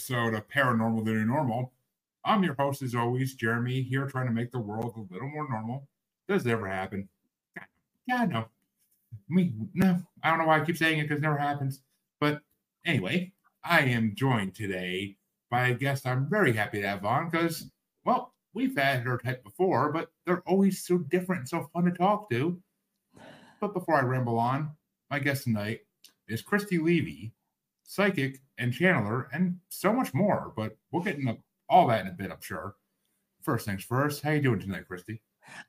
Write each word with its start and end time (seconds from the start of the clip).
Episode 0.00 0.32
of 0.32 0.48
Paranormal 0.48 1.04
the 1.04 1.10
New 1.10 1.26
Normal. 1.26 1.74
I'm 2.24 2.42
your 2.42 2.54
host, 2.54 2.80
as 2.80 2.94
always, 2.94 3.34
Jeremy, 3.34 3.82
here 3.82 4.06
trying 4.06 4.28
to 4.28 4.32
make 4.32 4.50
the 4.50 4.58
world 4.58 4.94
a 4.96 5.12
little 5.12 5.28
more 5.28 5.46
normal. 5.46 5.88
Does 6.26 6.46
it 6.46 6.50
ever 6.50 6.66
happen? 6.66 7.10
Yeah, 8.06 8.24
no. 8.24 8.46
Me, 9.28 9.52
no. 9.74 10.00
I 10.24 10.30
don't 10.30 10.38
know 10.38 10.46
why 10.46 10.58
I 10.58 10.64
keep 10.64 10.78
saying 10.78 11.00
it 11.00 11.02
because 11.02 11.18
it 11.18 11.22
never 11.22 11.36
happens. 11.36 11.82
But 12.18 12.40
anyway, 12.86 13.32
I 13.62 13.80
am 13.80 14.14
joined 14.14 14.54
today 14.54 15.18
by 15.50 15.68
a 15.68 15.74
guest 15.74 16.06
I'm 16.06 16.30
very 16.30 16.54
happy 16.54 16.80
to 16.80 16.88
have 16.88 17.04
on 17.04 17.28
because, 17.28 17.70
well, 18.06 18.32
we've 18.54 18.78
had 18.78 19.00
her 19.02 19.18
type 19.18 19.44
before, 19.44 19.92
but 19.92 20.12
they're 20.24 20.42
always 20.46 20.82
so 20.82 20.96
different 20.96 21.40
and 21.40 21.48
so 21.50 21.68
fun 21.74 21.84
to 21.84 21.90
talk 21.90 22.30
to. 22.30 22.58
But 23.60 23.74
before 23.74 23.96
I 23.96 24.02
ramble 24.02 24.38
on, 24.38 24.70
my 25.10 25.18
guest 25.18 25.44
tonight 25.44 25.80
is 26.26 26.40
Christy 26.40 26.78
Levy, 26.78 27.34
psychic 27.90 28.40
and 28.56 28.72
channeler, 28.72 29.26
and 29.32 29.58
so 29.68 29.92
much 29.92 30.14
more. 30.14 30.52
But 30.56 30.76
we'll 30.92 31.02
get 31.02 31.16
into 31.18 31.36
all 31.68 31.88
that 31.88 32.02
in 32.02 32.06
a 32.06 32.12
bit, 32.12 32.30
I'm 32.30 32.40
sure. 32.40 32.76
First 33.42 33.66
things 33.66 33.82
first, 33.82 34.22
how 34.22 34.30
you 34.30 34.40
doing 34.40 34.60
tonight, 34.60 34.86
Christy? 34.86 35.20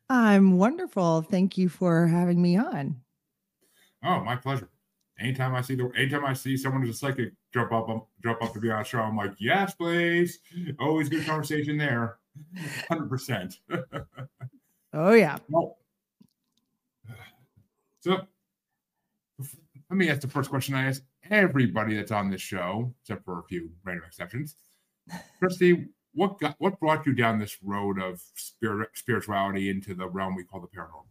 I'm 0.07 0.57
wonderful. 0.57 1.23
Thank 1.23 1.57
you 1.57 1.67
for 1.67 2.05
having 2.05 2.39
me 2.39 2.57
on. 2.57 3.01
Oh, 4.03 4.23
my 4.23 4.35
pleasure. 4.35 4.69
Anytime 5.19 5.55
I 5.55 5.61
see 5.61 5.75
the 5.75 5.91
anytime 5.95 6.25
I 6.25 6.33
see 6.33 6.57
someone 6.57 6.81
who's 6.81 6.95
a 6.95 6.97
psychic 6.97 7.33
jump 7.53 7.71
up 7.71 7.89
um, 7.89 8.03
jump 8.23 8.41
up 8.41 8.53
to 8.53 8.59
be 8.59 8.71
on 8.71 8.81
a 8.81 8.83
show, 8.83 8.99
I'm 8.99 9.15
like, 9.15 9.33
yes, 9.39 9.73
please. 9.75 10.39
Always 10.79 11.09
good 11.09 11.25
conversation 11.25 11.77
there. 11.77 12.17
Hundred 12.87 13.09
percent. 13.09 13.59
Oh 14.93 15.13
yeah. 15.13 15.37
Well, 15.49 15.77
so 17.99 18.21
let 19.39 19.97
me 19.97 20.09
ask 20.09 20.21
the 20.21 20.27
first 20.27 20.49
question 20.49 20.73
I 20.73 20.87
ask 20.87 21.03
everybody 21.29 21.95
that's 21.95 22.11
on 22.11 22.29
this 22.29 22.41
show, 22.41 22.93
except 23.01 23.25
for 23.25 23.39
a 23.39 23.43
few 23.43 23.69
random 23.83 24.05
exceptions. 24.07 24.55
Christy, 25.39 25.87
what 26.13 26.39
got 26.39 26.55
what 26.59 26.79
brought 26.79 27.05
you 27.05 27.13
down 27.13 27.39
this 27.39 27.57
road 27.63 28.01
of 28.01 28.21
spirit 28.35 28.89
spirituality 28.93 29.69
into 29.69 29.93
the 29.93 30.07
realm 30.07 30.35
we 30.35 30.43
call 30.43 30.61
the 30.61 30.67
paranormal? 30.67 31.05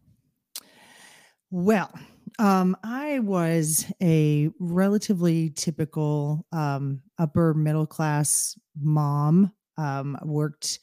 Well, 1.51 1.91
um, 2.39 2.77
I 2.85 3.19
was 3.19 3.91
a 4.01 4.51
relatively 4.61 5.51
typical 5.51 6.47
um, 6.53 7.03
upper 7.19 7.55
middle 7.55 7.87
class 7.87 8.59
mom. 8.81 9.53
Um, 9.77 10.19
worked 10.23 10.79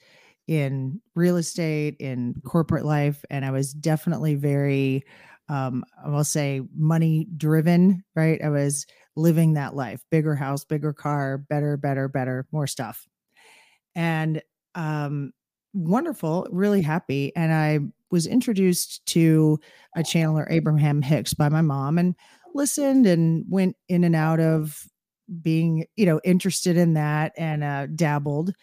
in 0.48 1.00
real 1.14 1.38
estate, 1.38 1.96
in 2.00 2.34
corporate 2.46 2.86
life, 2.86 3.24
and 3.30 3.46
I 3.46 3.52
was 3.52 3.74
definitely 3.74 4.34
very, 4.34 5.04
um, 5.50 5.84
I 6.04 6.10
will 6.10 6.24
say, 6.24 6.62
money 6.76 7.28
driven. 7.38 8.04
Right, 8.16 8.42
I 8.44 8.50
was 8.50 8.88
living 9.18 9.54
that 9.54 9.76
life: 9.76 10.02
bigger 10.12 10.36
house, 10.36 10.64
bigger 10.64 10.94
car, 10.94 11.38
better, 11.38 11.76
better, 11.76 12.08
better, 12.08 12.48
more 12.52 12.68
stuff, 12.68 13.08
and 13.96 14.42
um, 14.76 15.34
wonderful, 15.74 16.48
really 16.52 16.82
happy. 16.82 17.36
And 17.36 17.54
I 17.54 17.80
was 18.10 18.26
introduced 18.26 19.06
to 19.08 19.60
a 19.96 20.02
channeler, 20.02 20.48
Abraham 20.50 21.02
Hicks, 21.02 21.34
by 21.34 21.50
my 21.50 21.62
mom, 21.62 21.98
and 21.98 22.16
listened 22.54 23.06
and 23.06 23.46
went 23.50 23.76
in 23.90 24.04
and 24.04 24.16
out 24.16 24.40
of 24.40 24.86
being, 25.42 25.86
you 25.96 26.06
know, 26.06 26.22
interested 26.24 26.78
in 26.78 26.94
that 26.94 27.34
and 27.38 27.64
uh, 27.64 27.88
dabbled. 27.88 28.54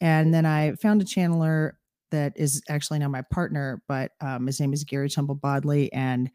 And 0.00 0.32
then 0.32 0.46
I 0.46 0.74
found 0.76 1.02
a 1.02 1.04
channeler 1.04 1.72
that 2.10 2.32
is 2.36 2.62
actually 2.68 2.98
now 2.98 3.08
my 3.08 3.22
partner, 3.22 3.82
but 3.88 4.12
um, 4.20 4.46
his 4.46 4.60
name 4.60 4.72
is 4.72 4.84
Gary 4.84 5.08
Temple 5.08 5.34
Bodley, 5.34 5.92
and 5.92 6.30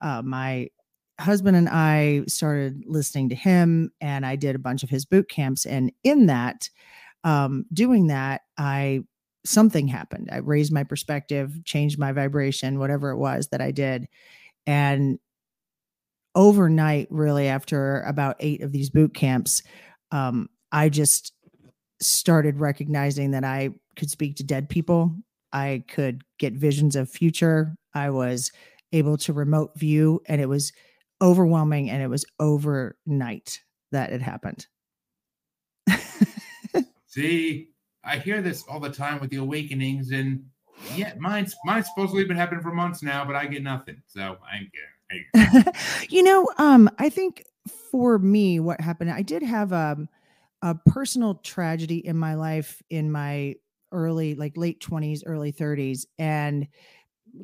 uh, 0.00 0.22
my 0.22 0.68
husband 1.18 1.56
and 1.56 1.68
I 1.68 2.22
started 2.28 2.84
listening 2.86 3.28
to 3.30 3.34
him, 3.34 3.90
and 4.00 4.24
I 4.26 4.36
did 4.36 4.54
a 4.54 4.60
bunch 4.60 4.82
of 4.82 4.90
his 4.90 5.04
boot 5.04 5.28
camps. 5.28 5.66
And 5.66 5.92
in 6.02 6.26
that, 6.26 6.68
um, 7.24 7.64
doing 7.72 8.08
that, 8.08 8.42
I 8.58 9.02
something 9.44 9.88
happened. 9.88 10.28
I 10.32 10.38
raised 10.38 10.72
my 10.72 10.84
perspective, 10.84 11.64
changed 11.64 11.98
my 11.98 12.12
vibration, 12.12 12.78
whatever 12.78 13.10
it 13.10 13.18
was 13.18 13.48
that 13.48 13.60
I 13.60 13.72
did. 13.72 14.06
And 14.66 15.18
overnight, 16.34 17.08
really, 17.10 17.48
after 17.48 18.02
about 18.02 18.36
eight 18.40 18.62
of 18.62 18.72
these 18.72 18.90
boot 18.90 19.14
camps, 19.14 19.62
um, 20.10 20.48
I 20.70 20.88
just 20.88 21.32
started 22.00 22.58
recognizing 22.58 23.32
that 23.32 23.44
I 23.44 23.70
could 23.96 24.10
speak 24.10 24.36
to 24.36 24.44
dead 24.44 24.68
people. 24.68 25.14
I 25.52 25.84
could 25.88 26.22
get 26.38 26.54
visions 26.54 26.96
of 26.96 27.10
future. 27.10 27.74
I 27.94 28.10
was 28.10 28.50
able 28.92 29.16
to 29.18 29.32
remote 29.32 29.72
view, 29.76 30.22
and 30.26 30.40
it 30.40 30.48
was 30.48 30.72
overwhelming. 31.22 31.88
And 31.88 32.02
it 32.02 32.08
was 32.08 32.26
overnight 32.38 33.62
that 33.92 34.12
it 34.12 34.20
happened. 34.20 34.66
See, 37.06 37.68
I 38.04 38.18
hear 38.18 38.42
this 38.42 38.64
all 38.68 38.80
the 38.80 38.90
time 38.90 39.20
with 39.20 39.30
the 39.30 39.36
awakenings, 39.36 40.10
and 40.10 40.44
yeah, 40.94 41.14
mine's 41.18 41.54
mine's 41.64 41.86
supposedly 41.88 42.24
been 42.24 42.36
happening 42.36 42.62
for 42.62 42.72
months 42.72 43.02
now, 43.02 43.24
but 43.24 43.36
I 43.36 43.46
get 43.46 43.62
nothing. 43.62 44.02
So 44.06 44.38
I 44.50 44.56
ain't 44.58 44.70
getting. 44.72 45.72
you 46.08 46.22
know, 46.22 46.48
um, 46.58 46.90
I 46.98 47.08
think 47.08 47.44
for 47.90 48.18
me, 48.18 48.60
what 48.60 48.80
happened, 48.80 49.10
I 49.10 49.22
did 49.22 49.42
have 49.42 49.72
um, 49.72 50.08
a 50.62 50.74
personal 50.74 51.36
tragedy 51.36 51.98
in 51.98 52.16
my 52.16 52.34
life 52.34 52.82
in 52.90 53.12
my 53.12 53.56
early, 53.92 54.34
like 54.34 54.56
late 54.56 54.80
20s, 54.80 55.22
early 55.26 55.52
30s. 55.52 56.06
And 56.18 56.66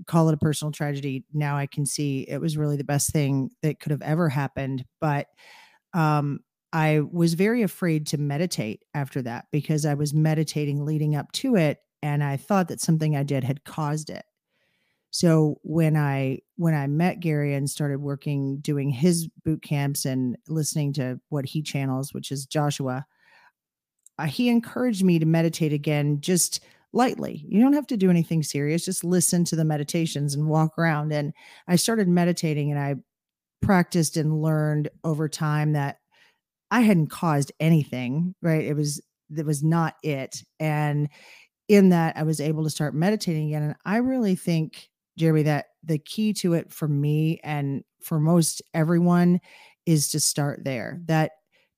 call 0.07 0.29
it 0.29 0.35
a 0.35 0.39
personal 0.39 0.73
tragedy. 0.73 1.25
Now 1.33 1.57
I 1.57 1.67
can 1.67 1.87
see 1.87 2.21
it 2.29 2.41
was 2.41 2.57
really 2.57 2.77
the 2.77 2.85
best 2.85 3.13
thing 3.13 3.51
that 3.63 3.81
could 3.81 3.93
have 3.93 4.03
ever 4.03 4.29
happened. 4.29 4.85
But 5.01 5.27
um, 5.95 6.41
I 6.73 7.01
was 7.01 7.35
very 7.35 7.63
afraid 7.63 8.07
to 8.09 8.19
meditate 8.19 8.85
after 8.95 9.23
that 9.23 9.47
because 9.53 9.87
I 9.87 9.95
was 9.95 10.13
meditating 10.13 10.85
leading 10.85 11.17
up 11.17 11.33
to 11.33 11.57
it 11.57 11.79
and 12.03 12.23
I 12.23 12.37
thought 12.37 12.69
that 12.69 12.81
something 12.81 13.17
I 13.17 13.23
did 13.23 13.45
had 13.45 13.65
caused 13.65 14.11
it. 14.11 14.25
So 15.11 15.59
when 15.63 15.97
I 15.97 16.41
when 16.57 16.75
I 16.75 16.87
met 16.87 17.21
Gary 17.21 17.55
and 17.55 17.69
started 17.69 18.01
working 18.01 18.59
doing 18.59 18.91
his 18.91 19.29
boot 19.45 19.63
camps 19.63 20.05
and 20.05 20.37
listening 20.49 20.93
to 20.95 21.19
what 21.31 21.47
he 21.47 21.63
channels, 21.63 22.13
which 22.13 22.31
is 22.31 22.45
Joshua, 22.45 23.07
uh, 24.19 24.27
he 24.27 24.49
encouraged 24.49 25.03
me 25.03 25.19
to 25.19 25.27
meditate 25.27 25.73
again 25.73 26.21
just 26.21 26.63
lightly. 26.93 27.45
You 27.49 27.61
don't 27.61 27.75
have 27.75 27.87
to 27.89 27.97
do 27.97 28.11
anything 28.11 28.43
serious, 28.43 28.85
just 28.85 29.05
listen 29.05 29.45
to 29.45 29.57
the 29.57 29.65
meditations 29.65 30.35
and 30.35 30.49
walk 30.49 30.79
around 30.79 31.13
and 31.13 31.33
I 31.67 31.77
started 31.77 32.09
meditating 32.09 32.71
and 32.71 32.81
I 32.81 32.97
practiced 33.61 34.17
and 34.17 34.41
learned 34.41 34.89
over 35.05 35.29
time 35.29 35.73
that 35.73 35.99
I 36.71 36.81
hadn't 36.81 37.09
caused 37.11 37.53
anything, 37.61 38.35
right? 38.43 38.65
It 38.65 38.75
was 38.75 39.01
that 39.31 39.47
was 39.47 39.63
not 39.63 39.95
it. 40.03 40.43
And 40.59 41.09
in 41.69 41.91
that 41.91 42.17
I 42.17 42.23
was 42.23 42.41
able 42.41 42.65
to 42.65 42.71
start 42.71 42.95
meditating 42.95 43.49
again. 43.49 43.63
And 43.63 43.75
I 43.85 43.99
really 43.99 44.35
think, 44.35 44.89
Jeremy, 45.19 45.43
that 45.43 45.67
the 45.85 45.99
key 45.99 46.33
to 46.35 46.55
it 46.55 46.73
for 46.73 46.89
me 46.89 47.41
and 47.45 47.85
for 48.03 48.19
most 48.19 48.63
everyone 48.73 49.41
is 49.85 50.09
to 50.11 50.21
start 50.21 50.65
there. 50.65 51.01
That 51.07 51.33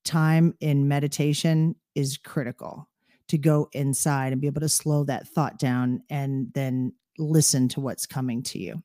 time 0.04 0.54
in 0.60 0.88
meditation 0.88 1.74
is 1.94 2.18
critical 2.18 2.89
to 3.30 3.38
go 3.38 3.68
inside 3.72 4.32
and 4.32 4.40
be 4.40 4.46
able 4.46 4.60
to 4.60 4.68
slow 4.68 5.04
that 5.04 5.28
thought 5.28 5.58
down 5.58 6.02
and 6.10 6.52
then 6.54 6.92
listen 7.18 7.68
to 7.68 7.80
what's 7.80 8.06
coming 8.06 8.42
to 8.42 8.58
you. 8.58 8.82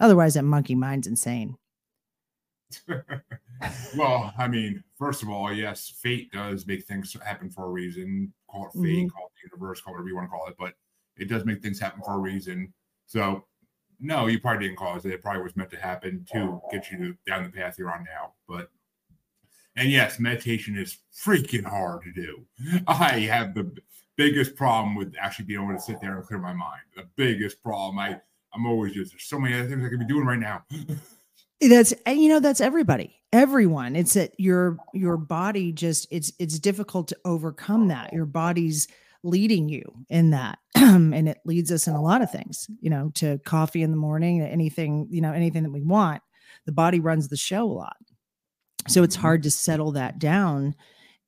Otherwise, 0.00 0.34
that 0.34 0.42
monkey 0.44 0.74
mind's 0.74 1.06
insane. 1.06 1.56
well, 3.96 4.32
I 4.38 4.48
mean, 4.48 4.82
first 4.98 5.22
of 5.22 5.28
all, 5.28 5.52
yes, 5.52 5.88
fate 6.02 6.30
does 6.32 6.66
make 6.66 6.84
things 6.84 7.16
happen 7.24 7.50
for 7.50 7.66
a 7.66 7.70
reason. 7.70 8.32
Call 8.50 8.66
it 8.66 8.72
fate, 8.72 9.06
Mhm. 9.06 9.10
call 9.10 9.26
it 9.26 9.32
the 9.42 9.48
universe, 9.50 9.80
call 9.80 9.92
it 9.92 9.96
whatever 9.96 10.08
you 10.08 10.16
want 10.16 10.26
to 10.26 10.30
call 10.30 10.46
it, 10.48 10.56
but 10.58 10.74
it 11.16 11.26
does 11.28 11.44
make 11.44 11.62
things 11.62 11.78
happen 11.78 12.02
for 12.02 12.14
a 12.14 12.18
reason. 12.18 12.72
So, 13.06 13.46
no, 14.00 14.26
you 14.26 14.40
probably 14.40 14.66
didn't 14.66 14.78
cause 14.78 15.04
it. 15.04 15.12
It 15.12 15.22
probably 15.22 15.42
was 15.42 15.56
meant 15.56 15.70
to 15.70 15.80
happen 15.80 16.24
to 16.32 16.60
get 16.70 16.90
you 16.90 17.16
down 17.26 17.44
the 17.44 17.50
path 17.50 17.78
you're 17.78 17.92
on 17.94 18.04
now. 18.04 18.34
But, 18.48 18.70
and 19.76 19.90
yes, 19.90 20.18
meditation 20.18 20.76
is 20.76 20.98
freaking 21.14 21.64
hard 21.64 22.02
to 22.02 22.12
do. 22.12 22.44
I 22.86 23.20
have 23.20 23.54
the 23.54 23.70
biggest 24.16 24.54
problem 24.54 24.94
with 24.94 25.14
actually 25.20 25.46
being 25.46 25.62
able 25.62 25.74
to 25.74 25.80
sit 25.80 26.00
there 26.00 26.16
and 26.16 26.26
clear 26.26 26.38
my 26.38 26.52
mind. 26.52 26.82
The 26.96 27.08
biggest 27.16 27.62
problem. 27.62 27.98
I, 27.98 28.20
I'm 28.54 28.66
always 28.66 28.92
just, 28.92 29.12
there's 29.12 29.24
so 29.24 29.38
many 29.38 29.54
other 29.54 29.68
things 29.68 29.84
I 29.84 29.88
could 29.88 29.98
be 29.98 30.06
doing 30.06 30.26
right 30.26 30.38
now. 30.38 30.64
that's 31.68 31.94
you 32.06 32.28
know 32.28 32.40
that's 32.40 32.60
everybody 32.60 33.20
everyone 33.32 33.94
it's 33.94 34.14
that 34.14 34.32
your 34.38 34.76
your 34.92 35.16
body 35.16 35.72
just 35.72 36.06
it's 36.10 36.32
it's 36.38 36.58
difficult 36.58 37.08
to 37.08 37.16
overcome 37.24 37.88
that 37.88 38.12
your 38.12 38.26
body's 38.26 38.88
leading 39.22 39.68
you 39.68 39.82
in 40.10 40.30
that 40.30 40.58
and 40.74 41.28
it 41.28 41.38
leads 41.44 41.70
us 41.70 41.86
in 41.86 41.94
a 41.94 42.02
lot 42.02 42.22
of 42.22 42.30
things 42.30 42.68
you 42.80 42.90
know 42.90 43.10
to 43.14 43.38
coffee 43.44 43.82
in 43.82 43.90
the 43.90 43.96
morning 43.96 44.42
anything 44.42 45.06
you 45.10 45.20
know 45.20 45.32
anything 45.32 45.62
that 45.62 45.72
we 45.72 45.82
want 45.82 46.20
the 46.66 46.72
body 46.72 46.98
runs 46.98 47.28
the 47.28 47.36
show 47.36 47.62
a 47.62 47.72
lot 47.72 47.96
so 48.88 49.02
it's 49.02 49.16
Mhm. 49.16 49.20
hard 49.20 49.42
to 49.44 49.50
settle 49.50 49.92
that 49.92 50.18
down 50.18 50.74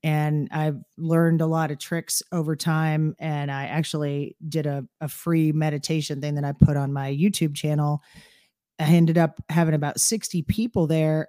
and 0.03 0.49
i've 0.53 0.79
learned 0.99 1.41
a 1.41 1.47
lot 1.47 1.71
of 1.71 1.79
tricks 1.79 2.23
over 2.33 2.55
time 2.57 3.15
and 3.19 3.51
i 3.51 3.65
actually 3.65 4.37
did 4.49 4.67
a, 4.67 4.87
a 5.01 5.09
free 5.09 5.53
meditation 5.53 6.21
thing 6.21 6.35
that 6.35 6.45
i 6.45 6.53
put 6.53 6.77
on 6.77 6.93
my 6.93 7.11
youtube 7.13 7.55
channel 7.55 8.03
I 8.81 8.87
ended 8.87 9.19
up 9.19 9.41
having 9.51 9.75
about 9.75 10.01
60 10.01 10.43
people 10.43 10.89
there 10.89 11.29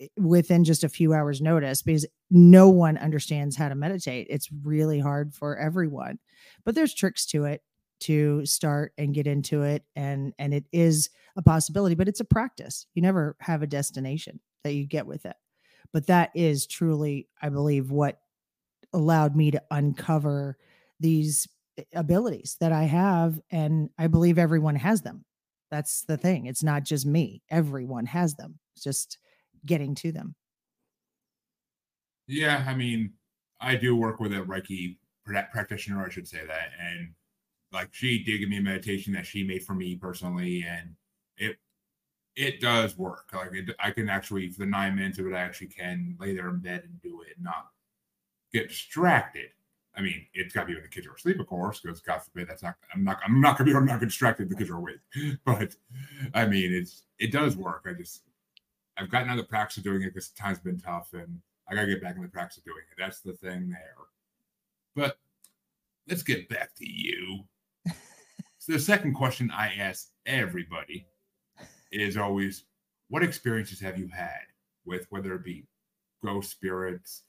eh, 0.00 0.08
within 0.18 0.64
just 0.64 0.82
a 0.82 0.88
few 0.88 1.12
hours 1.14 1.40
notice 1.40 1.82
because 1.82 2.04
no 2.32 2.68
one 2.68 2.98
understands 2.98 3.54
how 3.54 3.68
to 3.68 3.76
meditate. 3.76 4.26
It's 4.28 4.48
really 4.64 4.98
hard 4.98 5.32
for 5.32 5.56
everyone. 5.56 6.18
But 6.64 6.74
there's 6.74 6.92
tricks 6.92 7.26
to 7.26 7.44
it 7.44 7.62
to 8.00 8.44
start 8.44 8.92
and 8.98 9.14
get 9.14 9.28
into 9.28 9.62
it 9.62 9.84
and 9.94 10.32
and 10.36 10.52
it 10.52 10.64
is 10.72 11.10
a 11.36 11.42
possibility, 11.42 11.94
but 11.94 12.08
it's 12.08 12.18
a 12.20 12.24
practice. 12.24 12.86
You 12.94 13.02
never 13.02 13.36
have 13.38 13.62
a 13.62 13.68
destination 13.68 14.40
that 14.64 14.72
you 14.74 14.84
get 14.84 15.06
with 15.06 15.26
it. 15.26 15.36
But 15.92 16.06
that 16.06 16.30
is 16.34 16.66
truly 16.66 17.28
I 17.42 17.48
believe 17.48 17.90
what 17.90 18.20
allowed 18.92 19.36
me 19.36 19.50
to 19.52 19.62
uncover 19.70 20.56
these 20.98 21.48
eh, 21.78 21.84
abilities 21.94 22.56
that 22.60 22.72
I 22.72 22.84
have 22.84 23.40
and 23.50 23.90
I 23.98 24.08
believe 24.08 24.38
everyone 24.38 24.76
has 24.76 25.02
them 25.02 25.24
that's 25.70 26.02
the 26.02 26.16
thing. 26.16 26.46
It's 26.46 26.62
not 26.62 26.84
just 26.84 27.06
me. 27.06 27.42
Everyone 27.48 28.06
has 28.06 28.34
them. 28.34 28.58
It's 28.74 28.82
just 28.82 29.18
getting 29.64 29.94
to 29.96 30.12
them. 30.12 30.34
Yeah, 32.26 32.64
I 32.66 32.74
mean, 32.74 33.14
I 33.60 33.76
do 33.76 33.96
work 33.96 34.20
with 34.20 34.32
a 34.32 34.40
Reiki 34.40 34.96
practitioner, 35.24 36.04
I 36.04 36.10
should 36.10 36.26
say 36.26 36.44
that, 36.46 36.70
and 36.80 37.10
like 37.72 37.88
she 37.92 38.24
did 38.24 38.38
give 38.38 38.48
me 38.48 38.58
a 38.58 38.62
meditation 38.62 39.12
that 39.12 39.26
she 39.26 39.44
made 39.44 39.62
for 39.62 39.74
me 39.74 39.96
personally, 39.96 40.64
and 40.66 40.96
it 42.36 42.60
does 42.60 42.96
work. 42.96 43.30
Like 43.32 43.52
it, 43.52 43.74
I 43.78 43.90
can 43.90 44.08
actually 44.08 44.50
for 44.50 44.60
the 44.60 44.66
nine 44.66 44.96
minutes 44.96 45.18
of 45.18 45.26
it, 45.26 45.34
I 45.34 45.40
actually 45.40 45.68
can 45.68 46.16
lay 46.18 46.34
there 46.34 46.48
in 46.48 46.58
bed 46.58 46.82
and 46.84 47.00
do 47.02 47.22
it, 47.22 47.36
and 47.36 47.44
not 47.44 47.68
get 48.52 48.68
distracted. 48.68 49.50
I 49.96 50.02
mean, 50.02 50.26
it's 50.34 50.54
got 50.54 50.62
to 50.62 50.66
be 50.68 50.74
when 50.74 50.82
the 50.82 50.88
kids 50.88 51.06
are 51.06 51.14
asleep, 51.14 51.40
of 51.40 51.46
course, 51.46 51.80
because 51.80 52.00
God 52.00 52.22
forbid 52.22 52.48
that's 52.48 52.62
not. 52.62 52.76
I'm 52.94 53.04
not. 53.04 53.18
I'm 53.24 53.40
not 53.40 53.58
gonna 53.58 53.70
be. 53.70 53.76
I'm 53.76 53.84
not 53.84 53.94
gonna 53.94 54.06
distracted. 54.06 54.48
The 54.48 54.54
kids 54.54 54.70
are 54.70 54.76
awake, 54.76 55.00
but 55.44 55.74
I 56.34 56.46
mean, 56.46 56.72
it's 56.72 57.02
it 57.18 57.32
does 57.32 57.56
work. 57.56 57.86
I 57.88 57.92
just 57.92 58.22
I've 58.96 59.10
gotten 59.10 59.28
out 59.28 59.38
of 59.38 59.44
the 59.44 59.48
practice 59.48 59.78
of 59.78 59.84
doing 59.84 60.02
it 60.02 60.14
because 60.14 60.28
time's 60.30 60.60
been 60.60 60.78
tough, 60.78 61.12
and 61.12 61.40
I 61.68 61.74
gotta 61.74 61.88
get 61.88 62.02
back 62.02 62.16
in 62.16 62.22
the 62.22 62.28
practice 62.28 62.58
of 62.58 62.64
doing 62.64 62.82
it. 62.90 62.96
That's 62.98 63.20
the 63.20 63.32
thing 63.32 63.68
there. 63.68 63.96
But 64.94 65.18
let's 66.08 66.22
get 66.22 66.48
back 66.48 66.74
to 66.76 66.88
you. 66.88 67.44
so 68.58 68.72
the 68.72 68.78
second 68.78 69.14
question 69.14 69.50
I 69.50 69.74
ask 69.74 70.08
everybody 70.26 71.06
is 71.90 72.16
always, 72.16 72.64
what 73.08 73.22
experiences 73.22 73.80
have 73.80 73.98
you 73.98 74.08
had 74.08 74.40
with 74.84 75.06
whether 75.10 75.34
it 75.34 75.44
be 75.44 75.66
ghost 76.24 76.50
spirits, 76.50 77.22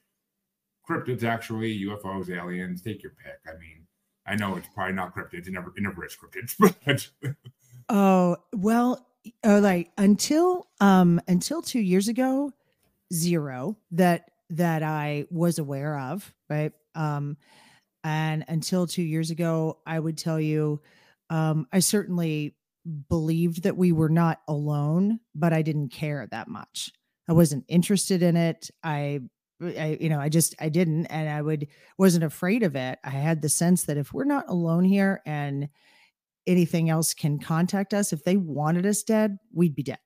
cryptids, 0.87 1.23
actually 1.23 1.79
UFOs, 1.85 2.29
aliens? 2.29 2.81
Take 2.81 3.01
your 3.03 3.13
pick. 3.23 3.39
I 3.47 3.57
mean, 3.57 3.87
I 4.25 4.35
know 4.35 4.55
it's 4.55 4.67
probably 4.73 4.93
not 4.93 5.15
cryptids. 5.15 5.47
It 5.47 5.53
never, 5.53 5.69
it 5.75 5.81
never 5.81 6.05
is 6.05 6.15
cryptids, 6.15 6.55
but 6.85 7.09
Oh, 7.89 8.37
well, 8.53 9.05
uh, 9.43 9.59
like 9.59 9.91
until 9.97 10.67
um 10.79 11.19
until 11.27 11.61
2 11.61 11.79
years 11.79 12.07
ago, 12.07 12.51
zero 13.13 13.77
that 13.91 14.31
that 14.49 14.83
I 14.83 15.25
was 15.29 15.59
aware 15.59 15.97
of, 15.99 16.33
right? 16.49 16.71
Um 16.95 17.37
and 18.03 18.45
until 18.47 18.87
2 18.87 19.01
years 19.01 19.29
ago, 19.31 19.79
I 19.85 19.99
would 19.99 20.17
tell 20.17 20.39
you 20.39 20.81
um 21.29 21.67
I 21.71 21.79
certainly 21.79 22.55
believed 23.09 23.63
that 23.63 23.77
we 23.77 23.91
were 23.91 24.09
not 24.09 24.41
alone, 24.47 25.19
but 25.35 25.53
I 25.53 25.61
didn't 25.61 25.89
care 25.89 26.27
that 26.31 26.47
much. 26.47 26.91
I 27.27 27.33
wasn't 27.33 27.65
interested 27.67 28.23
in 28.23 28.35
it. 28.35 28.69
I 28.83 29.21
I, 29.61 29.97
you 30.01 30.09
know, 30.09 30.19
I 30.19 30.29
just 30.29 30.55
I 30.59 30.69
didn't, 30.69 31.05
and 31.07 31.29
I 31.29 31.41
would 31.41 31.67
wasn't 31.97 32.23
afraid 32.23 32.63
of 32.63 32.75
it. 32.75 32.99
I 33.03 33.11
had 33.11 33.41
the 33.41 33.49
sense 33.49 33.83
that 33.83 33.97
if 33.97 34.11
we're 34.11 34.23
not 34.23 34.49
alone 34.49 34.83
here 34.83 35.21
and 35.25 35.69
anything 36.47 36.89
else 36.89 37.13
can 37.13 37.39
contact 37.39 37.93
us, 37.93 38.13
if 38.13 38.23
they 38.23 38.37
wanted 38.37 38.85
us 38.85 39.03
dead, 39.03 39.37
we'd 39.53 39.75
be 39.75 39.83
dead. 39.83 39.99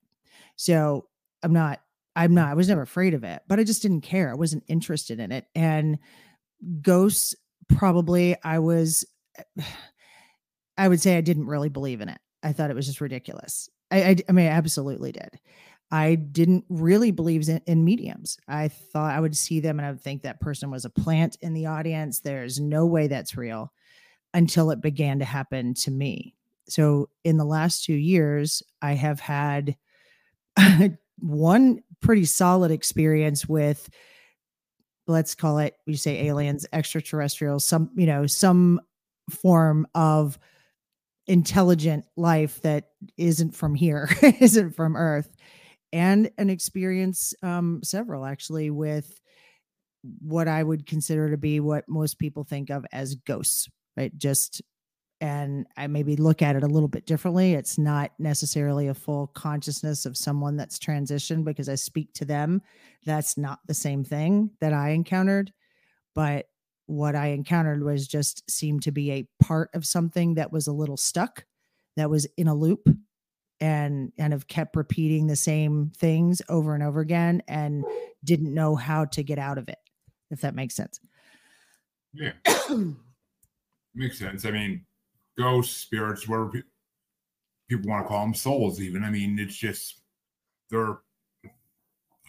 So 0.56 1.08
I'm 1.44 1.54
not, 1.54 1.80
I'm 2.16 2.34
not, 2.34 2.50
I 2.50 2.54
was 2.54 2.70
never 2.70 2.82
afraid 2.82 3.14
of 3.14 3.24
it, 3.24 3.42
but 3.48 3.60
I 3.60 3.64
just 3.64 3.82
didn't 3.82 4.02
care. 4.02 4.30
I 4.30 4.36
wasn't 4.36 4.64
interested 4.68 5.20
in 5.20 5.32
it. 5.32 5.46
And 5.56 6.00
ghosts, 6.82 7.36
probably, 7.70 8.36
I 8.44 8.60
was, 8.60 9.06
I 10.78 10.88
would 10.90 11.02
say 11.02 11.18
I 11.18 11.22
didn't 11.22 11.48
really 11.48 11.70
believe 11.70 12.02
in 12.02 12.10
it. 12.10 12.20
I 12.46 12.54
thought 12.54 12.70
it 12.70 12.76
was 12.76 12.86
just 12.86 13.02
ridiculous. 13.02 13.70
I, 13.92 14.04
I, 14.04 14.16
I 14.30 14.32
mean, 14.32 14.46
I 14.46 14.52
absolutely 14.52 15.12
did. 15.12 15.40
I 15.92 16.16
didn't 16.16 16.64
really 16.70 17.12
believe 17.12 17.50
in, 17.50 17.62
in 17.66 17.84
mediums. 17.84 18.38
I 18.48 18.68
thought 18.68 19.14
I 19.14 19.20
would 19.20 19.36
see 19.36 19.60
them 19.60 19.80
and 19.80 19.86
I 19.86 19.92
would 19.92 20.02
think 20.02 20.22
that 20.22 20.40
person 20.40 20.70
was 20.72 20.86
a 20.86 20.90
plant 20.90 21.38
in 21.42 21.54
the 21.54 21.66
audience. 21.66 22.20
There's 22.20 22.60
no 22.60 22.86
way 22.86 23.08
that's 23.08 23.36
real 23.36 23.74
until 24.34 24.72
it 24.72 24.82
began 24.82 25.20
to 25.20 25.26
happen 25.26 25.74
to 25.74 25.92
me. 25.92 26.36
So 26.68 27.10
in 27.24 27.38
the 27.38 27.46
last 27.46 27.84
two 27.84 27.94
years, 27.94 28.62
I 28.82 28.94
have 28.94 29.20
had 29.20 29.76
one 31.20 31.80
pretty 32.00 32.26
solid 32.26 32.72
experience 32.72 33.48
with, 33.48 33.90
let's 35.08 35.36
call 35.36 35.60
it, 35.60 35.76
you 35.86 35.98
say 35.98 36.28
aliens, 36.28 36.66
extraterrestrials, 36.74 37.66
some, 37.66 37.90
you 37.96 38.06
know, 38.06 38.28
some 38.28 38.82
form 39.30 39.88
of 39.96 40.38
intelligent 41.28 42.06
life 42.16 42.62
that 42.62 42.90
isn't 43.18 43.56
from 43.56 43.76
here, 43.76 44.10
isn't 44.40 44.76
from 44.76 44.96
Earth. 44.96 45.36
And 45.94 46.30
an 46.38 46.50
experience 46.50 47.34
um 47.42 47.82
several 47.84 48.26
actually 48.26 48.70
with 48.70 49.20
what 50.22 50.48
i 50.48 50.62
would 50.62 50.86
consider 50.86 51.32
to 51.32 51.38
be 51.38 51.60
what 51.60 51.88
most 51.88 52.20
people 52.20 52.44
think 52.44 52.70
of 52.70 52.86
as 52.92 53.16
ghosts 53.16 53.70
right? 53.98 54.16
Just 54.18 54.62
and 55.22 55.66
i 55.78 55.88
maybe 55.88 56.18
look 56.18 56.42
at 56.42 56.58
it 56.58 56.64
a 56.64 56.68
little 56.68 56.90
bit 56.90 57.06
differently. 57.06 57.54
It's 57.54 57.78
not 57.78 58.12
necessarily 58.20 58.88
a 58.88 58.94
full 58.94 59.28
consciousness 59.28 60.06
of 60.06 60.18
someone 60.18 60.58
that's 60.58 60.78
transitioned 60.78 61.46
because 61.46 61.70
i 61.70 61.76
speak 61.76 62.14
to 62.16 62.26
them. 62.26 62.62
That's 63.06 63.38
not 63.38 63.60
the 63.68 63.74
same 63.74 64.04
thing 64.04 64.52
that 64.60 64.74
i 64.74 64.90
encountered. 64.90 65.54
But 66.14 66.48
what 66.88 67.16
i 67.16 67.28
encountered 67.28 67.84
was 67.84 68.08
just 68.08 68.50
seemed 68.50 68.84
to 68.84 68.92
be 68.92 69.12
a 69.12 69.28
part 69.44 69.70
of 69.74 69.86
something 69.86 70.36
that 70.36 70.52
was 70.52 70.68
a 70.68 70.74
little 70.74 70.98
stuck 70.98 71.46
that 71.96 72.10
was 72.10 72.28
in 72.38 72.48
a 72.48 72.56
loop 72.56 72.88
and 73.62 74.12
kind 74.18 74.34
of 74.34 74.48
kept 74.48 74.76
repeating 74.76 75.28
the 75.28 75.36
same 75.36 75.92
things 75.96 76.42
over 76.50 76.74
and 76.74 76.84
over 76.84 77.00
again 77.00 77.42
and 77.48 77.86
didn't 78.24 78.54
know 78.54 78.76
how 78.76 79.06
to 79.06 79.24
get 79.24 79.40
out 79.40 79.58
of 79.58 79.70
it 79.70 79.80
if 80.30 80.42
that 80.42 80.56
makes 80.56 80.76
sense 80.76 81.00
yeah, 82.16 82.32
makes 83.94 84.20
sense. 84.20 84.46
I 84.46 84.52
mean, 84.52 84.86
ghosts, 85.38 85.76
spirits, 85.76 86.28
whatever 86.28 86.50
pe- 86.50 86.62
people 87.70 87.90
want 87.90 88.06
to 88.06 88.08
call 88.08 88.22
them, 88.22 88.34
souls. 88.34 88.80
Even 88.82 89.04
I 89.04 89.10
mean, 89.10 89.38
it's 89.38 89.56
just 89.56 90.02
they're. 90.70 91.00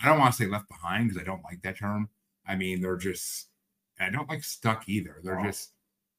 I 0.03 0.09
don't 0.09 0.19
want 0.19 0.35
to 0.35 0.43
say 0.43 0.49
left 0.49 0.69
behind 0.69 1.09
because 1.09 1.23
I 1.23 1.25
don't 1.25 1.45
like 1.45 1.63
that 1.63 1.79
term. 1.79 2.09
I 2.47 2.57
mean, 2.57 2.81
they're 2.81 2.97
just. 2.97 3.49
I 4.00 4.11
don't 4.11 4.29
like 4.29 4.45
stuck 4.45 4.88
either. 4.88 5.21
They're 5.23 5.43
just. 5.43 5.73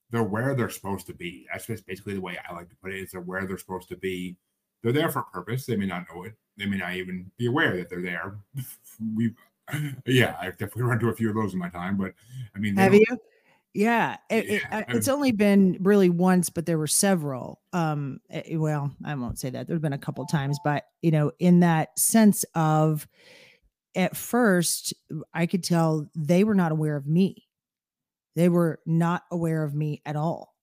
They're 0.10 0.24
where 0.24 0.56
they're 0.56 0.70
supposed 0.70 1.06
to 1.08 1.14
be. 1.14 1.46
That's 1.52 1.66
just 1.66 1.86
basically 1.86 2.14
the 2.14 2.22
way 2.22 2.38
I 2.50 2.54
like 2.54 2.70
to 2.70 2.76
put 2.78 2.94
it. 2.94 3.02
Is 3.02 3.12
they're 3.12 3.20
where 3.20 3.46
they're 3.46 3.58
supposed 3.58 3.90
to 3.90 3.98
be. 3.98 4.38
They're 4.82 4.94
there 4.94 5.10
for 5.10 5.20
a 5.20 5.24
purpose. 5.26 5.66
They 5.66 5.76
may 5.76 5.86
not 5.86 6.06
know 6.10 6.24
it. 6.24 6.34
They 6.56 6.66
may 6.66 6.78
not 6.78 6.94
even 6.94 7.30
be 7.38 7.48
aware 7.48 7.76
that 7.76 7.90
they're 7.90 8.02
there. 8.02 8.38
we, 9.16 9.34
yeah, 10.06 10.38
I've 10.40 10.58
definitely 10.58 10.84
run 10.84 10.94
into 10.94 11.10
a 11.10 11.16
few 11.16 11.28
of 11.28 11.36
those 11.36 11.52
in 11.52 11.60
my 11.60 11.70
time. 11.70 11.98
But 11.98 12.14
I 12.56 12.60
mean, 12.60 12.78
have 12.78 12.94
you 12.94 13.04
yeah, 13.74 14.16
it, 14.30 14.46
it, 14.46 14.62
Yeah, 14.72 14.86
it's 14.88 15.10
only 15.10 15.34
been 15.34 15.78
really 15.82 16.10
once 16.10 16.50
but 16.50 16.66
there 16.66 16.80
were 16.80 16.88
several 16.88 17.62
um 17.74 18.20
eh, 18.32 18.56
well 18.56 18.92
i 19.06 19.14
won't 19.14 19.38
say 19.38 19.52
that 19.52 19.68
there've 19.68 19.82
been 19.82 19.94
a 19.94 20.00
couple 20.00 20.26
times 20.26 20.58
but 20.64 20.86
you 21.04 21.12
know 21.12 21.32
in 21.38 21.60
that 21.60 21.90
sense 22.00 22.44
of 22.56 23.08
at 23.98 24.16
first, 24.16 24.94
I 25.34 25.48
could 25.48 25.64
tell 25.64 26.08
they 26.16 26.44
were 26.44 26.54
not 26.54 26.72
aware 26.72 26.96
of 26.96 27.08
me. 27.08 27.47
They 28.38 28.50
were 28.50 28.80
not 28.86 29.24
aware 29.32 29.64
of 29.64 29.74
me 29.74 30.04
at 30.06 30.16
all. 30.16 30.54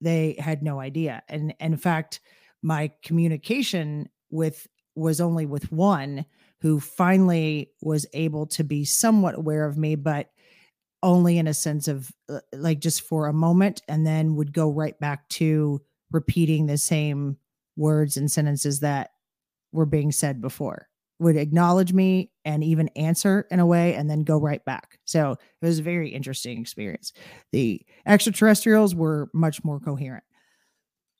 They 0.00 0.34
had 0.38 0.62
no 0.62 0.80
idea. 0.80 1.22
And, 1.28 1.54
and 1.60 1.74
in 1.74 1.78
fact, 1.78 2.20
my 2.62 2.90
communication 3.02 4.08
with 4.30 4.66
was 4.94 5.20
only 5.20 5.44
with 5.44 5.70
one 5.70 6.24
who 6.62 6.80
finally 6.80 7.70
was 7.82 8.06
able 8.14 8.46
to 8.46 8.64
be 8.64 8.86
somewhat 8.86 9.36
aware 9.36 9.66
of 9.66 9.76
me, 9.76 9.94
but 9.94 10.30
only 11.02 11.36
in 11.36 11.46
a 11.46 11.52
sense 11.52 11.86
of 11.86 12.10
uh, 12.30 12.40
like 12.54 12.80
just 12.80 13.02
for 13.02 13.26
a 13.26 13.32
moment 13.32 13.82
and 13.88 14.06
then 14.06 14.34
would 14.34 14.54
go 14.54 14.70
right 14.70 14.98
back 14.98 15.28
to 15.28 15.82
repeating 16.10 16.64
the 16.64 16.78
same 16.78 17.36
words 17.76 18.16
and 18.16 18.30
sentences 18.30 18.80
that 18.80 19.10
were 19.70 19.86
being 19.86 20.10
said 20.10 20.40
before 20.40 20.88
would 21.18 21.36
acknowledge 21.36 21.92
me 21.92 22.30
and 22.44 22.62
even 22.62 22.88
answer 22.96 23.46
in 23.50 23.60
a 23.60 23.66
way 23.66 23.94
and 23.94 24.08
then 24.08 24.22
go 24.22 24.38
right 24.38 24.64
back 24.64 24.98
so 25.04 25.32
it 25.32 25.66
was 25.66 25.78
a 25.78 25.82
very 25.82 26.08
interesting 26.08 26.60
experience 26.60 27.12
the 27.52 27.80
extraterrestrials 28.06 28.94
were 28.94 29.28
much 29.32 29.62
more 29.64 29.80
coherent 29.80 30.24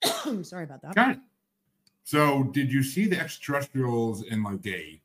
sorry 0.42 0.64
about 0.64 0.82
that 0.82 0.94
Got 0.94 1.12
it. 1.12 1.18
So, 2.08 2.44
did 2.54 2.72
you 2.72 2.82
see 2.82 3.06
the 3.06 3.20
extraterrestrials 3.20 4.22
in 4.22 4.42
like 4.42 4.64
a 4.66 4.98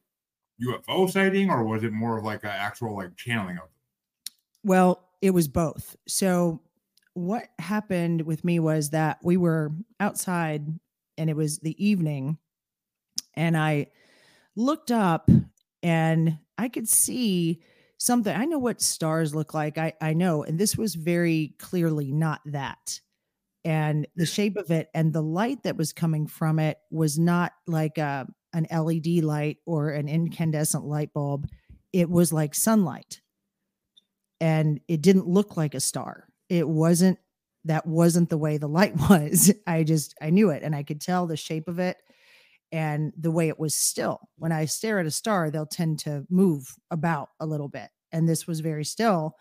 UFO 0.65 1.11
sighting, 1.11 1.49
or 1.49 1.65
was 1.65 1.83
it 1.83 1.91
more 1.91 2.17
of 2.17 2.23
like 2.23 2.45
an 2.45 2.51
actual 2.51 2.95
like 2.95 3.13
channeling 3.17 3.57
of 3.57 3.63
them? 3.63 3.69
Well, 4.63 5.09
it 5.21 5.31
was 5.31 5.49
both. 5.49 5.97
So 6.07 6.61
what 7.13 7.49
happened 7.59 8.21
with 8.21 8.45
me 8.45 8.59
was 8.59 8.91
that 8.91 9.19
we 9.21 9.35
were 9.35 9.71
outside 9.99 10.65
and 11.17 11.29
it 11.29 11.35
was 11.35 11.59
the 11.59 11.75
evening 11.85 12.37
and 13.35 13.57
I 13.57 13.87
looked 14.55 14.91
up 14.91 15.29
and 15.81 16.37
I 16.57 16.69
could 16.69 16.87
see 16.87 17.61
something. 17.97 18.35
I 18.35 18.45
know 18.45 18.59
what 18.59 18.81
stars 18.81 19.33
look 19.33 19.53
like. 19.53 19.77
I 19.77 19.93
I 20.01 20.13
know 20.13 20.43
and 20.43 20.59
this 20.59 20.77
was 20.77 20.95
very 20.95 21.55
clearly 21.59 22.11
not 22.11 22.41
that. 22.45 22.99
And 23.65 24.07
the 24.15 24.25
shape 24.25 24.57
of 24.57 24.71
it 24.71 24.89
and 24.93 25.13
the 25.13 25.23
light 25.23 25.63
that 25.63 25.77
was 25.77 25.93
coming 25.93 26.27
from 26.27 26.59
it 26.59 26.77
was 26.91 27.17
not 27.17 27.53
like 27.67 27.97
a 27.97 28.27
an 28.53 28.67
LED 28.71 29.23
light 29.23 29.57
or 29.65 29.89
an 29.89 30.07
incandescent 30.07 30.85
light 30.85 31.13
bulb. 31.13 31.47
It 31.91 32.09
was 32.09 32.33
like 32.33 32.55
sunlight 32.55 33.21
and 34.41 34.81
it 34.89 35.01
didn't 35.01 35.27
look 35.27 35.55
like 35.55 35.73
a 35.73 35.79
star. 35.79 36.27
It 36.49 36.67
wasn't 36.67 37.17
that 37.65 37.87
wasn't 37.87 38.29
the 38.29 38.37
way 38.37 38.57
the 38.57 38.67
light 38.67 38.93
was. 39.09 39.53
I 39.65 39.83
just 39.83 40.15
I 40.21 40.29
knew 40.29 40.49
it 40.49 40.63
and 40.63 40.75
I 40.75 40.83
could 40.83 40.99
tell 41.01 41.27
the 41.27 41.37
shape 41.37 41.67
of 41.69 41.79
it 41.79 41.97
and 42.73 43.13
the 43.17 43.31
way 43.31 43.47
it 43.47 43.59
was 43.59 43.73
still. 43.73 44.19
When 44.37 44.51
I 44.51 44.65
stare 44.65 44.99
at 44.99 45.05
a 45.05 45.11
star, 45.11 45.49
they'll 45.49 45.65
tend 45.65 45.99
to 45.99 46.25
move 46.29 46.75
about 46.91 47.29
a 47.39 47.45
little 47.45 47.69
bit. 47.69 47.89
And 48.11 48.27
this 48.27 48.47
was 48.47 48.59
very 48.59 48.83
still. 48.83 49.37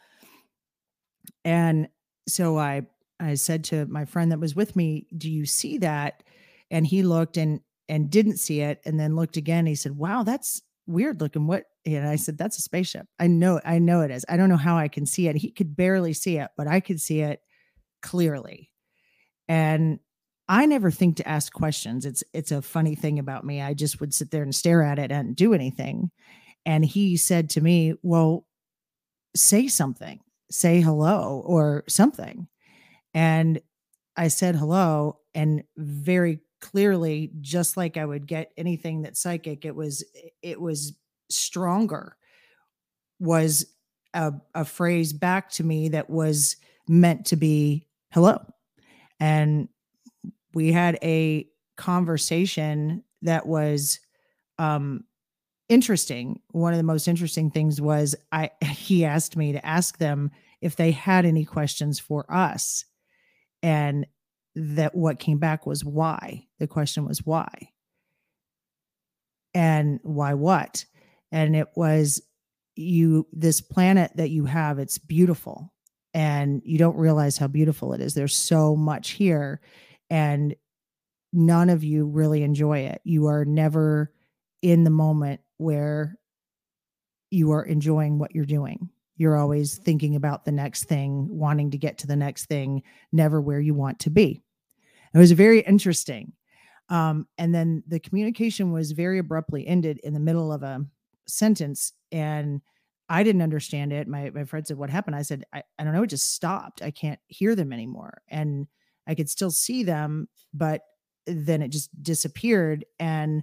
And 1.44 1.88
so 2.28 2.58
I 2.58 2.82
I 3.18 3.34
said 3.34 3.64
to 3.64 3.86
my 3.86 4.04
friend 4.04 4.30
that 4.30 4.40
was 4.40 4.54
with 4.54 4.76
me, 4.76 5.06
"Do 5.16 5.30
you 5.30 5.46
see 5.46 5.78
that?" 5.78 6.22
And 6.70 6.86
he 6.86 7.02
looked 7.02 7.36
and 7.36 7.60
and 7.88 8.10
didn't 8.10 8.36
see 8.36 8.60
it 8.60 8.80
and 8.84 9.00
then 9.00 9.16
looked 9.16 9.36
again. 9.36 9.66
He 9.66 9.74
said, 9.74 9.96
"Wow, 9.96 10.22
that's 10.22 10.62
weird 10.86 11.20
looking. 11.20 11.46
What 11.46 11.64
and 11.84 12.06
I 12.06 12.16
said, 12.16 12.38
That's 12.38 12.58
a 12.58 12.62
spaceship. 12.62 13.06
I 13.18 13.26
know, 13.26 13.60
I 13.64 13.78
know 13.78 14.02
it 14.02 14.10
is. 14.10 14.24
I 14.28 14.36
don't 14.36 14.48
know 14.48 14.56
how 14.56 14.76
I 14.76 14.88
can 14.88 15.06
see 15.06 15.28
it. 15.28 15.36
He 15.36 15.50
could 15.50 15.76
barely 15.76 16.12
see 16.12 16.38
it, 16.38 16.50
but 16.56 16.66
I 16.66 16.80
could 16.80 17.00
see 17.00 17.20
it 17.20 17.40
clearly. 18.02 18.70
And 19.48 19.98
I 20.52 20.66
never 20.66 20.90
think 20.90 21.16
to 21.16 21.26
ask 21.26 21.50
questions. 21.50 22.04
It's 22.04 22.22
it's 22.34 22.52
a 22.52 22.60
funny 22.60 22.94
thing 22.94 23.18
about 23.18 23.42
me. 23.42 23.62
I 23.62 23.72
just 23.72 24.00
would 24.00 24.12
sit 24.12 24.30
there 24.30 24.42
and 24.42 24.54
stare 24.54 24.82
at 24.82 24.98
it 24.98 25.10
and 25.10 25.34
do 25.34 25.54
anything. 25.54 26.10
And 26.66 26.84
he 26.84 27.16
said 27.16 27.48
to 27.50 27.62
me, 27.62 27.94
Well, 28.02 28.46
say 29.34 29.66
something, 29.66 30.20
say 30.50 30.82
hello 30.82 31.42
or 31.46 31.84
something. 31.88 32.48
And 33.14 33.62
I 34.14 34.28
said 34.28 34.54
hello, 34.54 35.20
and 35.34 35.64
very 35.78 36.40
clearly, 36.60 37.30
just 37.40 37.78
like 37.78 37.96
I 37.96 38.04
would 38.04 38.26
get 38.26 38.52
anything 38.58 39.00
that's 39.00 39.22
psychic, 39.22 39.64
it 39.64 39.74
was 39.74 40.04
it 40.42 40.60
was 40.60 40.92
stronger 41.30 42.18
was 43.18 43.64
a, 44.12 44.34
a 44.54 44.66
phrase 44.66 45.14
back 45.14 45.48
to 45.52 45.64
me 45.64 45.88
that 45.88 46.10
was 46.10 46.56
meant 46.86 47.24
to 47.24 47.36
be 47.36 47.86
hello. 48.10 48.44
And 49.18 49.68
we 50.54 50.72
had 50.72 50.98
a 51.02 51.46
conversation 51.76 53.02
that 53.22 53.46
was 53.46 54.00
um 54.58 55.04
interesting. 55.68 56.40
One 56.50 56.72
of 56.72 56.76
the 56.76 56.82
most 56.82 57.08
interesting 57.08 57.50
things 57.50 57.80
was 57.80 58.14
I 58.30 58.50
he 58.64 59.04
asked 59.04 59.36
me 59.36 59.52
to 59.52 59.66
ask 59.66 59.98
them 59.98 60.30
if 60.60 60.76
they 60.76 60.92
had 60.92 61.24
any 61.24 61.44
questions 61.44 61.98
for 61.98 62.24
us. 62.32 62.84
And 63.62 64.06
that 64.54 64.94
what 64.94 65.18
came 65.18 65.38
back 65.38 65.66
was 65.66 65.84
why. 65.84 66.46
The 66.58 66.66
question 66.66 67.06
was 67.06 67.24
why. 67.24 67.70
And 69.54 69.98
why 70.02 70.34
what? 70.34 70.84
and 71.32 71.56
it 71.56 71.68
was 71.74 72.22
you 72.76 73.26
this 73.32 73.60
planet 73.60 74.12
that 74.14 74.30
you 74.30 74.44
have 74.44 74.78
it's 74.78 74.98
beautiful 74.98 75.72
and 76.14 76.62
you 76.64 76.78
don't 76.78 76.96
realize 76.96 77.38
how 77.38 77.46
beautiful 77.46 77.92
it 77.92 78.00
is 78.00 78.14
there's 78.14 78.36
so 78.36 78.76
much 78.76 79.10
here 79.10 79.60
and 80.12 80.54
none 81.32 81.70
of 81.70 81.82
you 81.82 82.06
really 82.06 82.42
enjoy 82.42 82.78
it 82.78 83.00
you 83.04 83.26
are 83.26 83.44
never 83.44 84.12
in 84.60 84.84
the 84.84 84.90
moment 84.90 85.40
where 85.56 86.16
you 87.30 87.50
are 87.50 87.64
enjoying 87.64 88.18
what 88.18 88.34
you're 88.34 88.44
doing 88.44 88.90
you're 89.16 89.36
always 89.36 89.78
thinking 89.78 90.16
about 90.16 90.44
the 90.44 90.52
next 90.52 90.84
thing 90.84 91.26
wanting 91.30 91.70
to 91.70 91.78
get 91.78 91.98
to 91.98 92.06
the 92.06 92.16
next 92.16 92.46
thing 92.46 92.82
never 93.12 93.40
where 93.40 93.60
you 93.60 93.74
want 93.74 93.98
to 93.98 94.10
be 94.10 94.42
it 95.14 95.18
was 95.18 95.32
very 95.32 95.60
interesting 95.60 96.32
um, 96.90 97.26
and 97.38 97.54
then 97.54 97.82
the 97.88 98.00
communication 98.00 98.70
was 98.70 98.92
very 98.92 99.18
abruptly 99.18 99.66
ended 99.66 99.98
in 100.04 100.12
the 100.12 100.20
middle 100.20 100.52
of 100.52 100.62
a 100.62 100.84
sentence 101.26 101.94
and 102.10 102.60
I 103.08 103.22
didn't 103.22 103.42
understand 103.42 103.92
it. 103.92 104.08
My 104.08 104.30
my 104.30 104.44
friend 104.44 104.66
said, 104.66 104.78
What 104.78 104.90
happened? 104.90 105.16
I 105.16 105.22
said, 105.22 105.44
I, 105.52 105.62
I 105.78 105.84
don't 105.84 105.92
know, 105.92 106.02
it 106.02 106.08
just 106.08 106.34
stopped. 106.34 106.82
I 106.82 106.90
can't 106.90 107.20
hear 107.26 107.54
them 107.54 107.72
anymore. 107.72 108.22
And 108.28 108.66
I 109.06 109.14
could 109.14 109.28
still 109.28 109.50
see 109.50 109.82
them, 109.82 110.28
but 110.54 110.82
then 111.26 111.62
it 111.62 111.68
just 111.68 111.90
disappeared. 112.02 112.84
And 112.98 113.42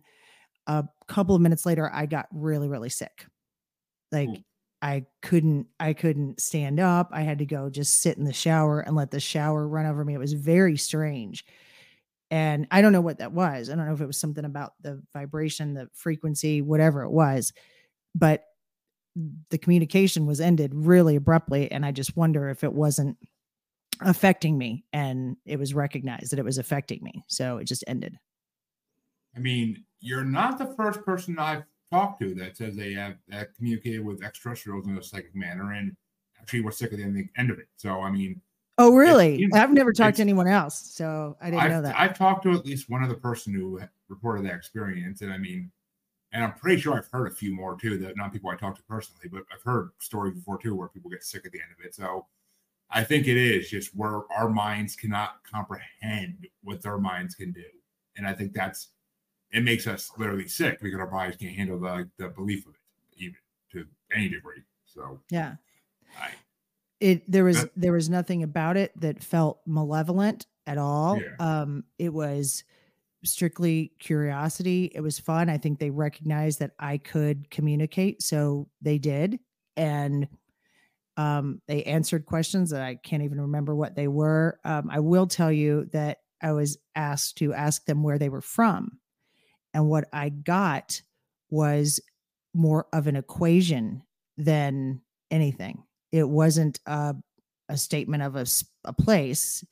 a 0.68 0.86
couple 1.08 1.36
of 1.36 1.42
minutes 1.42 1.66
later, 1.66 1.90
I 1.94 2.06
got 2.06 2.28
really, 2.32 2.68
really 2.68 2.90
sick. 2.90 3.26
Hmm. 4.12 4.18
Like 4.18 4.30
Ooh. 4.30 4.44
I 4.82 5.06
couldn't, 5.22 5.68
I 5.80 5.94
couldn't 5.94 6.40
stand 6.40 6.80
up. 6.80 7.10
I 7.12 7.22
had 7.22 7.40
to 7.40 7.46
go 7.46 7.70
just 7.70 8.02
sit 8.02 8.18
in 8.18 8.24
the 8.24 8.34
shower 8.34 8.80
and 8.80 8.96
let 8.96 9.12
the 9.12 9.20
shower 9.20 9.68
run 9.68 9.86
over 9.86 10.06
me. 10.06 10.14
It 10.14 10.20
was 10.20 10.34
very 10.34 10.78
strange. 10.78 11.46
And 12.32 12.68
I 12.72 12.82
don't 12.82 12.94
know 12.94 13.02
what 13.02 13.18
that 13.18 13.34
was. 13.34 13.70
I 13.70 13.76
don't 13.76 13.88
know 13.88 13.94
if 13.94 14.02
it 14.02 14.08
was 14.08 14.20
something 14.20 14.46
about 14.46 14.74
the 14.82 15.02
vibration, 15.14 15.74
the 15.74 15.90
frequency, 15.94 16.62
whatever 16.62 17.04
it 17.04 17.12
was. 17.12 17.52
But 18.16 18.44
the 19.50 19.58
communication 19.58 20.26
was 20.26 20.40
ended 20.40 20.72
really 20.74 21.16
abruptly. 21.16 21.72
And 21.72 21.86
I 21.86 21.92
just 21.92 22.16
wonder 22.16 22.50
if 22.50 22.64
it 22.64 22.72
wasn't 22.72 23.18
affecting 24.02 24.58
me 24.58 24.86
and 24.94 25.36
it 25.46 25.58
was 25.58 25.74
recognized 25.74 26.32
that 26.32 26.40
it 26.40 26.46
was 26.46 26.58
affecting 26.58 27.04
me. 27.04 27.24
So 27.28 27.58
it 27.58 27.66
just 27.66 27.84
ended. 27.88 28.18
I 29.36 29.40
mean, 29.40 29.84
you're 30.00 30.24
not 30.24 30.58
the 30.58 30.74
first 30.76 31.04
person 31.04 31.38
I've 31.38 31.64
talked 31.92 32.22
to 32.22 32.34
that 32.36 32.58
says 32.58 32.76
they 32.76 32.94
have 32.94 33.16
that 33.28 33.56
communicated 33.56 34.04
with 34.04 34.24
extraterrestrials 34.24 34.88
in 34.88 34.98
a 34.98 35.04
psychic 35.04 35.36
manner 35.36 35.74
and 35.74 35.96
actually 36.40 36.62
were 36.62 36.72
sick 36.72 36.94
at 36.94 37.00
the 37.00 37.30
end 37.38 37.52
of 37.52 37.60
it. 37.60 37.68
So, 37.78 38.02
I 38.02 38.12
mean, 38.12 38.42
Oh, 38.82 38.96
really? 38.96 39.46
I've 39.54 39.74
never 39.74 39.92
talked 39.92 40.16
to 40.18 40.22
anyone 40.22 40.48
else, 40.48 40.80
so 40.80 41.36
I 41.42 41.50
didn't 41.50 41.64
I've, 41.64 41.72
know 41.72 41.82
that. 41.82 42.00
I've 42.00 42.18
talked 42.18 42.44
to 42.44 42.54
at 42.54 42.66
least 42.66 42.90
one 42.90 43.04
other 43.04 43.14
person 43.16 43.54
who 43.54 43.82
reported 44.08 44.46
that 44.46 44.56
experience, 44.56 45.20
and 45.22 45.34
I 45.34 45.38
mean, 45.38 45.70
and 46.32 46.46
I'm 46.46 46.54
pretty 46.54 46.80
sure 46.82 46.98
I've 46.98 47.10
heard 47.12 47.28
a 47.28 47.36
few 47.36 47.54
more 47.54 47.78
too. 47.78 47.98
That 47.98 48.16
not 48.16 48.32
people 48.32 48.50
I 48.50 48.56
talked 48.56 48.78
to 48.78 48.84
personally, 48.84 49.28
but 49.30 49.44
I've 49.54 49.62
heard 49.64 49.90
stories 50.00 50.34
before 50.34 50.58
too 50.60 50.76
where 50.76 50.88
people 50.88 51.12
get 51.12 51.26
sick 51.26 51.46
at 51.46 51.52
the 51.52 51.60
end 51.60 51.72
of 51.78 51.86
it. 51.86 51.94
So 51.94 52.26
I 52.92 53.04
think 53.04 53.28
it 53.28 53.38
is 53.38 53.70
just 53.70 53.96
where 53.96 54.22
our 54.36 54.50
minds 54.50 54.96
cannot 54.96 55.44
comprehend 55.50 56.48
what 56.64 56.82
their 56.82 56.98
minds 56.98 57.36
can 57.36 57.52
do, 57.52 57.66
and 58.18 58.28
I 58.28 58.34
think 58.34 58.54
that's 58.54 58.90
it 59.52 59.64
makes 59.64 59.88
us 59.88 60.12
literally 60.18 60.48
sick 60.48 60.80
because 60.82 61.00
our 61.00 61.08
bodies 61.08 61.36
can't 61.36 61.56
handle 61.56 61.80
the 61.80 62.10
the 62.18 62.30
belief 62.30 62.66
of 62.66 62.74
it, 62.74 63.24
even 63.24 63.36
to 63.72 63.86
any 64.14 64.30
degree. 64.30 64.64
So 64.86 65.20
yeah, 65.30 65.56
I 66.20 66.30
it 67.00 67.30
there 67.32 67.44
was 67.44 67.66
there 67.76 67.94
was 67.94 68.10
nothing 68.10 68.44
about 68.44 68.78
it 68.78 68.92
that 69.00 69.24
felt 69.24 69.60
malevolent 69.66 70.46
at 70.68 70.78
all. 70.78 71.20
Yeah. 71.20 71.36
um 71.64 71.84
it 71.98 72.14
was 72.14 72.64
strictly 73.24 73.92
curiosity. 74.00 74.92
It 74.96 75.02
was 75.02 75.20
fun. 75.20 75.50
I 75.50 75.58
think 75.58 75.80
they 75.80 75.90
recognized 75.90 76.60
that 76.60 76.72
i 76.80 76.98
could 76.98 77.50
communicate 77.50 78.22
so 78.22 78.68
they 78.82 78.98
did. 78.98 79.40
And 79.78 80.28
um 81.20 81.62
they 81.68 81.84
answered 81.84 82.26
questions 82.26 82.70
that 82.70 82.82
i 82.82 82.96
can't 82.96 83.24
even 83.24 83.42
remember 83.42 83.76
what 83.76 83.96
they 83.96 84.08
were 84.08 84.60
um 84.64 84.90
i 84.92 85.00
will 85.00 85.28
tell 85.28 85.52
you 85.52 85.86
that 85.92 86.20
i 86.42 86.52
was 86.52 86.78
asked 86.96 87.38
to 87.38 87.54
ask 87.54 87.86
them 87.86 88.04
where 88.04 88.18
they 88.18 88.30
were 88.30 88.42
from 88.42 89.00
and 89.74 89.88
what 89.88 90.06
i 90.14 90.30
got 90.30 91.02
was 91.50 92.00
more 92.54 92.88
of 92.94 93.08
an 93.08 93.16
equation 93.16 94.04
than 94.38 95.02
anything. 95.32 95.84
It 96.12 96.28
wasn't 96.28 96.80
a, 96.86 97.16
a 97.68 97.78
statement 97.78 98.24
of 98.24 98.36
a, 98.36 98.46
a 98.86 98.94
place 98.94 99.64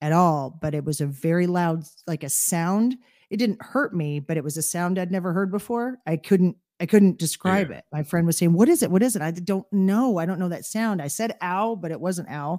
at 0.00 0.12
all, 0.12 0.58
but 0.60 0.74
it 0.74 0.84
was 0.84 1.00
a 1.00 1.06
very 1.06 1.46
loud, 1.46 1.84
like 2.06 2.24
a 2.24 2.28
sound. 2.28 2.96
It 3.30 3.36
didn't 3.36 3.62
hurt 3.62 3.94
me, 3.94 4.20
but 4.20 4.36
it 4.36 4.44
was 4.44 4.56
a 4.56 4.62
sound 4.62 4.98
I'd 4.98 5.12
never 5.12 5.32
heard 5.32 5.50
before. 5.50 5.98
I 6.06 6.16
couldn't 6.16 6.56
I 6.80 6.86
couldn't 6.86 7.18
describe 7.18 7.70
yeah. 7.70 7.78
it. 7.78 7.84
My 7.92 8.02
friend 8.02 8.26
was 8.26 8.38
saying, 8.38 8.52
"What 8.52 8.68
is 8.68 8.82
it? 8.82 8.90
What 8.90 9.02
is 9.02 9.16
it?" 9.16 9.22
I 9.22 9.30
don't 9.30 9.66
know. 9.72 10.18
I 10.18 10.26
don't 10.26 10.38
know 10.38 10.48
that 10.48 10.64
sound. 10.64 11.00
I 11.00 11.08
said 11.08 11.36
"ow," 11.40 11.76
but 11.76 11.90
it 11.90 12.00
wasn't 12.00 12.30
"ow," 12.30 12.58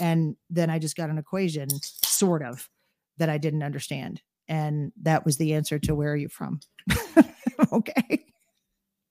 and 0.00 0.36
then 0.50 0.70
I 0.70 0.78
just 0.78 0.96
got 0.96 1.10
an 1.10 1.18
equation, 1.18 1.68
sort 1.82 2.42
of, 2.42 2.68
that 3.18 3.28
I 3.28 3.38
didn't 3.38 3.62
understand, 3.62 4.22
and 4.48 4.92
that 5.02 5.24
was 5.24 5.36
the 5.36 5.54
answer 5.54 5.78
to 5.80 5.94
"Where 5.94 6.12
are 6.12 6.16
you 6.16 6.28
from?" 6.28 6.60
okay. 7.72 8.26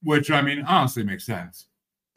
Which 0.02 0.32
I 0.32 0.42
mean, 0.42 0.64
honestly, 0.64 1.04
makes 1.04 1.26
sense. 1.26 1.68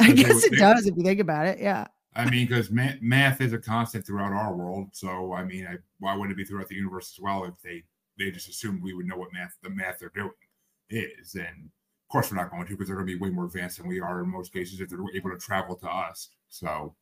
I 0.01 0.13
guess 0.13 0.45
it 0.45 0.53
does 0.53 0.87
if 0.87 0.97
you 0.97 1.03
think 1.03 1.21
about 1.21 1.47
it. 1.47 1.59
Yeah. 1.59 1.87
I 2.15 2.29
mean, 2.29 2.47
because 2.47 2.71
ma- 2.71 2.99
math 3.01 3.41
is 3.41 3.53
a 3.53 3.59
constant 3.59 4.07
throughout 4.07 4.33
our 4.33 4.55
world. 4.55 4.89
So, 4.93 5.33
I 5.33 5.45
mean, 5.45 5.67
I, 5.67 5.77
why 6.01 6.15
wouldn't 6.15 6.33
it 6.33 6.37
be 6.37 6.45
throughout 6.45 6.69
the 6.69 6.75
universe 6.75 7.15
as 7.17 7.23
well 7.23 7.45
if 7.45 7.55
they 7.63 7.85
they 8.19 8.31
just 8.31 8.49
assumed 8.49 8.83
we 8.83 8.95
would 8.95 9.07
know 9.07 9.17
what 9.17 9.33
math 9.33 9.57
the 9.63 9.71
math 9.71 10.01
they're 10.01 10.13
doing 10.15 10.31
is? 10.89 11.35
And 11.35 11.71
of 12.11 12.13
course, 12.13 12.33
we're 12.33 12.39
not 12.39 12.51
going 12.51 12.67
to 12.67 12.73
because 12.73 12.89
they're 12.89 12.97
going 12.97 13.07
to 13.07 13.13
be 13.13 13.21
way 13.21 13.31
more 13.31 13.45
advanced 13.45 13.79
than 13.79 13.87
we 13.87 14.01
are 14.01 14.21
in 14.21 14.29
most 14.29 14.53
cases 14.53 14.81
if 14.81 14.89
they're 14.89 14.99
able 15.15 15.31
to 15.31 15.39
travel 15.39 15.77
to 15.77 15.89
us. 15.89 16.31
So, 16.49 16.97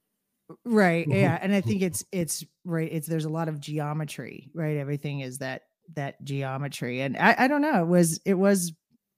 right, 0.67 1.07
yeah, 1.09 1.39
and 1.41 1.55
I 1.55 1.63
think 1.63 1.81
it's 1.81 2.05
it's 2.13 2.45
right. 2.67 2.91
It's 2.93 3.07
there's 3.07 3.25
a 3.25 3.31
lot 3.31 3.49
of 3.49 3.59
geometry, 3.59 4.51
right? 4.53 4.77
Everything 4.77 5.21
is 5.21 5.39
that 5.39 5.63
that 5.95 6.23
geometry, 6.25 7.01
and 7.01 7.17
I, 7.17 7.35
I 7.39 7.49
don't 7.49 7.63
know. 7.63 7.81
It 7.81 7.87
was 7.87 8.21
it 8.27 8.35
was 8.35 8.75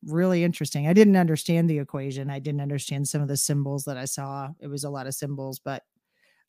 really 0.07 0.45
interesting. 0.45 0.87
I 0.87 0.93
didn't 0.93 1.17
understand 1.17 1.69
the 1.69 1.81
equation. 1.81 2.31
I 2.31 2.39
didn't 2.39 2.61
understand 2.61 3.09
some 3.09 3.21
of 3.21 3.27
the 3.27 3.37
symbols 3.37 3.83
that 3.87 3.97
I 3.97 4.05
saw. 4.05 4.51
It 4.61 4.69
was 4.69 4.85
a 4.85 4.91
lot 4.91 5.09
of 5.09 5.15
symbols, 5.15 5.59
but 5.59 5.83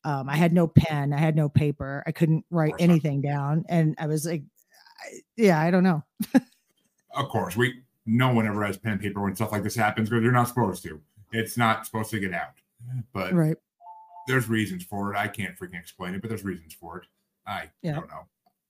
um, 0.04 0.28
I 0.28 0.36
had 0.36 0.52
no 0.52 0.68
pen. 0.68 1.12
I 1.12 1.18
had 1.18 1.34
no 1.34 1.48
paper. 1.48 2.04
I 2.06 2.12
couldn't 2.12 2.44
write 2.48 2.74
anything 2.78 3.22
down, 3.22 3.64
and 3.68 3.96
I 3.98 4.06
was 4.06 4.24
like, 4.24 4.44
I, 5.00 5.18
yeah, 5.36 5.60
I 5.60 5.72
don't 5.72 5.82
know. 5.82 6.04
of 7.16 7.28
course, 7.28 7.56
we 7.56 7.82
no 8.06 8.32
one 8.32 8.46
ever 8.46 8.64
has 8.64 8.76
pen 8.76 8.92
and 8.92 9.00
paper 9.00 9.22
when 9.22 9.34
stuff 9.34 9.52
like 9.52 9.62
this 9.62 9.76
happens 9.76 10.08
because 10.08 10.22
they're 10.22 10.32
not 10.32 10.48
supposed 10.48 10.82
to. 10.84 11.00
It's 11.32 11.56
not 11.56 11.86
supposed 11.86 12.10
to 12.10 12.20
get 12.20 12.32
out. 12.32 12.54
But 13.12 13.32
right. 13.32 13.56
there's 14.26 14.48
reasons 14.48 14.84
for 14.84 15.14
it. 15.14 15.16
I 15.16 15.28
can't 15.28 15.56
freaking 15.56 15.78
explain 15.78 16.14
it, 16.14 16.20
but 16.20 16.28
there's 16.28 16.44
reasons 16.44 16.74
for 16.74 16.98
it. 16.98 17.06
I 17.46 17.70
yeah. 17.82 17.94
don't 17.94 18.08
know. 18.08 18.26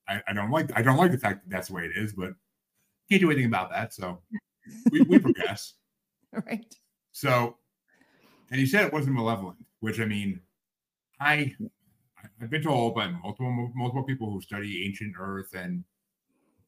I, 0.08 0.22
I 0.28 0.32
don't 0.32 0.50
like 0.50 0.70
I 0.76 0.82
don't 0.82 0.96
like 0.96 1.12
the 1.12 1.18
fact 1.18 1.44
that 1.44 1.50
that's 1.50 1.68
the 1.68 1.74
way 1.74 1.84
it 1.84 1.92
is, 1.96 2.12
but 2.12 2.34
can't 3.10 3.20
do 3.20 3.30
anything 3.30 3.46
about 3.46 3.70
that. 3.70 3.94
So 3.94 4.20
we, 4.90 5.02
we 5.02 5.18
progress. 5.18 5.74
right. 6.46 6.74
So 7.12 7.56
and 8.50 8.60
you 8.60 8.66
said 8.66 8.84
it 8.84 8.92
wasn't 8.92 9.14
malevolent, 9.14 9.58
which 9.80 9.98
I 9.98 10.04
mean, 10.04 10.40
I 11.20 11.54
I've 12.40 12.50
been 12.50 12.62
told 12.62 12.94
by 12.94 13.08
multiple 13.08 13.72
multiple 13.74 14.04
people 14.04 14.30
who 14.30 14.40
study 14.40 14.84
ancient 14.86 15.14
Earth 15.18 15.54
and 15.54 15.84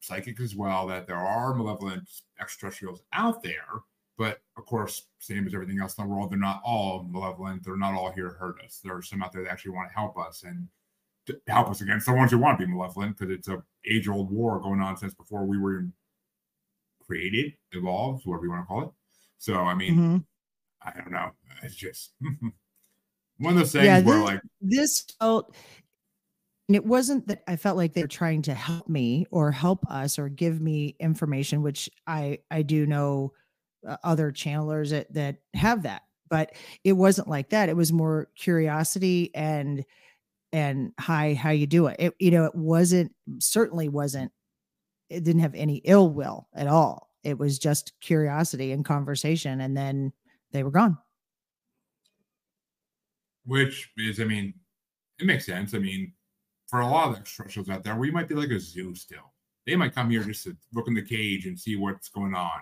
psychic 0.05 0.39
as 0.39 0.55
well 0.55 0.87
that 0.87 1.07
there 1.07 1.17
are 1.17 1.53
malevolent 1.53 2.09
extraterrestrials 2.39 3.01
out 3.13 3.41
there. 3.43 3.81
But 4.17 4.39
of 4.57 4.65
course, 4.65 5.07
same 5.19 5.45
as 5.45 5.53
everything 5.53 5.79
else 5.81 5.97
in 5.97 6.05
the 6.05 6.09
world, 6.09 6.31
they're 6.31 6.37
not 6.37 6.61
all 6.63 7.05
malevolent. 7.09 7.63
They're 7.63 7.75
not 7.75 7.93
all 7.93 8.11
here 8.11 8.29
to 8.29 8.35
hurt 8.35 8.55
us. 8.63 8.79
There 8.83 8.95
are 8.95 9.01
some 9.01 9.21
out 9.21 9.33
there 9.33 9.43
that 9.43 9.51
actually 9.51 9.71
want 9.71 9.89
to 9.89 9.95
help 9.95 10.17
us 10.17 10.43
and 10.43 10.67
to 11.25 11.37
help 11.47 11.69
us 11.69 11.81
against 11.81 12.05
the 12.05 12.13
ones 12.13 12.31
who 12.31 12.37
want 12.37 12.59
to 12.59 12.65
be 12.65 12.71
malevolent 12.71 13.17
because 13.17 13.33
it's 13.33 13.47
a 13.47 13.61
age 13.89 14.07
old 14.07 14.31
war 14.31 14.59
going 14.59 14.79
on 14.79 14.95
since 14.95 15.13
before 15.13 15.45
we 15.45 15.57
were 15.57 15.85
created, 17.05 17.53
evolved, 17.71 18.25
whatever 18.25 18.45
you 18.45 18.51
want 18.51 18.63
to 18.63 18.67
call 18.67 18.83
it. 18.83 18.89
So, 19.37 19.55
I 19.55 19.73
mean, 19.73 19.95
mm-hmm. 19.95 20.17
I 20.81 20.99
don't 20.99 21.11
know. 21.11 21.31
It's 21.63 21.75
just 21.75 22.13
one 23.37 23.53
of 23.53 23.59
those 23.59 23.71
things 23.71 23.85
yeah, 23.85 24.01
where, 24.01 24.21
like, 24.21 24.41
this 24.61 25.05
felt 25.19 25.53
and 26.67 26.75
it 26.75 26.85
wasn't 26.85 27.27
that 27.27 27.43
I 27.47 27.57
felt 27.57 27.77
like 27.77 27.93
they 27.93 28.01
were 28.01 28.07
trying 28.07 28.41
to 28.43 28.53
help 28.53 28.87
me 28.89 29.27
or 29.29 29.51
help 29.51 29.85
us 29.89 30.17
or 30.17 30.29
give 30.29 30.59
me 30.59 30.95
information, 30.99 31.61
which 31.61 31.89
I 32.07 32.39
I 32.49 32.63
do 32.63 32.85
know 32.85 33.33
uh, 33.87 33.97
other 34.03 34.31
channelers 34.31 34.89
that 34.89 35.13
that 35.13 35.37
have 35.53 35.83
that, 35.83 36.03
but 36.29 36.53
it 36.83 36.93
wasn't 36.93 37.27
like 37.27 37.49
that. 37.49 37.69
It 37.69 37.75
was 37.75 37.93
more 37.93 38.29
curiosity 38.35 39.31
and 39.35 39.85
and 40.51 40.93
hi, 40.99 41.33
how 41.35 41.51
you 41.51 41.67
doing? 41.67 41.95
It 41.99 42.13
you 42.19 42.31
know 42.31 42.45
it 42.45 42.55
wasn't 42.55 43.13
certainly 43.39 43.89
wasn't. 43.89 44.31
It 45.09 45.23
didn't 45.23 45.41
have 45.41 45.55
any 45.55 45.77
ill 45.85 46.09
will 46.09 46.47
at 46.55 46.67
all. 46.67 47.11
It 47.23 47.37
was 47.37 47.59
just 47.59 47.93
curiosity 48.01 48.71
and 48.71 48.83
conversation, 48.83 49.61
and 49.61 49.77
then 49.77 50.13
they 50.51 50.63
were 50.63 50.71
gone. 50.71 50.97
Which 53.45 53.91
is, 53.97 54.19
I 54.19 54.23
mean, 54.23 54.55
it 55.19 55.27
makes 55.27 55.45
sense. 55.45 55.75
I 55.75 55.77
mean, 55.77 56.13
for 56.67 56.81
a 56.81 56.87
lot 56.87 57.09
of 57.09 57.17
extraterrestrials 57.17 57.69
out 57.69 57.83
there, 57.83 57.95
we 57.95 58.11
might 58.11 58.27
be 58.27 58.35
like 58.35 58.49
a 58.49 58.59
zoo 58.59 58.95
still. 58.95 59.33
They 59.65 59.75
might 59.75 59.95
come 59.95 60.09
here 60.09 60.23
just 60.23 60.43
to 60.43 60.55
look 60.73 60.87
in 60.87 60.93
the 60.93 61.01
cage 61.01 61.45
and 61.45 61.59
see 61.59 61.75
what's 61.75 62.09
going 62.09 62.35
on. 62.35 62.61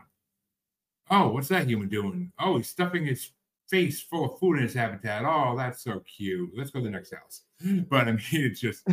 Oh, 1.09 1.29
what's 1.29 1.49
that 1.49 1.67
human 1.67 1.89
doing? 1.89 2.31
Oh, 2.39 2.57
he's 2.57 2.69
stuffing 2.69 3.05
his 3.05 3.31
face 3.69 4.01
full 4.01 4.25
of 4.31 4.39
food 4.39 4.57
in 4.57 4.63
his 4.63 4.73
habitat. 4.73 5.23
Oh, 5.25 5.55
that's 5.57 5.83
so 5.83 6.01
cute. 6.01 6.51
Let's 6.55 6.71
go 6.71 6.79
to 6.79 6.85
the 6.85 6.91
next 6.91 7.13
house. 7.13 7.41
But 7.89 8.07
I 8.07 8.11
mean, 8.11 8.21
it's 8.31 8.59
just 8.59 8.87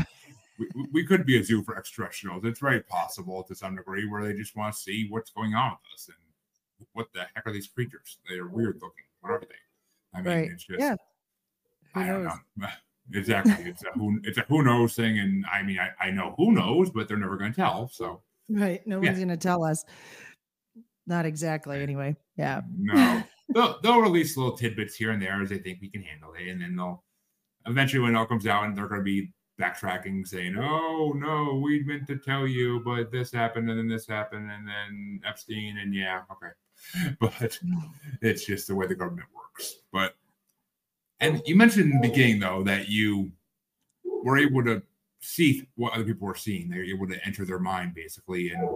we, 0.58 0.68
we 0.92 1.06
could 1.06 1.24
be 1.24 1.38
a 1.38 1.44
zoo 1.44 1.62
for 1.62 1.76
extraterrestrials. 1.76 2.44
It's 2.44 2.60
very 2.60 2.80
possible 2.80 3.42
to 3.44 3.54
some 3.54 3.76
degree 3.76 4.06
where 4.08 4.24
they 4.24 4.34
just 4.34 4.56
want 4.56 4.74
to 4.74 4.80
see 4.80 5.06
what's 5.08 5.30
going 5.30 5.54
on 5.54 5.70
with 5.70 5.94
us 5.94 6.08
and 6.08 6.86
what 6.92 7.08
the 7.12 7.26
heck 7.34 7.46
are 7.46 7.52
these 7.52 7.68
creatures? 7.68 8.18
They're 8.28 8.46
weird 8.46 8.76
looking. 8.76 9.04
What 9.20 9.32
are 9.32 9.40
they? 9.40 10.18
I 10.18 10.22
mean, 10.22 10.34
right. 10.34 10.50
it's 10.50 10.64
just 10.64 10.80
yeah. 10.80 10.96
Who 11.94 12.00
I 12.00 12.06
knows? 12.06 12.26
don't 12.26 12.42
know. 12.56 12.68
Exactly. 13.14 13.64
It's 13.64 13.82
a 13.84 13.90
who 13.98 14.20
it's 14.24 14.38
a 14.38 14.42
who 14.42 14.62
knows 14.62 14.94
thing. 14.94 15.18
And 15.18 15.44
I 15.52 15.62
mean 15.62 15.78
I, 15.78 16.06
I 16.06 16.10
know 16.10 16.34
who 16.36 16.52
knows, 16.52 16.90
but 16.90 17.08
they're 17.08 17.16
never 17.16 17.36
gonna 17.36 17.52
tell. 17.52 17.88
So 17.88 18.22
right. 18.48 18.86
No 18.86 18.98
one's 18.98 19.18
yeah. 19.18 19.24
gonna 19.24 19.36
tell 19.36 19.64
us. 19.64 19.84
Not 21.06 21.26
exactly 21.26 21.82
anyway. 21.82 22.16
Yeah. 22.36 22.62
No. 22.76 23.22
they'll, 23.48 23.80
they'll 23.82 24.00
release 24.00 24.36
little 24.36 24.56
tidbits 24.56 24.94
here 24.94 25.10
and 25.10 25.20
there 25.20 25.42
as 25.42 25.48
they 25.48 25.58
think 25.58 25.80
we 25.80 25.90
can 25.90 26.02
handle 26.02 26.32
it. 26.34 26.48
And 26.48 26.60
then 26.60 26.76
they'll 26.76 27.02
eventually 27.66 28.00
when 28.00 28.14
it 28.14 28.18
all 28.18 28.26
comes 28.26 28.46
out 28.46 28.64
and 28.64 28.76
they're 28.76 28.88
gonna 28.88 29.02
be 29.02 29.32
backtracking 29.60 30.26
saying, 30.26 30.56
Oh 30.56 31.12
no, 31.16 31.60
we 31.62 31.82
meant 31.84 32.06
to 32.08 32.16
tell 32.16 32.46
you, 32.46 32.80
but 32.84 33.10
this 33.12 33.32
happened 33.32 33.68
and 33.68 33.78
then 33.78 33.88
this 33.88 34.06
happened 34.06 34.50
and 34.50 34.66
then 34.66 35.20
Epstein 35.26 35.78
and 35.78 35.94
yeah, 35.94 36.22
okay. 36.32 37.16
But 37.20 37.54
hmm. 37.54 37.78
it's 38.22 38.46
just 38.46 38.68
the 38.68 38.74
way 38.74 38.86
the 38.86 38.94
government 38.94 39.28
works. 39.34 39.76
But 39.92 40.14
and 41.20 41.42
you 41.46 41.56
mentioned 41.56 41.92
in 41.92 42.00
the 42.00 42.08
beginning, 42.08 42.40
though, 42.40 42.62
that 42.64 42.88
you 42.88 43.32
were 44.04 44.38
able 44.38 44.64
to 44.64 44.82
see 45.20 45.68
what 45.76 45.92
other 45.92 46.04
people 46.04 46.26
were 46.26 46.34
seeing. 46.34 46.68
They're 46.68 46.84
able 46.84 47.08
to 47.08 47.26
enter 47.26 47.44
their 47.44 47.58
mind, 47.58 47.94
basically, 47.94 48.50
and 48.50 48.66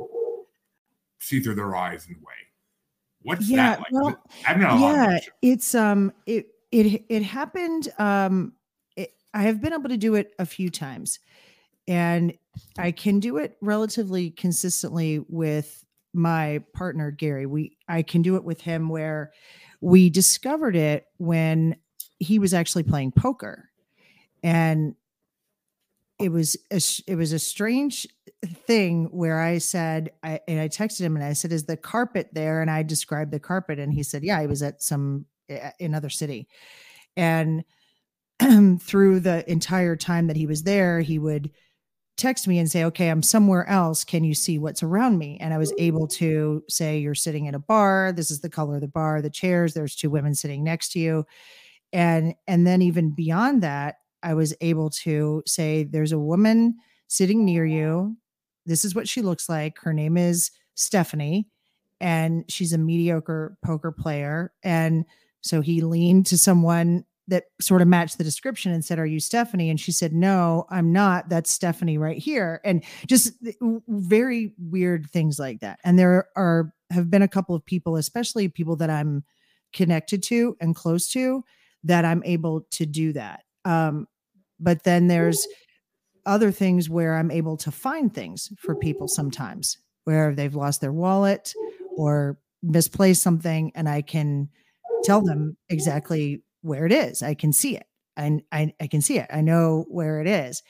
see 1.21 1.41
through 1.41 1.55
their 1.55 1.75
eyes 1.75 2.07
in 2.07 2.15
a 2.15 2.19
way. 2.19 2.33
What's 3.23 3.49
yeah, 3.49 3.57
that 3.57 3.79
like? 3.79 3.93
Well, 3.93 4.23
I've 4.47 4.61
yeah, 4.61 5.19
it's 5.41 5.75
um, 5.75 6.13
it 6.27 6.49
it 6.71 7.05
it 7.09 7.23
happened. 7.23 7.89
Um, 7.99 8.53
it, 8.97 9.15
I 9.33 9.45
have 9.45 9.63
been 9.63 9.73
able 9.73 9.89
to 9.89 9.97
do 9.97 10.15
it 10.15 10.35
a 10.39 10.45
few 10.45 10.69
times, 10.69 11.21
and 11.89 12.37
I 12.77 12.91
can 12.91 13.21
do 13.21 13.39
it 13.39 13.57
relatively 13.63 14.31
consistently 14.31 15.25
with 15.29 15.83
my 16.13 16.63
partner 16.75 17.11
Gary. 17.11 17.47
We 17.47 17.79
I 17.89 18.03
can 18.03 18.21
do 18.21 18.37
it 18.37 18.45
with 18.45 18.61
him 18.61 18.91
where 18.91 19.33
we 19.81 20.11
discovered 20.11 20.77
it 20.77 21.07
when 21.17 21.77
he 22.25 22.39
was 22.39 22.55
actually 22.55 22.83
playing 22.83 23.13
poker. 23.13 23.71
And 24.43 24.95
it 26.19 26.31
was 26.31 26.57
a, 26.71 26.81
it 27.11 27.17
was 27.17 27.33
a 27.33 27.39
strange 27.39 28.07
thing 28.47 29.07
where 29.07 29.41
I 29.41 29.59
said 29.59 30.11
I 30.23 30.41
and 30.47 30.61
I 30.61 30.69
texted 30.69 31.01
him 31.01 31.17
and 31.17 31.25
I 31.25 31.33
said 31.33 31.53
is 31.53 31.65
the 31.65 31.77
carpet 31.77 32.31
there? 32.33 32.61
And 32.61 32.71
I 32.71 32.83
described 32.83 33.33
the 33.33 33.41
carpet 33.41 33.79
and 33.79 33.93
he 33.93 34.03
said 34.03 34.23
yeah 34.23 34.41
he 34.41 34.47
was 34.47 34.63
at 34.63 34.83
some 34.83 35.27
another 35.81 36.11
city. 36.11 36.49
And 37.17 37.65
through 38.81 39.21
the 39.21 39.51
entire 39.51 39.97
time 39.97 40.27
that 40.29 40.37
he 40.37 40.47
was 40.47 40.63
there 40.63 41.01
he 41.01 41.19
would 41.19 41.51
text 42.17 42.47
me 42.47 42.61
and 42.61 42.71
say 42.71 42.85
okay 42.85 43.09
I'm 43.09 43.23
somewhere 43.23 43.69
else. 43.69 44.05
Can 44.05 44.23
you 44.23 44.35
see 44.35 44.59
what's 44.59 44.85
around 44.85 45.19
me? 45.19 45.37
And 45.41 45.53
I 45.53 45.59
was 45.59 45.75
able 45.79 46.07
to 46.09 46.63
say 46.69 46.99
you're 46.99 47.17
sitting 47.17 47.47
in 47.47 47.57
a 47.57 47.59
bar. 47.59 48.13
This 48.13 48.31
is 48.31 48.41
the 48.41 48.51
color 48.51 48.77
of 48.77 48.83
the 48.83 48.89
bar 48.89 49.21
the 49.21 49.31
chairs. 49.31 49.75
There's 49.75 49.97
two 49.97 50.11
women 50.11 50.35
sitting 50.35 50.63
next 50.63 50.93
to 50.93 51.01
you 51.01 51.27
and 51.95 52.35
and 52.47 52.67
then 52.67 52.83
even 52.83 53.11
beyond 53.11 53.63
that 53.63 53.97
i 54.23 54.35
was 54.35 54.55
able 54.61 54.91
to 54.91 55.43
say 55.47 55.85
there's 55.85 56.13
a 56.13 56.19
woman 56.19 56.75
sitting 57.09 57.45
near 57.45 57.65
you 57.65 58.15
this 58.67 58.85
is 58.85 58.95
what 58.95 59.09
she 59.09 59.23
looks 59.23 59.49
like 59.49 59.79
her 59.79 59.95
name 59.95 60.17
is 60.17 60.51
stephanie 60.75 61.49
and 62.01 62.45
she's 62.49 62.73
a 62.73 62.79
mediocre 62.79 63.57
poker 63.65 63.93
player 63.93 64.53
and 64.63 65.07
so 65.41 65.61
he 65.61 65.81
leaned 65.81 66.27
to 66.27 66.37
someone 66.39 67.05
that 67.29 67.45
sort 67.61 67.83
of 67.83 67.89
matched 67.89 68.19
the 68.19 68.25
description 68.25 68.73
and 68.73 68.85
said, 68.85 68.99
Are 68.99 69.07
you 69.07 69.21
Stephanie? 69.21 69.71
And 69.71 69.81
she 69.81 69.93
said, 69.93 70.13
No, 70.13 70.67
I'm 70.71 70.93
not. 70.93 71.29
That's 71.29 71.51
Stephanie 71.51 71.99
right 71.99 72.19
here. 72.19 72.61
And 72.65 72.83
just 73.07 73.33
very 73.89 74.53
weird 74.59 75.09
things 75.11 75.39
like 75.39 75.61
that. 75.61 75.79
And 75.85 75.99
there 75.99 76.29
are 76.37 76.73
have 76.91 77.11
been 77.11 77.23
a 77.23 77.29
couple 77.29 77.55
of 77.55 77.65
people, 77.65 77.97
especially 77.97 78.49
people 78.49 78.77
that 78.77 78.91
I'm 78.91 79.25
connected 79.73 80.23
to 80.25 80.57
and 80.61 80.75
close 80.75 81.09
to 81.09 81.45
that 81.85 82.05
I'm 82.05 82.23
able 82.25 82.67
to 82.73 82.87
do 82.87 83.13
that. 83.13 83.45
Um, 83.65 84.07
but 84.59 84.85
then 84.85 85.09
there's 85.09 85.47
other 86.27 86.51
things 86.51 86.89
where 86.89 87.17
I'm 87.17 87.31
able 87.31 87.57
to 87.59 87.71
find 87.71 88.13
things 88.13 88.51
for 88.59 88.75
people 88.75 89.09
sometimes 89.09 89.79
where 90.05 90.35
they've 90.35 90.55
lost 90.55 90.81
their 90.81 90.93
wallet 90.93 91.53
or 91.97 92.39
misplaced 92.63 93.23
something 93.23 93.73
and 93.75 93.89
I 93.89 94.03
can 94.03 94.49
tell 95.03 95.23
them 95.23 95.57
exactly 95.69 96.43
where 96.63 96.87
it 96.87 96.93
is. 96.93 97.23
I 97.23 97.35
can 97.35 97.53
see 97.53 97.77
it. 97.77 97.87
I, 98.17 98.41
I, 98.53 98.73
I 98.81 98.87
can 98.87 99.03
see 99.03 99.19
it. 99.19 99.29
I 99.33 99.41
know 99.41 99.85
where 99.89 100.21
it 100.21 100.27
is, 100.27 100.63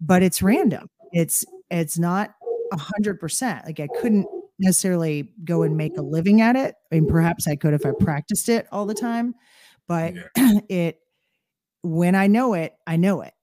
but 0.00 0.22
it's 0.22 0.42
random. 0.42 0.88
It's 1.12 1.44
it's 1.70 1.98
not 1.98 2.34
a 2.72 2.78
hundred 2.78 3.20
percent. 3.20 3.64
Like 3.66 3.78
I 3.78 3.88
couldn't 4.00 4.26
necessarily 4.58 5.30
go 5.44 5.62
and 5.62 5.76
make 5.76 5.96
a 5.96 6.02
living 6.02 6.40
at 6.40 6.56
it. 6.56 6.74
I 6.90 6.96
mean, 6.96 7.06
perhaps 7.06 7.46
I 7.46 7.56
could 7.56 7.74
if 7.74 7.86
I 7.86 7.92
practiced 7.98 8.48
it 8.48 8.66
all 8.72 8.86
the 8.86 8.94
time, 8.94 9.34
but 9.88 10.14
yeah. 10.14 10.52
it 10.68 11.00
when 11.82 12.14
I 12.14 12.26
know 12.26 12.54
it, 12.54 12.74
I 12.86 12.96
know 12.96 13.22
it. 13.22 13.34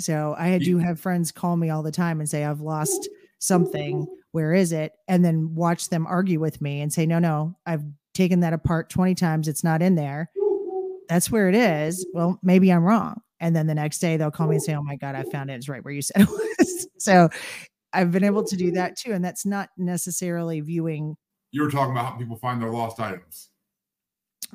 So 0.00 0.34
I 0.36 0.58
do 0.58 0.78
have 0.78 0.98
friends 0.98 1.30
call 1.30 1.56
me 1.56 1.70
all 1.70 1.82
the 1.82 1.92
time 1.92 2.20
and 2.20 2.28
say, 2.28 2.44
I've 2.44 2.60
lost 2.60 3.08
something. 3.38 4.06
Where 4.32 4.52
is 4.52 4.72
it? 4.72 4.92
And 5.06 5.24
then 5.24 5.54
watch 5.54 5.88
them 5.88 6.06
argue 6.06 6.40
with 6.40 6.60
me 6.60 6.80
and 6.80 6.92
say, 6.92 7.06
no, 7.06 7.18
no, 7.18 7.56
I've 7.64 7.84
taken 8.12 8.40
that 8.40 8.52
apart 8.52 8.90
20 8.90 9.14
times. 9.14 9.46
It's 9.46 9.62
not 9.62 9.82
in 9.82 9.94
there. 9.94 10.30
That's 11.08 11.30
where 11.30 11.48
it 11.48 11.54
is. 11.54 12.04
Well, 12.12 12.40
maybe 12.42 12.72
I'm 12.72 12.82
wrong. 12.82 13.20
And 13.38 13.54
then 13.54 13.66
the 13.66 13.74
next 13.74 13.98
day 13.98 14.16
they'll 14.16 14.30
call 14.30 14.48
me 14.48 14.56
and 14.56 14.64
say, 14.64 14.74
oh 14.74 14.82
my 14.82 14.96
God, 14.96 15.14
I 15.14 15.22
found 15.24 15.50
it. 15.50 15.54
It's 15.54 15.68
right 15.68 15.84
where 15.84 15.94
you 15.94 16.02
said 16.02 16.22
it 16.22 16.28
was. 16.28 16.88
so 16.98 17.28
I've 17.92 18.10
been 18.10 18.24
able 18.24 18.44
to 18.44 18.56
do 18.56 18.72
that 18.72 18.96
too. 18.96 19.12
And 19.12 19.24
that's 19.24 19.46
not 19.46 19.68
necessarily 19.76 20.60
viewing. 20.60 21.16
You 21.52 21.62
were 21.62 21.70
talking 21.70 21.92
about 21.92 22.12
how 22.12 22.18
people 22.18 22.36
find 22.36 22.60
their 22.60 22.70
lost 22.70 22.98
items. 22.98 23.50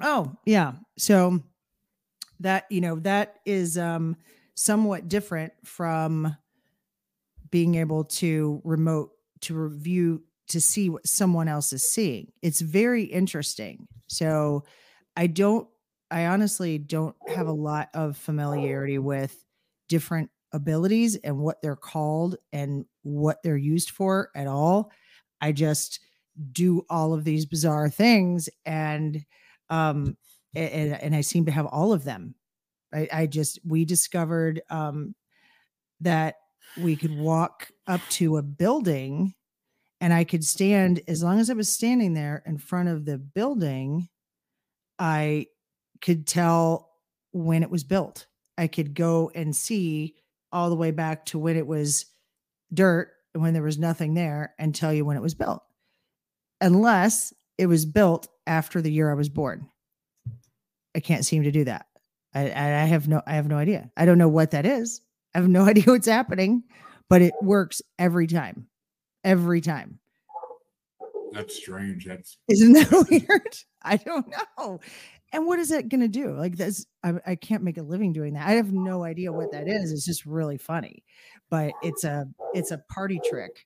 Oh, 0.02 0.36
yeah. 0.46 0.74
So 0.98 1.40
that, 2.40 2.66
you 2.70 2.82
know, 2.82 2.96
that 3.00 3.40
is 3.46 3.78
um 3.78 4.16
somewhat 4.56 5.08
different 5.08 5.54
from 5.64 6.36
being 7.52 7.76
able 7.76 8.04
to 8.04 8.62
remote 8.64 9.12
to 9.42 9.56
review 9.56 10.24
to 10.50 10.60
see 10.60 10.90
what 10.90 11.08
someone 11.08 11.48
else 11.48 11.72
is 11.74 11.84
seeing. 11.84 12.32
It's 12.42 12.60
very 12.62 13.04
interesting. 13.04 13.88
So 14.08 14.64
I 15.16 15.28
don't 15.28 15.68
I 16.12 16.26
honestly 16.26 16.78
don't 16.78 17.16
have 17.28 17.48
a 17.48 17.54
lot 17.54 17.90
of 17.94 18.18
familiarity 18.18 18.98
with 18.98 19.46
different 19.88 20.32
abilities 20.52 21.16
and 21.18 21.38
what 21.38 21.62
they're 21.62 21.76
called 21.76 22.36
and 22.52 22.86
what 23.04 23.38
they're 23.44 23.58
used 23.58 23.92
for 23.92 24.32
at 24.36 24.48
all. 24.48 24.92
I 25.40 25.52
just 25.52 26.00
do 26.52 26.84
all 26.90 27.14
of 27.14 27.24
these 27.24 27.46
bizarre 27.46 27.90
things 27.90 28.50
and 28.66 29.24
um 29.70 30.18
and, 30.56 30.94
and 31.02 31.16
I 31.16 31.22
seem 31.22 31.46
to 31.46 31.52
have 31.52 31.68
all 31.68 31.94
of 31.94 32.04
them 32.04 32.36
I, 32.94 33.08
I 33.12 33.26
just 33.26 33.60
we 33.66 33.86
discovered 33.86 34.62
um, 34.70 35.16
that 36.02 36.36
we 36.78 36.96
could 36.96 37.16
walk 37.16 37.70
up 37.88 38.02
to 38.10 38.38
a 38.38 38.42
building 38.42 39.34
and 40.02 40.14
I 40.14 40.24
could 40.24 40.46
stand 40.46 41.02
as 41.08 41.24
long 41.24 41.40
as 41.40 41.50
I 41.50 41.54
was 41.54 41.72
standing 41.72 42.14
there 42.14 42.42
in 42.46 42.58
front 42.58 42.90
of 42.90 43.06
the 43.06 43.18
building, 43.18 44.08
I 44.98 45.48
could 46.02 46.26
tell 46.26 46.92
when 47.32 47.64
it 47.64 47.70
was 47.70 47.84
built. 47.84 48.28
I 48.58 48.68
could 48.68 48.94
go 48.94 49.32
and 49.36 49.56
see 49.56 50.16
all 50.52 50.70
the 50.70 50.76
way 50.76 50.92
back 50.92 51.26
to 51.28 51.40
when 51.40 51.58
it 51.58 51.68
was 51.68 52.06
dirt 52.74 53.12
and 53.34 53.44
when 53.44 53.54
there 53.54 53.64
was 53.64 53.78
nothing 53.78 54.14
there 54.14 54.54
and 54.58 54.74
tell 54.74 54.94
you 54.94 55.06
when 55.06 55.18
it 55.18 55.22
was 55.22 55.36
built. 55.36 55.62
Unless 56.62 57.34
it 57.60 57.68
was 57.68 57.86
built 57.86 58.30
after 58.48 58.82
the 58.82 58.92
year 58.92 59.12
I 59.12 59.16
was 59.16 59.28
born. 59.28 59.68
I 60.96 61.02
can't 61.02 61.26
seem 61.26 61.44
to 61.44 61.52
do 61.52 61.66
that. 61.66 61.88
I, 62.34 62.46
I 62.46 62.86
have 62.86 63.08
no 63.08 63.22
I 63.28 63.34
have 63.34 63.50
no 63.50 63.58
idea. 63.58 63.92
I 63.98 64.06
don't 64.06 64.18
know 64.18 64.30
what 64.30 64.52
that 64.52 64.66
is. 64.66 65.02
I 65.36 65.40
have 65.40 65.50
no 65.50 65.64
idea 65.68 65.84
what's 65.86 66.08
happening, 66.08 66.64
but 67.10 67.22
it 67.22 67.34
works 67.42 67.82
every 68.00 68.28
time. 68.28 68.68
Every 69.26 69.60
time. 69.60 70.00
That's 71.34 71.56
strange. 71.56 72.06
That's 72.06 72.38
isn't 72.48 72.74
that 72.74 73.08
weird? 73.10 73.58
I 73.84 73.98
don't 73.98 74.34
know. 74.58 74.80
And 75.34 75.46
what 75.46 75.60
is 75.60 75.70
that 75.70 75.90
going 75.90 76.02
to 76.02 76.08
do? 76.08 76.32
Like 76.32 76.56
this, 76.56 76.86
I, 77.04 77.14
I 77.28 77.36
can't 77.36 77.62
make 77.62 77.78
a 77.78 77.84
living 77.84 78.14
doing 78.14 78.34
that. 78.34 78.48
I 78.48 78.54
have 78.54 78.72
no 78.72 79.04
idea 79.04 79.32
what 79.32 79.52
that 79.52 79.68
is. 79.68 79.92
It's 79.92 80.06
just 80.06 80.26
really 80.26 80.58
funny, 80.58 81.04
but 81.50 81.74
it's 81.84 82.06
a 82.06 82.26
it's 82.54 82.72
a 82.72 82.82
party 82.90 83.20
trick. 83.30 83.66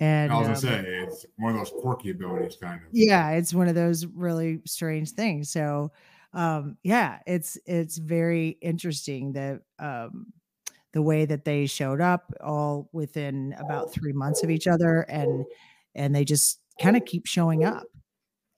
And 0.00 0.32
I 0.32 0.36
was 0.36 0.46
gonna 0.46 0.78
um, 0.78 0.84
say 0.84 0.90
it's 1.06 1.26
one 1.36 1.52
of 1.52 1.58
those 1.58 1.72
quirky 1.80 2.10
abilities, 2.10 2.56
kind 2.60 2.80
of. 2.80 2.88
Yeah, 2.92 3.30
it's 3.30 3.52
one 3.52 3.68
of 3.68 3.74
those 3.74 4.06
really 4.06 4.60
strange 4.66 5.12
things. 5.12 5.50
So 5.50 5.92
um 6.34 6.76
yeah 6.82 7.20
it's 7.26 7.56
it's 7.64 7.96
very 7.96 8.58
interesting 8.60 9.32
that 9.32 9.62
um 9.78 10.26
the 10.92 11.02
way 11.02 11.24
that 11.24 11.44
they 11.44 11.66
showed 11.66 12.00
up 12.00 12.32
all 12.42 12.88
within 12.92 13.54
about 13.58 13.92
three 13.92 14.12
months 14.12 14.42
of 14.42 14.50
each 14.50 14.66
other 14.66 15.00
and 15.02 15.46
and 15.94 16.14
they 16.14 16.24
just 16.24 16.60
kind 16.80 16.96
of 16.96 17.04
keep 17.06 17.26
showing 17.26 17.64
up 17.64 17.84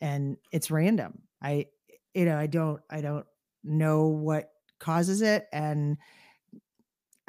and 0.00 0.36
it's 0.52 0.70
random 0.70 1.22
i 1.42 1.66
you 2.14 2.24
know 2.24 2.36
i 2.36 2.46
don't 2.46 2.80
i 2.90 3.00
don't 3.00 3.26
know 3.62 4.08
what 4.08 4.50
causes 4.78 5.22
it 5.22 5.46
and 5.52 5.96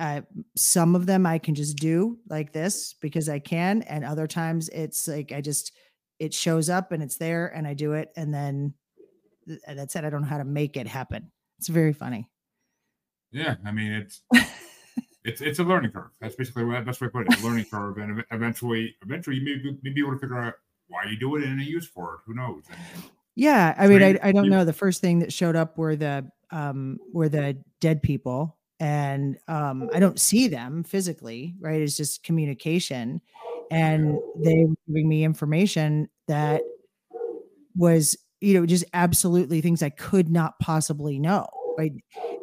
uh, 0.01 0.21
some 0.57 0.95
of 0.95 1.05
them 1.05 1.25
i 1.25 1.37
can 1.37 1.55
just 1.55 1.77
do 1.77 2.17
like 2.29 2.51
this 2.51 2.93
because 2.99 3.29
i 3.29 3.39
can 3.39 3.81
and 3.83 4.03
other 4.03 4.27
times 4.27 4.67
it's 4.69 5.07
like 5.07 5.31
i 5.31 5.39
just 5.39 5.71
it 6.19 6.33
shows 6.33 6.69
up 6.69 6.91
and 6.91 7.01
it's 7.01 7.17
there 7.17 7.47
and 7.47 7.65
i 7.65 7.73
do 7.73 7.93
it 7.93 8.11
and 8.17 8.33
then 8.33 8.73
that 9.67 9.91
said, 9.91 10.05
I 10.05 10.09
don't 10.09 10.21
know 10.21 10.27
how 10.27 10.37
to 10.37 10.43
make 10.43 10.77
it 10.77 10.87
happen. 10.87 11.31
It's 11.59 11.67
very 11.67 11.93
funny. 11.93 12.27
Yeah, 13.31 13.55
I 13.65 13.71
mean 13.71 13.91
it's 13.91 14.21
it's 15.23 15.41
it's 15.41 15.59
a 15.59 15.63
learning 15.63 15.91
curve. 15.91 16.11
That's 16.19 16.35
basically 16.35 16.65
the 16.65 16.81
best 16.81 16.99
way 16.99 17.07
to 17.07 17.11
put 17.11 17.27
it. 17.27 17.39
A 17.39 17.45
learning 17.45 17.65
curve, 17.65 17.97
and 17.97 18.23
eventually, 18.31 18.95
eventually, 19.03 19.37
you 19.37 19.45
may, 19.45 19.77
may 19.83 19.93
be 19.93 20.01
able 20.01 20.11
to 20.11 20.19
figure 20.19 20.37
out 20.37 20.55
why 20.87 21.03
you 21.09 21.17
do 21.17 21.37
it 21.37 21.43
and 21.43 21.61
a 21.61 21.63
use 21.63 21.87
for 21.87 22.15
it. 22.15 22.19
Who 22.25 22.33
knows? 22.33 22.63
And, 22.69 23.03
yeah, 23.35 23.73
I 23.77 23.87
mean, 23.87 24.03
I, 24.03 24.19
I 24.21 24.31
don't 24.33 24.49
know. 24.49 24.65
The 24.65 24.73
first 24.73 24.99
thing 24.99 25.19
that 25.19 25.31
showed 25.31 25.55
up 25.55 25.77
were 25.77 25.95
the 25.95 26.29
um 26.51 26.99
were 27.13 27.29
the 27.29 27.57
dead 27.79 28.03
people, 28.03 28.57
and 28.81 29.37
um 29.47 29.89
I 29.93 29.99
don't 30.01 30.19
see 30.19 30.49
them 30.49 30.83
physically. 30.83 31.55
Right? 31.61 31.81
It's 31.81 31.95
just 31.95 32.23
communication, 32.23 33.21
and 33.71 34.19
they 34.35 34.65
were 34.65 34.75
giving 34.87 35.07
me 35.07 35.23
information 35.23 36.09
that 36.27 36.61
was 37.75 38.17
you 38.41 38.55
know, 38.55 38.65
just 38.65 38.83
absolutely 38.93 39.61
things 39.61 39.83
I 39.83 39.89
could 39.89 40.29
not 40.29 40.59
possibly 40.59 41.19
know. 41.19 41.47
Right. 41.77 41.93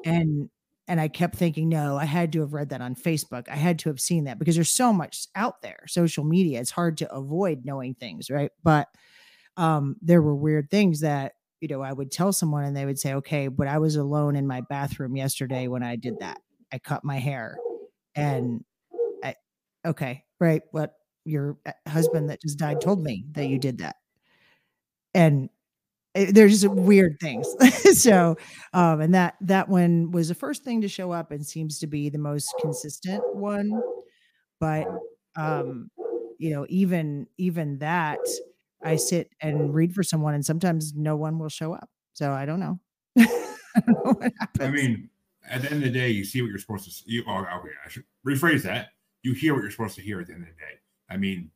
And 0.05 0.48
and 0.87 1.01
I 1.01 1.09
kept 1.09 1.37
thinking, 1.37 1.68
no, 1.68 1.98
I 1.98 2.07
had 2.07 2.33
to 2.33 2.40
have 2.40 2.55
read 2.55 2.70
that 2.70 2.81
on 2.81 2.94
Facebook. 2.94 3.46
I 3.51 3.57
had 3.57 3.79
to 3.81 3.90
have 3.90 4.01
seen 4.01 4.24
that 4.24 4.38
because 4.38 4.55
there's 4.55 4.70
so 4.70 4.90
much 4.90 5.27
out 5.35 5.61
there, 5.61 5.81
social 5.87 6.24
media. 6.24 6.61
It's 6.61 6.70
hard 6.70 6.96
to 6.98 7.12
avoid 7.12 7.66
knowing 7.66 7.94
things, 7.94 8.31
right? 8.31 8.51
But 8.62 8.88
um, 9.59 9.96
there 10.01 10.22
were 10.22 10.35
weird 10.35 10.70
things 10.70 11.01
that 11.01 11.35
you 11.61 11.68
know 11.68 11.83
I 11.83 11.92
would 11.92 12.11
tell 12.11 12.33
someone, 12.33 12.64
and 12.64 12.77
they 12.77 12.87
would 12.87 12.99
say, 12.99 13.14
"Okay, 13.14 13.49
but 13.49 13.68
I 13.68 13.79
was 13.79 13.97
alone 13.97 14.37
in 14.37 14.47
my 14.47 14.61
bathroom 14.62 15.16
yesterday 15.16 15.68
when 15.68 15.83
I 15.83 15.97
did 15.97 16.21
that. 16.21 16.38
I 16.73 16.79
cut 16.79 17.05
my 17.05 17.18
hair, 17.18 17.59
and 18.16 18.64
I, 19.25 19.37
okay, 19.87 20.25
right? 20.40 20.62
What 20.73 20.94
your 21.25 21.59
uh, 21.66 21.73
husband 21.88 22.31
that 22.31 22.42
just 22.42 22.59
died 22.59 22.81
told 22.81 23.03
me 23.03 23.25
that 23.33 23.47
you 23.49 23.59
did 23.59 23.79
that, 23.79 23.97
and 25.14 25.49
Eh, 26.14 26.31
there's 26.33 26.66
weird 26.68 27.18
things. 27.21 27.49
so, 28.03 28.37
um, 28.75 29.01
and 29.01 29.14
that 29.14 29.37
that 29.42 29.68
one 29.68 30.11
was 30.12 30.29
the 30.29 30.35
first 30.35 30.64
thing 30.64 30.81
to 30.83 30.88
show 30.88 31.12
up 31.12 31.31
and 31.33 31.47
seems 31.47 31.79
to 31.81 31.87
be 31.88 32.09
the 32.11 32.18
most 32.18 32.55
consistent 32.61 33.23
one. 33.35 33.83
But 34.61 34.88
um, 35.37 35.90
you 36.38 36.51
know, 36.51 36.66
even 36.68 37.29
even 37.38 37.79
that, 37.81 38.21
I 38.83 38.97
sit 38.97 39.31
and 39.41 39.75
read 39.75 39.95
for 39.95 40.03
someone, 40.03 40.35
and 40.35 40.45
sometimes 40.45 40.95
no 40.95 41.17
one 41.17 41.38
will 41.38 41.49
show 41.49 41.75
up. 41.75 41.88
So 42.12 42.33
I 42.33 42.47
don't 42.47 42.61
know. 42.61 42.81
I, 43.19 43.83
don't 43.87 44.05
know 44.05 44.31
I 44.67 44.71
mean, 44.71 45.09
at 45.49 45.62
the 45.62 45.71
end 45.71 45.85
of 45.85 45.93
the 45.93 45.99
day, 45.99 46.11
you 46.11 46.25
see 46.25 46.43
what 46.43 46.49
you're 46.49 46.59
supposed 46.59 46.85
to. 46.85 46.91
See. 46.91 47.05
You, 47.07 47.25
oh, 47.27 47.38
okay, 47.38 47.71
I 47.85 47.88
should 47.88 48.05
rephrase 48.27 48.62
that. 48.62 48.88
You 49.23 49.33
hear 49.33 49.55
what 49.55 49.62
you're 49.62 49.71
supposed 49.71 49.97
to 49.97 50.03
hear 50.03 50.21
at 50.21 50.27
the 50.27 50.35
end 50.35 50.43
of 50.43 50.49
the 50.49 50.55
day. 50.55 50.79
I 51.11 51.17
mean, 51.17 51.51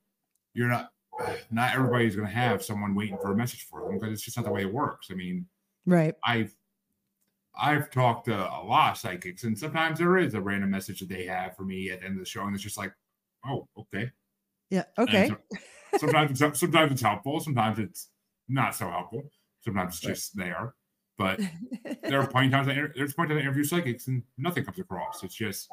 you're 0.55 0.69
not 0.69 0.91
not 1.51 1.75
everybody's 1.75 2.17
going 2.17 2.29
to 2.29 2.35
have 2.35 2.63
someone 2.63 2.95
waiting 2.95 3.19
for 3.21 3.33
a 3.33 3.37
message 3.37 3.67
for 3.69 3.83
them 3.83 3.99
because 3.99 4.13
it's 4.13 4.23
just 4.23 4.37
not 4.37 4.47
the 4.47 4.53
way 4.53 4.63
it 4.63 4.73
works. 4.73 5.09
I 5.11 5.15
mean, 5.15 5.47
right. 5.87 6.15
I've 6.25 6.55
I've 7.55 7.91
talked 7.91 8.27
to 8.27 8.35
a 8.35 8.63
lot 8.65 8.93
of 8.93 8.99
psychics, 8.99 9.45
and 9.45 9.59
sometimes 9.59 9.99
there 9.99 10.17
is 10.19 10.35
a 10.35 10.41
random 10.41 10.71
message 10.71 11.01
that 11.01 11.09
they 11.09 11.27
have 11.27 11.57
for 11.57 11.65
me 11.65 11.91
at 11.91 12.01
the 12.01 12.07
end 12.07 12.15
of 12.15 12.21
the 12.21 12.29
show, 12.29 12.45
and 12.45 12.55
it's 12.55 12.65
just 12.65 12.79
like, 12.79 12.93
oh, 13.47 13.69
okay, 13.79 14.11
yeah, 14.71 14.85
okay. 14.99 15.31
So, 15.93 15.99
sometimes 15.99 16.41
it's 16.41 16.61
sometimes 16.61 16.93
it's 16.93 17.03
helpful, 17.03 17.41
sometimes 17.41 17.79
it's 17.79 18.09
not 18.49 18.75
so 18.75 18.89
helpful, 18.89 19.23
sometimes 19.61 19.95
it's 19.95 20.01
just 20.01 20.37
there. 20.37 20.75
But 21.19 21.41
there 22.03 22.21
are 22.21 22.27
plenty 22.27 22.49
of 22.49 22.53
times 22.53 22.69
I, 22.69 22.75
there's 22.95 23.15
plenty 23.15 23.35
of 23.35 23.41
interview 23.41 23.65
psychics 23.65 24.09
and 24.09 24.23
nothing 24.39 24.65
comes 24.65 24.79
across. 24.79 25.23
It's 25.23 25.35
just 25.35 25.71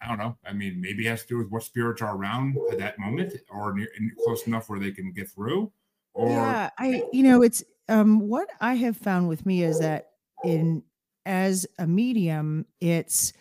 I 0.00 0.08
don't 0.08 0.18
know. 0.18 0.36
I 0.46 0.52
mean, 0.52 0.80
maybe 0.80 1.06
it 1.06 1.10
has 1.10 1.22
to 1.22 1.28
do 1.28 1.38
with 1.38 1.50
what 1.50 1.64
spirits 1.64 2.02
are 2.02 2.16
around 2.16 2.56
at 2.70 2.78
that 2.78 2.98
moment 2.98 3.34
or 3.50 3.74
near, 3.74 3.88
close 4.24 4.46
enough 4.46 4.68
where 4.68 4.78
they 4.78 4.92
can 4.92 5.12
get 5.12 5.28
through. 5.28 5.72
Or 6.14 6.30
yeah 6.30 6.70
i 6.78 7.02
you 7.12 7.22
know 7.22 7.42
it's 7.42 7.62
um 7.88 8.18
what 8.20 8.48
i 8.60 8.74
have 8.74 8.96
found 8.96 9.28
with 9.28 9.46
me 9.46 9.62
is 9.62 9.78
that 9.78 10.10
in 10.44 10.82
as 11.26 11.66
a 11.78 11.86
medium 11.86 12.66
it's 12.80 13.32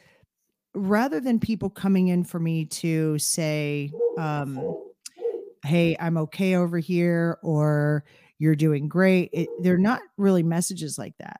rather 0.75 1.19
than 1.19 1.39
people 1.39 1.69
coming 1.69 2.09
in 2.09 2.23
for 2.23 2.39
me 2.39 2.65
to 2.65 3.17
say 3.17 3.91
um 4.17 4.75
hey 5.63 5.95
i'm 5.99 6.17
okay 6.17 6.55
over 6.55 6.79
here 6.79 7.37
or 7.41 8.03
you're 8.39 8.55
doing 8.55 8.87
great 8.87 9.29
it, 9.33 9.49
they're 9.61 9.75
mm-hmm. 9.75 9.83
not 9.83 10.01
really 10.17 10.43
messages 10.43 10.97
like 10.97 11.15
that. 11.19 11.39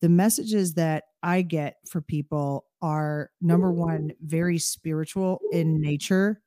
The 0.00 0.08
messages 0.08 0.74
that 0.74 1.04
i 1.22 1.42
get 1.42 1.76
for 1.88 2.00
people 2.00 2.66
are 2.80 3.30
number 3.40 3.70
one 3.70 4.12
very 4.20 4.58
spiritual 4.58 5.40
in 5.52 5.80
nature. 5.80 6.40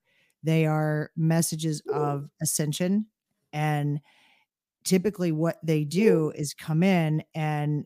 They 0.44 0.66
are 0.66 1.12
messages 1.16 1.82
of 1.92 2.30
ascension 2.42 3.08
and 3.54 4.02
typically 4.84 5.32
what 5.32 5.58
they 5.64 5.84
do 5.84 6.32
is 6.36 6.54
come 6.54 6.84
in 6.84 7.24
and 7.34 7.86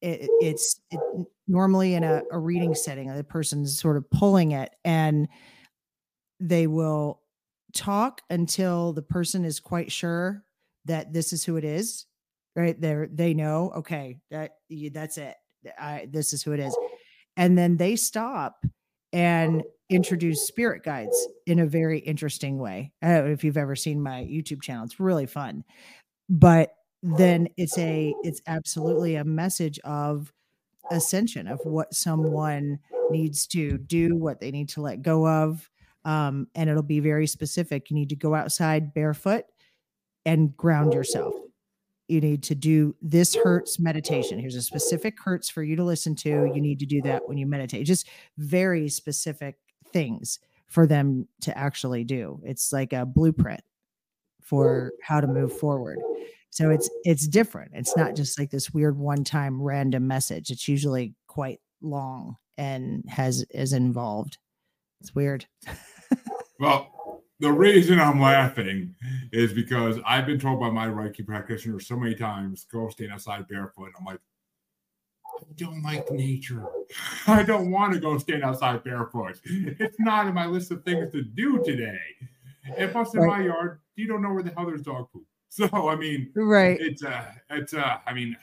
it, 0.00 0.28
it's 0.40 0.80
it, 0.90 0.98
normally 1.46 1.94
in 1.94 2.02
a, 2.02 2.22
a 2.32 2.38
reading 2.38 2.74
setting 2.74 3.14
the 3.14 3.22
person's 3.22 3.78
sort 3.78 3.96
of 3.96 4.10
pulling 4.10 4.52
it 4.52 4.74
and 4.84 5.28
they 6.40 6.66
will 6.66 7.20
talk 7.72 8.22
until 8.30 8.92
the 8.92 9.02
person 9.02 9.44
is 9.44 9.60
quite 9.60 9.92
sure 9.92 10.44
that 10.84 11.12
this 11.12 11.32
is 11.32 11.44
who 11.44 11.56
it 11.56 11.64
is 11.64 12.06
right 12.56 12.80
there 12.80 13.08
they 13.12 13.34
know 13.34 13.72
okay 13.76 14.18
that 14.30 14.52
that's 14.92 15.18
it 15.18 15.36
I, 15.78 16.08
this 16.10 16.32
is 16.32 16.42
who 16.42 16.52
it 16.52 16.60
is 16.60 16.74
oh. 16.78 16.88
and 17.36 17.56
then 17.56 17.76
they 17.76 17.96
stop 17.96 18.64
and 19.12 19.62
introduce 19.88 20.46
spirit 20.46 20.84
guides 20.84 21.28
in 21.46 21.58
a 21.58 21.66
very 21.66 21.98
interesting 21.98 22.58
way. 22.58 22.92
I 23.02 23.08
don't 23.08 23.26
know 23.26 23.32
if 23.32 23.44
you've 23.44 23.56
ever 23.56 23.74
seen 23.74 24.00
my 24.00 24.22
YouTube 24.22 24.62
channel. 24.62 24.84
It's 24.84 25.00
really 25.00 25.26
fun. 25.26 25.64
But 26.28 26.70
then 27.02 27.48
it's 27.56 27.76
a 27.76 28.14
it's 28.22 28.40
absolutely 28.46 29.16
a 29.16 29.24
message 29.24 29.78
of 29.80 30.32
ascension 30.90 31.48
of 31.48 31.60
what 31.64 31.94
someone 31.94 32.78
needs 33.10 33.46
to 33.48 33.78
do, 33.78 34.16
what 34.16 34.40
they 34.40 34.50
need 34.50 34.68
to 34.70 34.80
let 34.80 35.02
go 35.02 35.26
of. 35.26 35.68
Um, 36.04 36.48
and 36.54 36.70
it'll 36.70 36.82
be 36.82 37.00
very 37.00 37.26
specific. 37.26 37.90
You 37.90 37.96
need 37.96 38.08
to 38.08 38.16
go 38.16 38.34
outside 38.34 38.94
barefoot 38.94 39.44
and 40.24 40.56
ground 40.56 40.94
yourself. 40.94 41.34
You 42.08 42.20
need 42.20 42.42
to 42.44 42.54
do 42.54 42.96
this 43.00 43.36
hertz 43.36 43.78
meditation. 43.78 44.38
Here's 44.38 44.56
a 44.56 44.62
specific 44.62 45.16
hertz 45.22 45.48
for 45.48 45.62
you 45.62 45.76
to 45.76 45.84
listen 45.84 46.16
to. 46.16 46.28
You 46.28 46.60
need 46.60 46.80
to 46.80 46.86
do 46.86 47.00
that 47.02 47.28
when 47.28 47.38
you 47.38 47.46
meditate. 47.46 47.86
Just 47.86 48.08
very 48.36 48.88
specific 48.88 49.56
things 49.92 50.40
for 50.66 50.86
them 50.86 51.28
to 51.42 51.56
actually 51.56 52.04
do. 52.04 52.40
It's 52.44 52.72
like 52.72 52.92
a 52.92 53.06
blueprint 53.06 53.60
for 54.42 54.92
how 55.02 55.20
to 55.20 55.26
move 55.26 55.56
forward. 55.56 55.98
So 56.50 56.70
it's 56.70 56.90
it's 57.04 57.28
different. 57.28 57.72
It's 57.74 57.96
not 57.96 58.16
just 58.16 58.38
like 58.38 58.50
this 58.50 58.72
weird 58.72 58.98
one-time 58.98 59.62
random 59.62 60.08
message. 60.08 60.50
It's 60.50 60.66
usually 60.66 61.14
quite 61.28 61.60
long 61.80 62.36
and 62.58 63.04
has 63.08 63.44
is 63.50 63.72
involved. 63.72 64.38
It's 65.00 65.14
weird. 65.14 65.46
well, 66.58 67.22
the 67.40 67.50
reason 67.50 67.98
I'm 67.98 68.20
laughing 68.20 68.94
is 69.32 69.52
because 69.52 69.98
I've 70.06 70.26
been 70.26 70.38
told 70.38 70.60
by 70.60 70.70
my 70.70 70.86
Reiki 70.86 71.26
practitioner 71.26 71.80
so 71.80 71.96
many 71.96 72.14
times, 72.14 72.66
go 72.70 72.88
stand 72.90 73.12
outside 73.12 73.48
barefoot. 73.48 73.92
I'm 73.98 74.04
like, 74.04 74.20
I 75.38 75.44
don't 75.56 75.82
like 75.82 76.10
nature. 76.10 76.66
I 77.26 77.42
don't 77.42 77.70
want 77.70 77.94
to 77.94 77.98
go 77.98 78.18
stand 78.18 78.44
outside 78.44 78.84
barefoot. 78.84 79.40
It's 79.44 79.98
not 79.98 80.26
in 80.26 80.34
my 80.34 80.46
list 80.46 80.70
of 80.70 80.84
things 80.84 81.10
to 81.12 81.22
do 81.22 81.62
today. 81.64 81.98
If 82.76 82.94
I'm 82.94 83.06
in 83.14 83.26
my 83.26 83.42
yard, 83.44 83.80
you 83.96 84.06
don't 84.06 84.22
know 84.22 84.32
where 84.32 84.42
the 84.42 84.50
hell 84.50 84.66
there's 84.66 84.82
dog 84.82 85.08
poop. 85.12 85.24
So 85.52 85.88
I 85.88 85.96
mean, 85.96 86.30
right? 86.36 86.78
It's 86.80 87.02
uh, 87.02 87.24
it's 87.50 87.74
uh, 87.74 87.96
I 88.06 88.14
mean, 88.14 88.36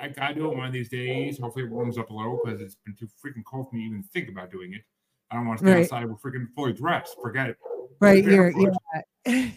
I 0.00 0.08
gotta 0.08 0.34
do 0.34 0.50
it 0.50 0.56
one 0.56 0.66
of 0.66 0.72
these 0.72 0.88
days. 0.88 1.38
Hopefully, 1.38 1.66
it 1.66 1.70
warms 1.70 1.98
up 1.98 2.10
a 2.10 2.12
little 2.12 2.40
because 2.42 2.60
it's 2.60 2.74
been 2.84 2.96
too 2.96 3.06
freaking 3.06 3.44
cold 3.48 3.70
for 3.70 3.76
me 3.76 3.82
to 3.82 3.86
even 3.86 4.02
think 4.02 4.28
about 4.28 4.50
doing 4.50 4.74
it. 4.74 4.82
I 5.32 5.36
don't 5.36 5.46
want 5.46 5.60
to 5.60 5.64
stay 5.64 5.72
right. 5.72 5.82
outside 5.84 6.04
with 6.04 6.20
freaking 6.20 6.46
fully 6.54 6.74
dressed. 6.74 7.16
Forget 7.20 7.50
it. 7.50 7.56
Right, 8.00 8.22
you're 8.22 8.50
yeah. 8.50 8.70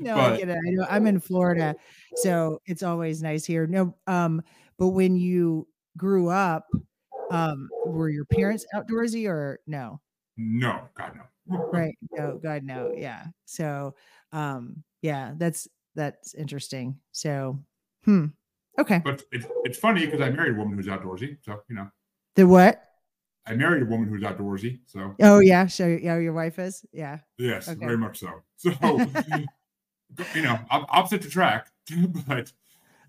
no, 0.00 0.14
but, 0.14 0.32
I 0.32 0.36
get 0.38 0.48
it. 0.48 0.56
I 0.56 0.70
know 0.70 0.86
I'm 0.90 1.06
in 1.06 1.20
Florida, 1.20 1.76
so 2.16 2.60
it's 2.66 2.82
always 2.82 3.22
nice 3.22 3.44
here. 3.44 3.66
No, 3.66 3.94
um, 4.06 4.42
but 4.78 4.88
when 4.88 5.16
you 5.16 5.68
grew 5.96 6.28
up, 6.28 6.66
um, 7.30 7.68
were 7.86 8.08
your 8.08 8.24
parents 8.24 8.66
outdoorsy 8.74 9.28
or 9.28 9.60
no? 9.66 10.00
No, 10.36 10.80
God 10.96 11.12
no. 11.16 11.68
right. 11.72 11.96
No, 12.12 12.38
God 12.42 12.64
no. 12.64 12.92
Yeah. 12.96 13.26
So 13.44 13.94
um, 14.32 14.82
yeah, 15.02 15.34
that's 15.36 15.68
that's 15.94 16.34
interesting. 16.34 16.98
So 17.12 17.60
hmm. 18.04 18.26
Okay. 18.78 19.00
But 19.04 19.22
it's 19.32 19.46
it's 19.64 19.78
funny 19.78 20.06
because 20.06 20.20
I 20.20 20.30
married 20.30 20.54
a 20.54 20.58
woman 20.58 20.76
who's 20.76 20.86
outdoorsy. 20.86 21.36
So, 21.42 21.60
you 21.68 21.76
know. 21.76 21.88
The 22.36 22.46
what? 22.46 22.82
I 23.48 23.54
married 23.54 23.82
a 23.82 23.86
woman 23.86 24.08
who's 24.08 24.22
outdoorsy. 24.22 24.80
So 24.86 25.14
Oh 25.20 25.38
yeah, 25.40 25.66
so 25.66 25.86
yeah, 25.86 26.18
your 26.18 26.32
wife 26.32 26.58
is? 26.58 26.84
Yeah. 26.92 27.18
Yes, 27.38 27.68
okay. 27.68 27.78
very 27.78 27.96
much 27.96 28.18
so. 28.18 28.30
So 28.58 28.72
you 30.34 30.42
know, 30.42 30.58
opposite 30.70 31.22
to 31.22 31.30
track, 31.30 31.68
but 32.26 32.52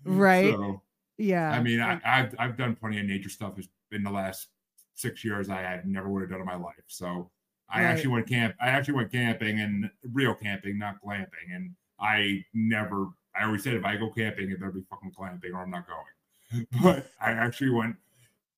right. 0.04 0.54
So, 0.54 0.82
yeah. 1.18 1.50
I 1.50 1.60
mean, 1.60 1.80
I, 1.80 2.00
have 2.04 2.34
I've 2.38 2.56
done 2.56 2.76
plenty 2.76 3.00
of 3.00 3.06
nature 3.06 3.28
stuff 3.28 3.54
in 3.90 4.02
the 4.02 4.10
last 4.10 4.48
six 4.94 5.24
years. 5.24 5.48
I, 5.48 5.64
I 5.64 5.80
never 5.84 6.08
would 6.08 6.22
have 6.22 6.30
done 6.30 6.40
in 6.40 6.46
my 6.46 6.56
life. 6.56 6.84
So 6.86 7.30
I 7.68 7.82
right. 7.82 7.90
actually 7.90 8.10
went 8.10 8.28
camp. 8.28 8.54
I 8.60 8.68
actually 8.68 8.94
went 8.94 9.12
camping 9.12 9.60
and 9.60 9.90
real 10.12 10.34
camping, 10.34 10.78
not 10.78 11.02
glamping. 11.04 11.54
And 11.54 11.74
I 12.00 12.44
never. 12.54 13.08
I 13.34 13.44
always 13.44 13.62
said 13.62 13.74
if 13.74 13.84
I 13.84 13.96
go 13.96 14.10
camping, 14.10 14.50
it 14.50 14.60
better 14.60 14.72
be 14.72 14.82
fucking 14.90 15.12
glamping, 15.12 15.54
or 15.54 15.62
I'm 15.62 15.70
not 15.70 15.86
going. 15.86 16.66
But 16.82 17.10
I 17.20 17.30
actually 17.30 17.70
went 17.70 17.96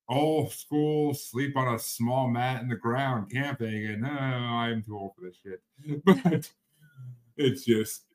old 0.09 0.51
school, 0.51 1.13
sleep 1.13 1.55
on 1.55 1.73
a 1.73 1.79
small 1.79 2.29
mat 2.29 2.61
in 2.61 2.69
the 2.69 2.75
ground 2.75 3.31
camping, 3.31 3.85
and 3.85 4.05
uh, 4.05 4.09
I'm 4.09 4.83
too 4.83 4.97
old 4.97 5.11
for 5.15 5.25
this 5.25 5.37
shit. 5.41 5.61
But 6.05 6.49
it's 7.37 7.65
just. 7.65 8.05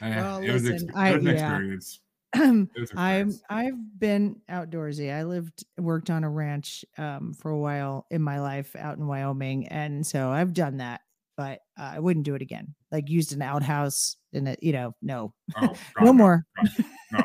Eh, 0.00 0.16
well, 0.16 0.38
it, 0.38 0.52
listen, 0.52 0.72
was 0.72 0.82
ex- 0.82 0.92
I, 0.94 1.10
it 1.10 1.14
was 1.14 1.24
an 1.24 1.30
yeah. 1.30 1.50
experience. 1.50 2.00
I'm 2.94 3.38
I've 3.48 3.98
been 3.98 4.40
outdoorsy. 4.50 5.12
I 5.12 5.24
lived 5.24 5.64
worked 5.78 6.10
on 6.10 6.24
a 6.24 6.30
ranch 6.30 6.84
um, 6.98 7.32
for 7.32 7.50
a 7.50 7.58
while 7.58 8.06
in 8.10 8.22
my 8.22 8.40
life 8.40 8.76
out 8.76 8.98
in 8.98 9.06
Wyoming, 9.06 9.68
and 9.68 10.06
so 10.06 10.30
I've 10.30 10.52
done 10.52 10.76
that. 10.78 11.00
But 11.38 11.60
uh, 11.78 11.92
I 11.94 11.98
wouldn't 12.00 12.26
do 12.26 12.34
it 12.34 12.42
again. 12.42 12.74
Like 12.92 13.08
used 13.08 13.32
an 13.32 13.42
outhouse 13.42 14.16
in 14.32 14.46
it, 14.46 14.58
you 14.60 14.72
know, 14.72 14.94
no, 15.00 15.32
oh, 15.56 15.60
God, 15.68 15.78
no, 16.00 16.04
no, 16.04 16.12
more. 16.12 16.46
God, 16.56 16.84
no, 17.12 17.24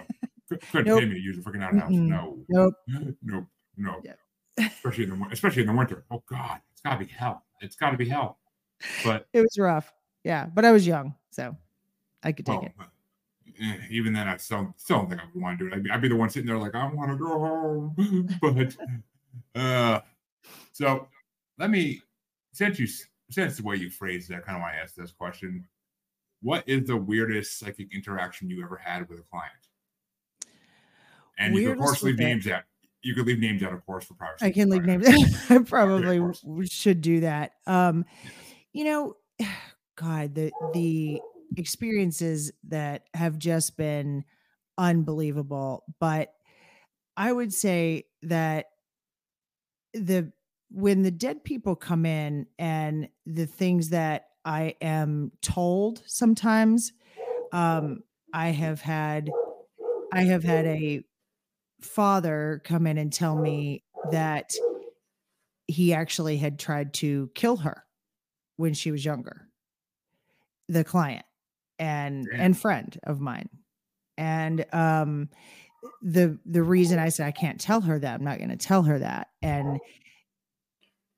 couldn't 0.72 0.88
nope. 0.88 1.00
pay 1.00 1.06
me 1.06 1.16
to 1.16 1.20
use 1.20 1.38
a 1.38 1.42
freaking 1.42 1.64
outhouse. 1.64 1.92
Mm-mm. 1.92 2.08
No, 2.08 2.38
nope, 2.48 2.74
nope, 3.24 3.46
no. 3.78 4.02
Yep. 4.04 4.20
Especially 4.60 5.06
in 5.06 5.10
the 5.10 5.28
especially 5.32 5.62
in 5.62 5.68
the 5.68 5.74
winter. 5.74 6.06
Oh 6.12 6.24
God, 6.30 6.60
it's 6.72 6.82
gotta 6.82 7.04
be 7.04 7.12
hell. 7.12 7.44
It's 7.62 7.76
gotta 7.76 7.98
be 7.98 8.08
hell. 8.08 8.38
But 9.04 9.28
it 9.34 9.42
was 9.42 9.58
rough. 9.58 9.92
Yeah, 10.24 10.48
but 10.54 10.64
I 10.64 10.72
was 10.72 10.86
young, 10.86 11.16
so 11.32 11.56
I 12.24 12.32
could 12.32 12.46
take 12.46 12.60
oh, 12.60 12.66
it 12.66 12.74
eh, 13.60 13.78
even 13.90 14.14
then, 14.14 14.28
I 14.28 14.38
still 14.38 14.74
still 14.78 15.00
don't 15.00 15.10
think 15.10 15.22
I 15.22 15.26
would 15.34 15.42
want 15.42 15.60
to 15.60 15.66
do 15.66 15.72
it. 15.72 15.76
I'd 15.76 15.84
be, 15.84 15.92
I'd 15.92 16.02
be 16.02 16.08
the 16.08 16.16
one 16.16 16.30
sitting 16.30 16.48
there 16.48 16.58
like 16.58 16.76
I 16.76 16.88
want 16.88 17.12
to 17.12 17.18
go 17.18 17.40
home. 17.40 18.38
but 18.42 19.60
uh, 19.60 20.02
so 20.72 21.08
let 21.58 21.70
me 21.70 22.02
since 22.52 22.80
you 22.80 22.88
since 23.30 23.58
the 23.58 23.64
way 23.64 23.76
you 23.76 23.90
phrased 23.90 24.30
that, 24.30 24.46
kind 24.46 24.58
of 24.58 24.62
why 24.62 24.74
I 24.74 24.84
asked 24.84 24.98
this 24.98 25.12
question. 25.12 25.68
What 26.42 26.68
is 26.68 26.88
the 26.88 26.98
weirdest 26.98 27.58
psychic 27.58 27.94
interaction 27.94 28.50
you 28.50 28.62
ever 28.64 28.76
had 28.76 29.08
with 29.08 29.20
a 29.20 29.24
client? 29.24 29.54
And 31.38 31.54
weirdest 31.54 31.70
you 31.70 31.76
can 31.76 31.84
course 31.84 32.04
leave 32.04 32.20
names. 32.20 32.48
You 33.04 33.14
could 33.14 33.28
leave 33.28 33.40
names 33.40 33.62
out, 33.64 33.74
of 33.74 33.86
course, 33.86 34.06
for 34.06 34.14
privacy. 34.14 34.46
I 34.46 34.52
can 34.52 34.70
leave 34.70 34.86
names. 34.86 35.06
I 35.50 35.60
probably 35.60 36.22
should 36.68 37.02
do 37.02 37.20
that. 37.22 37.52
Um, 37.68 38.06
you 38.72 38.86
know, 38.86 39.18
God, 39.96 40.34
the 40.34 40.52
the 40.74 41.22
experiences 41.58 42.52
that 42.70 43.04
have 43.14 43.38
just 43.38 43.78
been 43.78 44.24
unbelievable. 44.78 45.84
But 46.00 46.34
I 47.16 47.32
would 47.32 47.54
say 47.54 48.06
that 48.24 48.68
the 49.94 50.32
when 50.72 51.04
the 51.04 51.12
dead 51.12 51.44
people 51.44 51.76
come 51.76 52.06
in 52.06 52.48
and 52.58 53.08
the 53.26 53.46
things 53.46 53.90
that 53.90 54.30
I 54.44 54.76
am 54.82 55.32
told 55.42 56.02
sometimes, 56.06 56.94
um, 57.52 58.00
I 58.34 58.48
have 58.50 58.82
had 58.82 59.30
I 60.12 60.22
have 60.24 60.44
had 60.44 60.66
a 60.66 61.04
father 61.84 62.62
come 62.64 62.88
in 62.88 62.98
and 62.98 63.12
tell 63.12 63.36
me 63.36 63.84
that 64.12 64.52
he 65.68 65.94
actually 65.94 66.38
had 66.38 66.60
tried 66.60 66.94
to 66.94 67.30
kill 67.36 67.58
her 67.58 67.84
when 68.58 68.74
she 68.74 68.92
was 68.92 69.04
younger 69.04 69.48
the 70.70 70.84
client 70.84 71.26
and 71.80 72.28
and 72.34 72.58
friend 72.58 73.00
of 73.04 73.20
mine. 73.20 73.50
And 74.18 74.66
um 74.74 75.30
the 76.02 76.40
the 76.46 76.64
reason 76.64 77.00
I 77.00 77.10
said 77.10 77.28
I 77.28 77.32
can't 77.32 77.60
tell 77.60 77.82
her 77.82 78.00
that, 78.00 78.16
I'm 78.16 78.24
not 78.24 78.38
going 78.38 78.50
to 78.50 78.58
tell 78.58 78.84
her 78.84 79.00
that. 79.00 79.28
And 79.42 79.80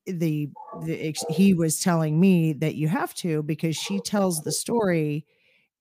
the, 0.05 0.49
the 0.83 1.15
he 1.29 1.53
was 1.53 1.79
telling 1.79 2.19
me 2.19 2.53
that 2.53 2.75
you 2.75 2.87
have 2.87 3.13
to 3.15 3.43
because 3.43 3.75
she 3.75 3.99
tells 3.99 4.41
the 4.41 4.51
story 4.51 5.25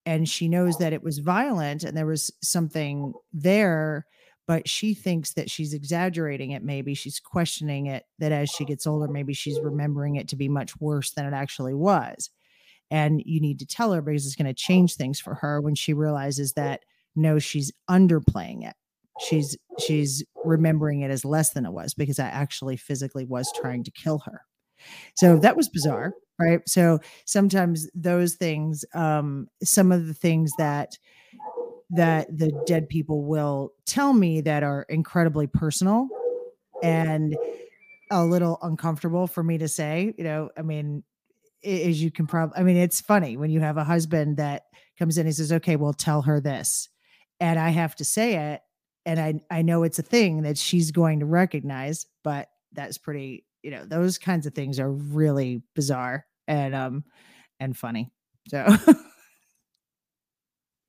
and 0.07 0.29
she 0.29 0.49
knows 0.49 0.79
that 0.79 0.93
it 0.93 1.03
was 1.03 1.19
violent 1.19 1.85
and 1.85 1.97
there 1.97 2.07
was 2.07 2.31
something 2.43 3.13
there 3.33 4.07
but 4.47 4.69
she 4.69 4.95
thinks 4.95 5.33
that 5.35 5.51
she's 5.51 5.73
exaggerating 5.75 6.51
it 6.51 6.63
maybe 6.63 6.95
she's 6.95 7.21
questioning 7.21 7.87
it 7.87 8.05
that 8.19 8.33
as 8.33 8.51
she 8.51 8.65
gets 8.65 8.87
older 8.87 9.09
maybe 9.09 9.33
she's 9.35 9.61
remembering 9.61 10.17
it 10.17 10.29
to 10.29 10.37
be 10.37 10.49
much 10.49 10.79
worse 10.81 11.13
than 11.13 11.27
it 11.27 11.35
actually 11.35 11.75
was. 11.75 12.31
And 12.91 13.23
you 13.25 13.41
need 13.41 13.59
to 13.61 13.67
tell 13.67 13.93
her 13.93 14.03
because 14.03 14.27
it's 14.27 14.37
going 14.37 14.47
to 14.47 14.55
change 14.55 14.95
things 14.95 15.19
for 15.19 15.35
her 15.37 15.61
when 15.61 15.75
she 15.75 15.95
realizes 15.95 16.53
that 16.53 16.85
no 17.17 17.39
she's 17.39 17.73
underplaying 17.91 18.69
it. 18.69 18.75
She's 19.21 19.57
she's 19.79 20.25
remembering 20.45 21.01
it 21.01 21.11
as 21.11 21.25
less 21.25 21.51
than 21.51 21.65
it 21.65 21.73
was 21.73 21.95
because 21.95 22.19
i 22.19 22.27
actually 22.27 22.77
physically 22.77 23.25
was 23.25 23.51
trying 23.57 23.85
to 23.85 23.91
kill 23.91 24.19
her. 24.27 24.43
So 25.17 25.39
that 25.39 25.57
was 25.57 25.69
bizarre 25.69 26.13
right? 26.41 26.69
So 26.69 26.99
sometimes 27.27 27.89
those 27.95 28.35
things 28.35 28.85
um 28.95 29.47
some 29.63 29.93
of 29.93 30.07
the 30.07 30.15
things 30.15 30.51
that 30.59 30.99
that 31.91 32.27
the 32.37 32.51
dead 32.67 32.89
people 32.89 33.25
will 33.25 33.73
tell 33.87 34.13
me 34.13 34.41
that 34.41 34.63
are 34.63 34.87
incredibly 34.89 35.47
personal 35.47 36.09
and 36.83 37.37
a 38.11 38.25
little 38.25 38.59
uncomfortable 38.63 39.27
for 39.27 39.43
me 39.43 39.59
to 39.59 39.69
say 39.69 40.15
you 40.17 40.25
know 40.25 40.51
i 40.57 40.63
mean 40.63 41.03
as 41.65 42.03
you 42.03 42.11
can 42.11 42.27
probably 42.27 42.57
i 42.59 42.63
mean 42.63 42.77
it's 42.77 43.01
funny 43.01 43.37
when 43.37 43.51
you 43.51 43.61
have 43.61 43.77
a 43.77 43.85
husband 43.85 44.37
that 44.37 44.65
comes 44.99 45.19
in 45.19 45.27
and 45.27 45.35
says 45.35 45.53
okay 45.53 45.77
well 45.77 45.93
tell 45.93 46.23
her 46.23 46.41
this 46.41 46.89
and 47.41 47.59
i 47.59 47.71
have 47.71 47.95
to 47.95 48.05
say 48.05 48.53
it 48.53 48.61
and 49.07 49.19
i 49.19 49.35
i 49.51 49.63
know 49.63 49.83
it's 49.83 49.99
a 49.99 50.03
thing 50.03 50.43
that 50.43 50.59
she's 50.59 50.91
going 50.91 51.21
to 51.21 51.27
recognize 51.27 52.07
but 52.23 52.49
that's 52.73 52.99
pretty 52.99 53.45
you 53.63 53.71
know 53.71 53.85
those 53.85 54.19
kinds 54.19 54.47
of 54.47 54.55
things 54.55 54.79
are 54.79 54.91
really 54.91 55.63
bizarre 55.75 56.27
and 56.47 56.75
um 56.75 57.05
and 57.61 57.77
funny 57.77 58.11
so. 58.49 58.67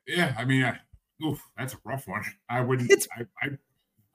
Yeah 0.08 0.36
i 0.38 0.46
mean 0.46 0.64
I, 0.64 0.78
oof, 1.24 1.42
that's 1.58 1.74
a 1.74 1.78
rough 1.84 2.08
one. 2.08 2.24
I 2.50 2.62
wouldn't 2.62 2.90
It's- 2.92 3.08
I, 3.18 3.24
I 3.46 3.50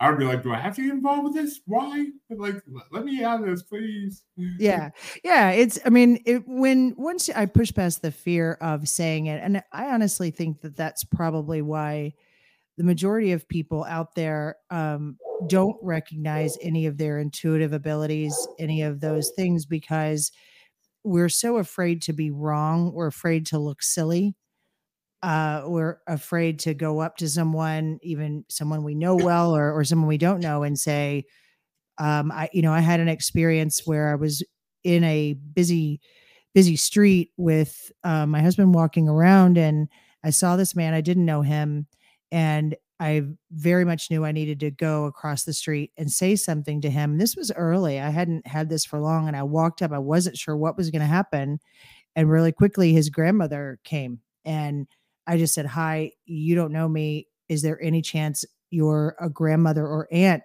i 0.02 0.08
would 0.08 0.18
be 0.18 0.24
like 0.24 0.42
do 0.42 0.50
i 0.50 0.56
have 0.58 0.74
to 0.76 0.82
get 0.82 0.92
involved 0.92 1.24
with 1.24 1.34
this? 1.34 1.60
Why? 1.66 2.06
Like 2.30 2.62
let 2.90 3.04
me 3.04 3.22
out 3.22 3.40
of 3.40 3.46
this 3.46 3.62
please. 3.62 4.24
Yeah. 4.36 4.90
Yeah 5.22 5.50
it's 5.50 5.78
i 5.84 5.90
mean 5.90 6.22
it 6.24 6.42
when 6.46 6.94
once 6.96 7.28
i 7.28 7.44
push 7.44 7.70
past 7.74 8.00
the 8.00 8.10
fear 8.10 8.54
of 8.62 8.88
saying 8.88 9.26
it 9.26 9.42
and 9.42 9.62
i 9.72 9.86
honestly 9.92 10.30
think 10.30 10.62
that 10.62 10.74
that's 10.76 11.04
probably 11.04 11.60
why 11.60 12.14
the 12.78 12.84
majority 12.84 13.32
of 13.32 13.46
people 13.46 13.84
out 13.84 14.14
there 14.14 14.56
um, 14.70 15.18
don't 15.48 15.76
recognize 15.82 16.56
any 16.62 16.86
of 16.86 16.96
their 16.96 17.18
intuitive 17.18 17.74
abilities 17.74 18.34
any 18.58 18.80
of 18.80 19.00
those 19.00 19.30
things 19.36 19.66
because 19.66 20.32
we're 21.04 21.28
so 21.28 21.58
afraid 21.58 22.00
to 22.00 22.14
be 22.14 22.30
wrong 22.30 22.90
we're 22.94 23.06
afraid 23.06 23.44
to 23.46 23.58
look 23.58 23.82
silly 23.82 24.34
uh, 25.22 25.62
we're 25.66 25.98
afraid 26.06 26.58
to 26.60 26.74
go 26.74 27.00
up 27.00 27.16
to 27.18 27.28
someone 27.28 27.98
even 28.02 28.44
someone 28.48 28.82
we 28.82 28.94
know 28.94 29.16
well 29.16 29.54
or, 29.54 29.72
or 29.72 29.84
someone 29.84 30.08
we 30.08 30.18
don't 30.18 30.40
know 30.40 30.62
and 30.62 30.78
say 30.78 31.24
um, 32.00 32.32
I, 32.32 32.48
you 32.52 32.62
know, 32.62 32.72
I 32.72 32.80
had 32.80 32.98
an 32.98 33.08
experience 33.08 33.82
where 33.86 34.10
I 34.10 34.14
was 34.14 34.42
in 34.82 35.04
a 35.04 35.34
busy, 35.34 36.00
busy 36.54 36.74
street 36.74 37.30
with 37.36 37.92
uh, 38.02 38.24
my 38.24 38.40
husband 38.40 38.74
walking 38.74 39.06
around, 39.06 39.58
and 39.58 39.86
I 40.24 40.30
saw 40.30 40.56
this 40.56 40.74
man. 40.74 40.94
I 40.94 41.02
didn't 41.02 41.26
know 41.26 41.42
him, 41.42 41.86
and 42.32 42.74
I 43.00 43.24
very 43.50 43.84
much 43.84 44.10
knew 44.10 44.24
I 44.24 44.32
needed 44.32 44.60
to 44.60 44.70
go 44.70 45.04
across 45.04 45.44
the 45.44 45.52
street 45.52 45.92
and 45.98 46.10
say 46.10 46.36
something 46.36 46.80
to 46.80 46.90
him. 46.90 47.18
This 47.18 47.36
was 47.36 47.52
early. 47.52 48.00
I 48.00 48.08
hadn't 48.08 48.46
had 48.46 48.70
this 48.70 48.86
for 48.86 48.98
long, 48.98 49.28
and 49.28 49.36
I 49.36 49.42
walked 49.42 49.82
up. 49.82 49.92
I 49.92 49.98
wasn't 49.98 50.38
sure 50.38 50.56
what 50.56 50.78
was 50.78 50.90
going 50.90 51.00
to 51.00 51.06
happen, 51.06 51.60
and 52.16 52.30
really 52.30 52.52
quickly, 52.52 52.94
his 52.94 53.10
grandmother 53.10 53.78
came, 53.84 54.20
and 54.46 54.86
I 55.30 55.38
just 55.38 55.54
said, 55.54 55.66
"Hi, 55.66 56.12
you 56.26 56.54
don't 56.54 56.72
know 56.72 56.88
me. 56.88 57.28
Is 57.48 57.62
there 57.62 57.80
any 57.80 58.02
chance 58.02 58.44
you're 58.70 59.16
a 59.20 59.30
grandmother 59.30 59.86
or 59.86 60.08
aunt?" 60.10 60.42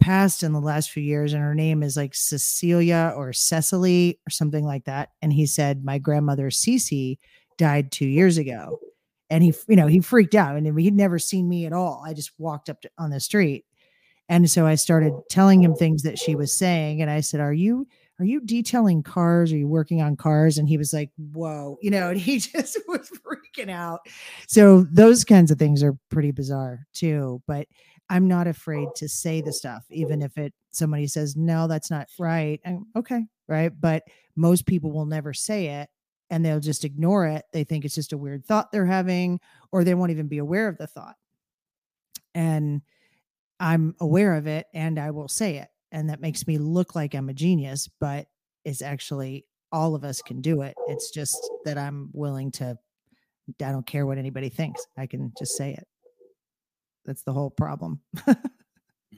passed 0.00 0.42
in 0.42 0.52
the 0.52 0.60
last 0.60 0.90
few 0.90 1.02
years 1.02 1.32
and 1.32 1.42
her 1.42 1.54
name 1.56 1.82
is 1.82 1.96
like 1.96 2.14
Cecilia 2.14 3.12
or 3.16 3.32
Cecily 3.32 4.20
or 4.26 4.30
something 4.30 4.64
like 4.64 4.84
that? 4.84 5.10
And 5.22 5.32
he 5.32 5.44
said 5.46 5.84
my 5.84 5.98
grandmother 5.98 6.50
Cece 6.50 7.18
died 7.56 7.90
2 7.90 8.06
years 8.06 8.38
ago. 8.38 8.78
And 9.30 9.42
he 9.42 9.52
you 9.68 9.76
know 9.76 9.88
he 9.88 10.00
freaked 10.00 10.34
out. 10.34 10.56
And 10.56 10.78
he'd 10.78 10.94
never 10.94 11.18
seen 11.18 11.48
me 11.48 11.66
at 11.66 11.72
all. 11.72 12.02
I 12.06 12.14
just 12.14 12.32
walked 12.38 12.70
up 12.70 12.80
to, 12.82 12.90
on 12.98 13.10
the 13.10 13.20
street. 13.20 13.64
And 14.28 14.48
so 14.50 14.66
I 14.66 14.76
started 14.76 15.12
telling 15.30 15.62
him 15.62 15.74
things 15.74 16.02
that 16.02 16.18
she 16.18 16.34
was 16.34 16.56
saying. 16.56 17.02
And 17.02 17.10
I 17.10 17.20
said 17.20 17.40
are 17.40 17.52
you 17.52 17.86
are 18.18 18.24
you 18.24 18.40
detailing 18.40 19.02
cars 19.02 19.52
are 19.52 19.56
you 19.56 19.68
working 19.68 20.02
on 20.02 20.16
cars 20.16 20.58
and 20.58 20.68
he 20.68 20.76
was 20.76 20.92
like 20.92 21.10
whoa 21.32 21.78
you 21.80 21.90
know 21.90 22.10
and 22.10 22.20
he 22.20 22.38
just 22.38 22.78
was 22.88 23.10
freaking 23.24 23.70
out 23.70 24.00
so 24.46 24.82
those 24.90 25.24
kinds 25.24 25.50
of 25.50 25.58
things 25.58 25.82
are 25.82 25.96
pretty 26.10 26.30
bizarre 26.30 26.86
too 26.92 27.42
but 27.46 27.66
I'm 28.10 28.26
not 28.26 28.46
afraid 28.46 28.88
to 28.96 29.08
say 29.08 29.40
the 29.40 29.52
stuff, 29.52 29.84
even 29.90 30.22
if 30.22 30.38
it 30.38 30.54
somebody 30.70 31.06
says, 31.06 31.36
no, 31.36 31.66
that's 31.68 31.90
not 31.90 32.08
right. 32.18 32.60
Okay. 32.96 33.24
Right. 33.46 33.72
But 33.78 34.04
most 34.36 34.66
people 34.66 34.92
will 34.92 35.06
never 35.06 35.34
say 35.34 35.66
it 35.80 35.88
and 36.30 36.44
they'll 36.44 36.60
just 36.60 36.84
ignore 36.84 37.26
it. 37.26 37.44
They 37.52 37.64
think 37.64 37.84
it's 37.84 37.94
just 37.94 38.12
a 38.12 38.18
weird 38.18 38.44
thought 38.44 38.72
they're 38.72 38.86
having, 38.86 39.40
or 39.72 39.84
they 39.84 39.94
won't 39.94 40.10
even 40.10 40.28
be 40.28 40.38
aware 40.38 40.68
of 40.68 40.78
the 40.78 40.86
thought. 40.86 41.16
And 42.34 42.82
I'm 43.60 43.94
aware 44.00 44.34
of 44.34 44.46
it 44.46 44.66
and 44.72 44.98
I 44.98 45.10
will 45.10 45.28
say 45.28 45.56
it. 45.56 45.68
And 45.92 46.10
that 46.10 46.20
makes 46.20 46.46
me 46.46 46.58
look 46.58 46.94
like 46.94 47.14
I'm 47.14 47.28
a 47.28 47.34
genius, 47.34 47.88
but 48.00 48.26
it's 48.64 48.82
actually 48.82 49.46
all 49.72 49.94
of 49.94 50.04
us 50.04 50.20
can 50.22 50.40
do 50.40 50.62
it. 50.62 50.74
It's 50.88 51.10
just 51.10 51.38
that 51.64 51.78
I'm 51.78 52.10
willing 52.12 52.50
to, 52.52 52.76
I 53.62 53.72
don't 53.72 53.86
care 53.86 54.06
what 54.06 54.18
anybody 54.18 54.48
thinks. 54.48 54.86
I 54.96 55.06
can 55.06 55.32
just 55.38 55.56
say 55.56 55.72
it. 55.72 55.86
That's 57.06 57.22
the 57.22 57.32
whole 57.32 57.50
problem. 57.50 58.00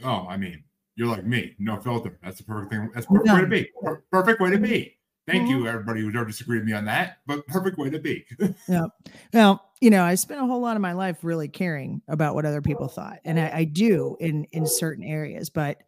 oh 0.05 0.27
i 0.29 0.37
mean 0.37 0.63
you're 0.97 1.09
like 1.09 1.25
me 1.25 1.55
no 1.59 1.79
filter 1.79 2.19
that's 2.23 2.39
the 2.39 2.45
perfect 2.45 2.73
thing 2.73 2.91
that's 2.95 3.07
perfect 3.07 3.33
way 3.33 3.41
to 3.41 3.47
be 3.47 3.69
Per- 3.83 4.05
perfect 4.11 4.41
way 4.41 4.51
to 4.51 4.59
be 4.59 4.97
thank 5.27 5.43
mm-hmm. 5.43 5.61
you 5.61 5.69
everybody 5.69 6.01
who's 6.01 6.15
ever 6.15 6.27
disagreed 6.27 6.61
with 6.61 6.69
me 6.69 6.73
on 6.73 6.85
that 6.85 7.19
but 7.27 7.47
perfect 7.47 7.79
way 7.79 7.91
to 7.91 7.99
be 7.99 8.25
yeah. 8.69 8.87
Well, 9.33 9.65
you 9.81 9.89
know, 9.89 10.05
I 10.05 10.15
spent 10.15 10.43
a 10.43 10.47
whole 10.47 10.61
lot 10.61 10.77
of 10.77 10.83
my 10.83 10.93
life 10.93 11.19
really 11.23 11.49
caring 11.49 12.03
about 12.07 12.35
what 12.35 12.45
other 12.45 12.61
people 12.61 12.89
thought, 12.89 13.19
and 13.25 13.41
I, 13.41 13.51
I 13.51 13.65
do 13.65 14.17
in 14.21 14.45
in 14.53 14.67
certain 14.67 15.05
areas, 15.05 15.49
but 15.49 15.79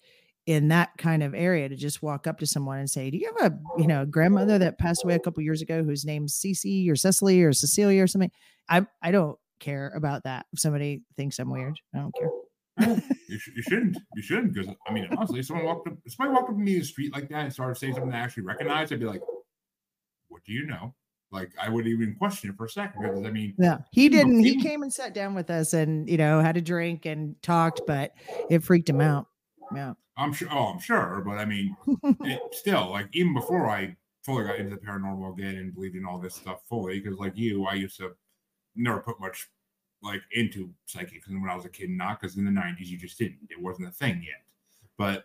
in 0.46 0.68
that 0.68 0.90
kind 0.98 1.22
of 1.22 1.34
area, 1.34 1.68
to 1.68 1.76
just 1.76 2.02
walk 2.02 2.26
up 2.26 2.38
to 2.40 2.46
someone 2.46 2.78
and 2.78 2.90
say, 2.90 3.10
"Do 3.10 3.18
you 3.18 3.32
have 3.40 3.52
a 3.52 3.58
you 3.80 3.86
know 3.86 4.02
a 4.02 4.06
grandmother 4.06 4.58
that 4.58 4.78
passed 4.78 5.04
away 5.04 5.14
a 5.14 5.20
couple 5.20 5.42
years 5.42 5.62
ago 5.62 5.82
whose 5.84 6.04
name's 6.04 6.34
Cece 6.38 6.90
or 6.90 6.96
Cecily 6.96 7.42
or 7.42 7.52
Cecilia 7.52 8.02
or 8.02 8.06
something?" 8.06 8.30
I 8.68 8.86
I 9.02 9.10
don't 9.12 9.38
care 9.60 9.92
about 9.94 10.24
that. 10.24 10.46
If 10.52 10.58
somebody 10.60 11.02
thinks 11.16 11.38
I'm 11.38 11.50
weird, 11.50 11.78
I 11.94 11.98
don't 11.98 12.14
care. 12.18 12.28
you, 13.28 13.38
sh- 13.38 13.50
you 13.54 13.62
shouldn't 13.62 13.98
you 14.16 14.22
shouldn't 14.22 14.54
because 14.54 14.74
i 14.88 14.92
mean 14.92 15.06
honestly 15.18 15.38
if 15.40 15.44
someone 15.46 15.66
walked 15.66 15.86
up 15.88 15.94
somebody 16.08 16.34
walked 16.34 16.48
up 16.48 16.56
to 16.56 16.62
me 16.62 16.72
in 16.72 16.78
the 16.78 16.84
street 16.86 17.12
like 17.12 17.28
that 17.28 17.44
and 17.44 17.52
started 17.52 17.74
saying 17.78 17.92
something 17.92 18.10
i 18.14 18.18
actually 18.18 18.42
recognized 18.44 18.90
i'd 18.94 18.98
be 18.98 19.04
like 19.04 19.20
what 20.28 20.42
do 20.46 20.52
you 20.54 20.64
know 20.64 20.94
like 21.30 21.50
i 21.60 21.68
would 21.68 21.86
even 21.86 22.14
question 22.14 22.48
it 22.48 22.56
for 22.56 22.64
a 22.64 22.68
second 22.70 23.02
because 23.02 23.24
i 23.26 23.30
mean 23.30 23.52
Yeah, 23.58 23.78
he 23.92 24.08
didn't. 24.08 24.40
He 24.40 24.52
even- 24.52 24.62
came 24.62 24.82
and 24.82 24.92
sat 24.92 25.12
down 25.12 25.34
with 25.34 25.50
us, 25.50 25.74
and 25.74 26.08
you 26.08 26.16
know, 26.16 26.40
had 26.40 26.56
a 26.56 26.62
drink 26.62 27.04
and 27.04 27.36
talked, 27.42 27.82
but 27.86 28.12
it 28.48 28.64
freaked 28.64 28.88
him 28.88 29.02
out. 29.02 29.26
Yeah. 29.74 29.94
i'm 30.16 30.32
sure 30.32 30.48
oh 30.50 30.66
i'm 30.66 30.80
sure 30.80 31.22
but 31.24 31.38
i 31.38 31.44
mean 31.44 31.76
it, 32.24 32.40
still, 32.52 32.90
like 32.90 33.08
even 33.12 33.34
before 33.34 33.68
I 33.68 33.96
fully 34.22 34.44
got 34.44 34.56
into 34.58 34.70
the 34.70 34.80
paranormal 34.80 35.32
again 35.32 35.56
and 35.56 35.74
believed 35.74 35.96
in 35.96 36.04
all 36.06 36.18
this 36.18 36.34
stuff 36.34 36.62
fully, 36.68 37.00
because 37.00 37.18
like 37.18 37.36
you, 37.36 37.66
I 37.66 37.74
used 37.74 37.96
to 37.98 38.12
never 38.76 39.00
put 39.00 39.20
much 39.20 39.48
like 40.02 40.22
into 40.32 40.70
psychics 40.86 41.28
when 41.28 41.48
I 41.48 41.54
was 41.54 41.64
a 41.64 41.68
kid, 41.68 41.90
not 41.90 42.20
because 42.20 42.36
in 42.36 42.44
the 42.44 42.50
'90s 42.50 42.86
you 42.86 42.98
just 42.98 43.18
didn't; 43.18 43.38
it 43.50 43.60
wasn't 43.60 43.88
a 43.88 43.92
thing 43.92 44.22
yet. 44.22 44.42
But 44.98 45.24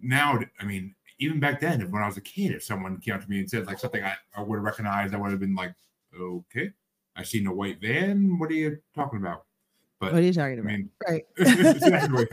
now, 0.00 0.38
I 0.60 0.64
mean, 0.64 0.94
even 1.18 1.40
back 1.40 1.60
then, 1.60 1.80
if 1.80 1.90
when 1.90 2.02
I 2.02 2.06
was 2.06 2.16
a 2.16 2.22
kid, 2.22 2.52
if 2.52 2.62
someone 2.62 2.98
came 2.98 3.14
up 3.14 3.22
to 3.22 3.30
me 3.30 3.38
and 3.38 3.50
said 3.50 3.66
like 3.66 3.78
something 3.78 4.02
I, 4.02 4.14
I 4.36 4.42
would 4.42 4.56
have 4.56 4.64
recognized, 4.64 5.14
I 5.14 5.18
would 5.18 5.30
have 5.30 5.40
been 5.40 5.54
like, 5.54 5.74
okay, 6.18 6.70
I 7.16 7.22
seen 7.22 7.46
a 7.46 7.54
white 7.54 7.80
van. 7.80 8.38
What 8.38 8.50
are 8.50 8.54
you 8.54 8.78
talking 8.94 9.18
about? 9.20 9.44
But 10.00 10.12
What 10.12 10.22
are 10.22 10.24
you 10.24 10.32
talking 10.32 10.58
I 10.58 10.60
about? 10.60 10.64
mean, 10.72 10.90
right. 11.08 11.24
exactly. 11.38 12.26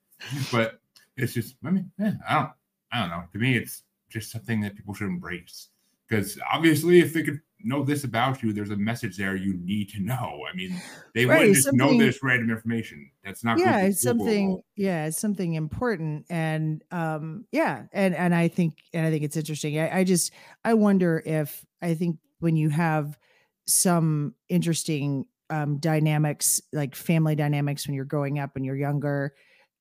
but 0.52 0.80
it's 1.16 1.34
just, 1.34 1.56
I 1.64 1.70
mean, 1.70 1.90
yeah, 1.98 2.12
I 2.28 2.34
don't, 2.34 2.50
I 2.92 3.00
don't 3.00 3.10
know. 3.10 3.24
To 3.32 3.38
me, 3.38 3.56
it's 3.56 3.82
just 4.08 4.30
something 4.30 4.60
that 4.60 4.76
people 4.76 4.94
should 4.94 5.08
embrace 5.08 5.68
because 6.08 6.38
obviously, 6.52 7.00
if 7.00 7.12
they 7.12 7.22
could 7.22 7.40
know 7.60 7.82
this 7.82 8.04
about 8.04 8.42
you, 8.42 8.52
there's 8.52 8.70
a 8.70 8.76
message 8.76 9.16
there 9.16 9.34
you 9.34 9.54
need 9.58 9.88
to 9.90 10.00
know. 10.00 10.42
I 10.50 10.54
mean, 10.54 10.82
they 11.14 11.26
Right, 11.26 11.38
wouldn't 11.38 11.54
just 11.54 11.72
know 11.72 11.96
this 11.96 12.22
random 12.22 12.50
information. 12.50 13.10
That's 13.24 13.42
not. 13.42 13.58
yeah 13.58 13.80
it's 13.80 14.02
something 14.02 14.60
yeah 14.76 15.06
it's 15.06 15.18
something 15.18 15.54
important 15.54 16.26
and 16.28 16.84
um 16.90 17.46
yeah 17.52 17.86
and 17.92 18.14
and 18.14 18.34
i 18.34 18.48
think 18.48 18.82
and 18.92 19.06
i 19.06 19.10
think 19.10 19.24
it's 19.24 19.36
interesting 19.36 19.78
I, 19.78 20.00
I 20.00 20.04
just 20.04 20.32
i 20.64 20.74
wonder 20.74 21.22
if 21.24 21.64
i 21.80 21.94
think 21.94 22.18
when 22.40 22.56
you 22.56 22.68
have 22.68 23.18
some 23.66 24.34
interesting 24.48 25.26
um 25.48 25.78
dynamics 25.78 26.60
like 26.72 26.94
family 26.94 27.34
dynamics 27.34 27.86
when 27.86 27.94
you're 27.94 28.04
growing 28.04 28.38
up 28.38 28.56
and 28.56 28.64
you're 28.64 28.76
younger 28.76 29.34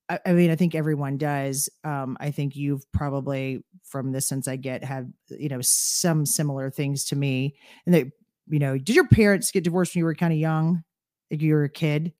I, 0.09 0.19
I 0.25 0.33
mean 0.33 0.51
i 0.51 0.55
think 0.55 0.75
everyone 0.75 1.17
does 1.17 1.69
um 1.83 2.15
i 2.19 2.31
think 2.31 2.55
you've 2.55 2.89
probably 2.91 3.63
from 3.83 4.11
the 4.11 4.21
sense 4.21 4.47
i 4.47 4.55
get 4.55 4.83
had 4.83 5.11
you 5.29 5.49
know 5.49 5.61
some 5.61 6.25
similar 6.25 6.69
things 6.69 7.05
to 7.05 7.15
me 7.15 7.55
and 7.85 7.95
they 7.95 8.11
you 8.47 8.59
know, 8.59 8.77
did 8.77 8.95
your 8.95 9.07
parents 9.07 9.49
get 9.49 9.63
divorced 9.63 9.95
when 9.95 10.01
you 10.01 10.05
were 10.05 10.13
kind 10.13 10.31
of 10.31 10.37
young? 10.37 10.83
Like 11.31 11.41
you 11.41 11.55
were 11.55 11.63
a 11.63 11.67
kid? 11.69 12.13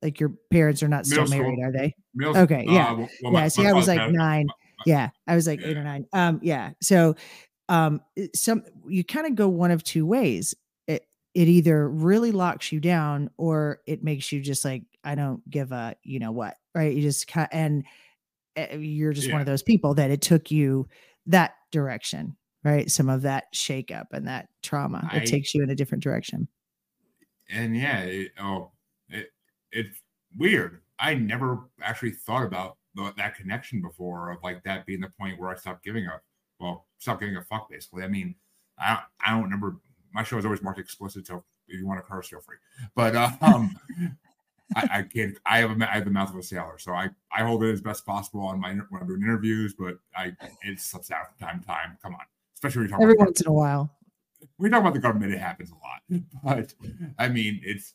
Like 0.00 0.18
your 0.18 0.32
parents 0.50 0.82
are 0.82 0.88
not 0.88 1.04
still 1.04 1.24
Middle 1.24 1.32
school. 1.38 1.56
married, 1.56 1.62
are 1.68 1.70
they? 1.78 1.94
Middle- 2.14 2.36
Okay, 2.38 2.64
yeah. 2.66 2.92
uh, 2.92 2.94
well, 2.96 3.08
well, 3.22 3.32
yeah. 3.34 3.40
my- 3.40 3.48
See, 3.48 3.62
my 3.64 3.68
I 3.68 3.72
was 3.74 3.86
like 3.86 4.10
nine. 4.10 4.46
Yeah. 4.86 5.10
I 5.26 5.34
was 5.34 5.46
like 5.46 5.60
eight 5.62 5.76
or 5.76 5.84
nine. 5.84 6.06
Um, 6.14 6.40
yeah. 6.42 6.70
So 6.80 7.14
um 7.68 8.00
some 8.34 8.62
you 8.88 9.04
kind 9.04 9.26
of 9.26 9.34
go 9.34 9.48
one 9.48 9.70
of 9.70 9.84
two 9.84 10.06
ways. 10.06 10.54
It 10.86 11.06
it 11.34 11.46
either 11.48 11.86
really 11.90 12.32
locks 12.32 12.72
you 12.72 12.80
down 12.80 13.28
or 13.36 13.80
it 13.86 14.02
makes 14.02 14.32
you 14.32 14.40
just 14.40 14.64
like, 14.64 14.84
I 15.04 15.14
don't 15.14 15.42
give 15.50 15.72
a 15.72 15.94
you 16.02 16.20
know 16.20 16.32
what, 16.32 16.56
right? 16.74 16.94
You 16.94 17.02
just 17.02 17.26
kind 17.26 17.48
and 17.52 17.84
uh, 18.56 18.76
you're 18.76 19.12
just 19.12 19.30
one 19.32 19.40
of 19.40 19.46
those 19.46 19.62
people 19.62 19.94
that 19.94 20.10
it 20.10 20.20
took 20.22 20.50
you 20.50 20.88
that 21.26 21.52
direction, 21.70 22.36
right? 22.64 22.90
Some 22.90 23.08
of 23.08 23.22
that 23.22 23.52
shakeup 23.54 24.06
and 24.12 24.26
that 24.28 24.48
trauma. 24.62 25.08
I- 25.10 25.18
it 25.18 25.26
takes 25.26 25.54
you 25.54 25.62
in 25.62 25.70
a 25.70 25.74
different 25.74 26.02
direction. 26.02 26.48
and 27.48 27.76
yeah, 27.76 28.00
it, 28.00 28.32
oh, 28.40 28.70
it 29.08 29.32
it's 29.72 30.00
weird. 30.36 30.80
I 30.98 31.14
never 31.14 31.68
actually 31.82 32.12
thought 32.12 32.44
about 32.44 32.76
the, 32.94 33.12
that 33.16 33.36
connection 33.36 33.80
before 33.80 34.30
of 34.30 34.38
like 34.42 34.62
that 34.64 34.84
being 34.86 35.00
the 35.00 35.08
point 35.18 35.38
where 35.40 35.50
I 35.50 35.54
stopped 35.56 35.84
giving 35.84 36.06
a 36.06 36.20
well, 36.58 36.86
stopped 36.98 37.20
giving 37.20 37.36
a 37.36 37.42
fuck. 37.42 37.70
Basically, 37.70 38.02
I 38.04 38.08
mean, 38.08 38.34
I 38.78 38.88
don't, 38.94 39.04
I 39.24 39.30
don't 39.30 39.44
remember. 39.44 39.76
My 40.12 40.22
show 40.24 40.38
is 40.38 40.44
always 40.44 40.60
marked 40.62 40.80
explicit, 40.80 41.26
so 41.26 41.44
if 41.68 41.78
you 41.78 41.86
want 41.86 42.00
to 42.00 42.02
curse, 42.02 42.28
feel 42.28 42.40
free. 42.40 42.56
But 42.94 43.14
um, 43.42 43.76
I, 44.76 44.88
I 44.92 45.02
can't. 45.02 45.36
I 45.44 45.58
have 45.58 45.80
a 45.80 45.86
have 45.86 46.04
the 46.04 46.10
mouth 46.10 46.30
of 46.30 46.36
a 46.36 46.42
sailor, 46.42 46.78
so 46.78 46.92
I 46.92 47.10
I 47.32 47.42
hold 47.42 47.64
it 47.64 47.72
as 47.72 47.80
best 47.80 48.06
possible 48.06 48.40
on 48.42 48.60
my 48.60 48.72
when 48.72 49.02
I'm 49.02 49.08
doing 49.08 49.22
interviews. 49.22 49.74
But 49.78 49.98
I 50.16 50.32
it 50.62 50.80
slips 50.80 51.10
out 51.10 51.26
from 51.28 51.48
time 51.48 51.60
to 51.60 51.66
time. 51.66 51.98
Come 52.02 52.14
on, 52.14 52.20
especially 52.54 52.86
when 52.86 53.02
Every 53.02 53.14
about 53.14 53.26
once 53.26 53.40
in 53.40 53.48
a 53.48 53.52
while. 53.52 53.90
we 54.58 54.68
talk 54.68 54.80
about 54.80 54.94
the 54.94 55.00
government, 55.00 55.32
it 55.32 55.38
happens 55.40 55.70
a 55.70 55.74
lot. 55.74 56.22
But 56.44 56.74
I 57.18 57.28
mean, 57.28 57.60
it's 57.64 57.94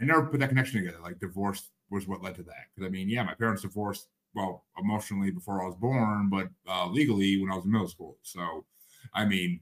I 0.00 0.04
never 0.04 0.26
put 0.26 0.40
that 0.40 0.48
connection 0.48 0.80
together. 0.80 1.02
Like 1.02 1.20
divorce 1.20 1.70
was 1.90 2.08
what 2.08 2.22
led 2.22 2.34
to 2.36 2.42
that. 2.42 2.66
Because 2.74 2.86
I 2.86 2.90
mean, 2.90 3.08
yeah, 3.08 3.22
my 3.22 3.34
parents 3.34 3.62
divorced 3.62 4.08
well 4.34 4.64
emotionally 4.78 5.30
before 5.30 5.62
I 5.62 5.66
was 5.66 5.76
born, 5.76 6.28
but 6.30 6.48
uh, 6.68 6.88
legally 6.88 7.40
when 7.40 7.52
I 7.52 7.56
was 7.56 7.64
in 7.64 7.70
middle 7.70 7.88
school. 7.88 8.16
So 8.22 8.64
I 9.14 9.24
mean, 9.24 9.60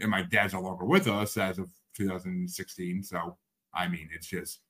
and 0.00 0.10
my 0.10 0.22
dad's 0.22 0.52
no 0.52 0.60
longer 0.60 0.84
with 0.84 1.08
us 1.08 1.36
as 1.36 1.58
of 1.58 1.70
2016. 1.96 3.02
So 3.04 3.36
I 3.72 3.88
mean, 3.88 4.08
it's 4.14 4.26
just 4.26 4.60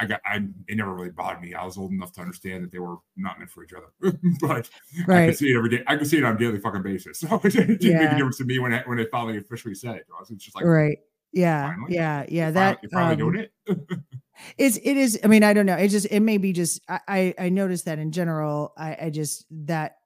I 0.00 0.06
got 0.06 0.20
I 0.24 0.36
it 0.68 0.76
never 0.76 0.94
really 0.94 1.10
bothered 1.10 1.40
me. 1.42 1.54
I 1.54 1.64
was 1.64 1.76
old 1.76 1.92
enough 1.92 2.12
to 2.12 2.20
understand 2.20 2.64
that 2.64 2.72
they 2.72 2.78
were 2.78 2.96
not 3.16 3.38
meant 3.38 3.50
for 3.50 3.64
each 3.64 3.72
other. 3.72 3.86
but 4.40 4.68
I 5.00 5.04
Right. 5.06 5.26
could 5.28 5.38
see 5.38 5.52
it 5.52 5.56
every 5.56 5.70
day. 5.70 5.82
I 5.86 5.96
could 5.96 6.06
see 6.06 6.18
it 6.18 6.24
on 6.24 6.36
a 6.36 6.38
daily 6.38 6.58
fucking 6.58 6.82
basis. 6.82 7.20
So 7.28 7.36
it 7.44 7.52
didn't 7.52 7.68
make 7.68 7.82
Yeah. 7.82 8.14
a 8.14 8.16
difference 8.16 8.38
to 8.38 8.44
me 8.44 8.58
when 8.58 8.72
it, 8.72 8.86
when 8.88 8.98
it 8.98 9.08
finally 9.10 9.38
officially 9.38 9.74
said 9.74 9.96
it. 9.96 10.06
us. 10.20 10.30
It's 10.30 10.44
just 10.44 10.56
like 10.56 10.64
right. 10.64 10.98
Yeah. 11.32 11.68
finally? 11.68 11.94
Yeah. 11.94 12.24
Yeah. 12.28 12.44
you're 12.44 12.52
That 12.52 12.78
finally, 12.80 12.80
you're 12.82 12.90
finally 12.90 13.12
um, 13.22 13.32
doing 13.32 13.48
it. 13.88 14.00
It's 14.56 14.76
it 14.76 14.96
is. 14.96 15.18
I 15.24 15.26
mean, 15.26 15.42
I 15.42 15.52
don't 15.52 15.66
know. 15.66 15.74
It 15.74 15.88
just 15.88 16.06
it 16.10 16.20
may 16.20 16.38
be 16.38 16.52
just 16.52 16.80
I 16.88 17.00
I, 17.08 17.34
I 17.38 17.48
noticed 17.48 17.86
that 17.86 17.98
in 17.98 18.12
general. 18.12 18.72
I 18.78 18.96
I 19.02 19.10
just 19.10 19.44
that 19.66 19.96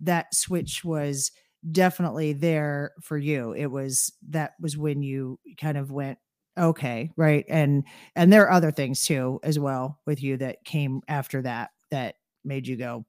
that 0.00 0.32
switch 0.34 0.84
was 0.84 1.32
definitely 1.70 2.32
there 2.32 2.92
for 3.02 3.18
you. 3.18 3.52
It 3.54 3.66
was 3.66 4.12
that 4.30 4.52
was 4.60 4.76
when 4.76 5.02
you 5.02 5.40
kind 5.60 5.76
of 5.76 5.90
went 5.90 6.18
okay, 6.58 7.10
right? 7.16 7.44
And 7.48 7.84
and 8.16 8.32
there 8.32 8.44
are 8.44 8.50
other 8.52 8.70
things 8.70 9.04
too 9.04 9.40
as 9.42 9.58
well 9.58 9.98
with 10.06 10.22
you 10.22 10.36
that 10.38 10.64
came 10.64 11.00
after 11.08 11.42
that 11.42 11.70
that 11.90 12.16
made 12.44 12.66
you 12.66 12.76
go, 12.76 13.04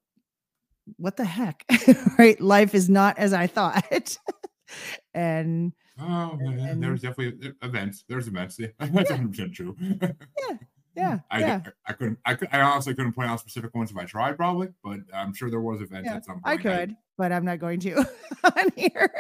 what 0.98 1.16
the 1.18 1.26
heck, 1.26 1.64
right? 2.20 2.40
Life 2.42 2.76
is 2.76 2.90
not 2.90 3.18
as 3.18 3.34
I 3.34 3.48
thought. 3.48 4.18
and 5.14 5.74
Oh 6.00 6.36
man, 6.40 6.60
and- 6.60 6.84
there's 6.84 7.02
definitely 7.02 7.48
e- 7.50 7.54
events. 7.62 8.04
There's 8.10 8.28
events. 8.28 8.58
Yeah, 8.60 8.68
that's 8.80 9.12
100 9.12 9.30
percent 9.30 9.54
true. 9.54 9.76
yeah, 10.96 11.20
I, 11.30 11.40
yeah. 11.40 11.62
I 11.88 11.94
couldn't 11.94 12.18
I, 12.26 12.34
could, 12.36 12.50
I 12.52 12.62
honestly 12.62 12.94
couldn't 12.96 13.14
point 13.14 13.30
out 13.30 13.40
specific 13.40 13.74
ones 13.76 13.92
if 13.92 13.98
I 13.98 14.06
tried 14.06 14.36
probably, 14.38 14.70
but 14.84 15.00
I'm 15.14 15.34
sure 15.34 15.50
there 15.52 15.62
was 15.62 15.82
events 15.82 16.08
Yeah, 16.10 16.16
at 16.18 16.26
some 16.26 16.42
point. 16.42 16.46
I 16.46 16.58
could, 16.58 16.96
but 17.18 17.32
I'm 17.32 17.46
not 17.46 17.60
going 17.60 17.80
to 17.82 17.98
on 18.44 18.70
here. 18.76 19.12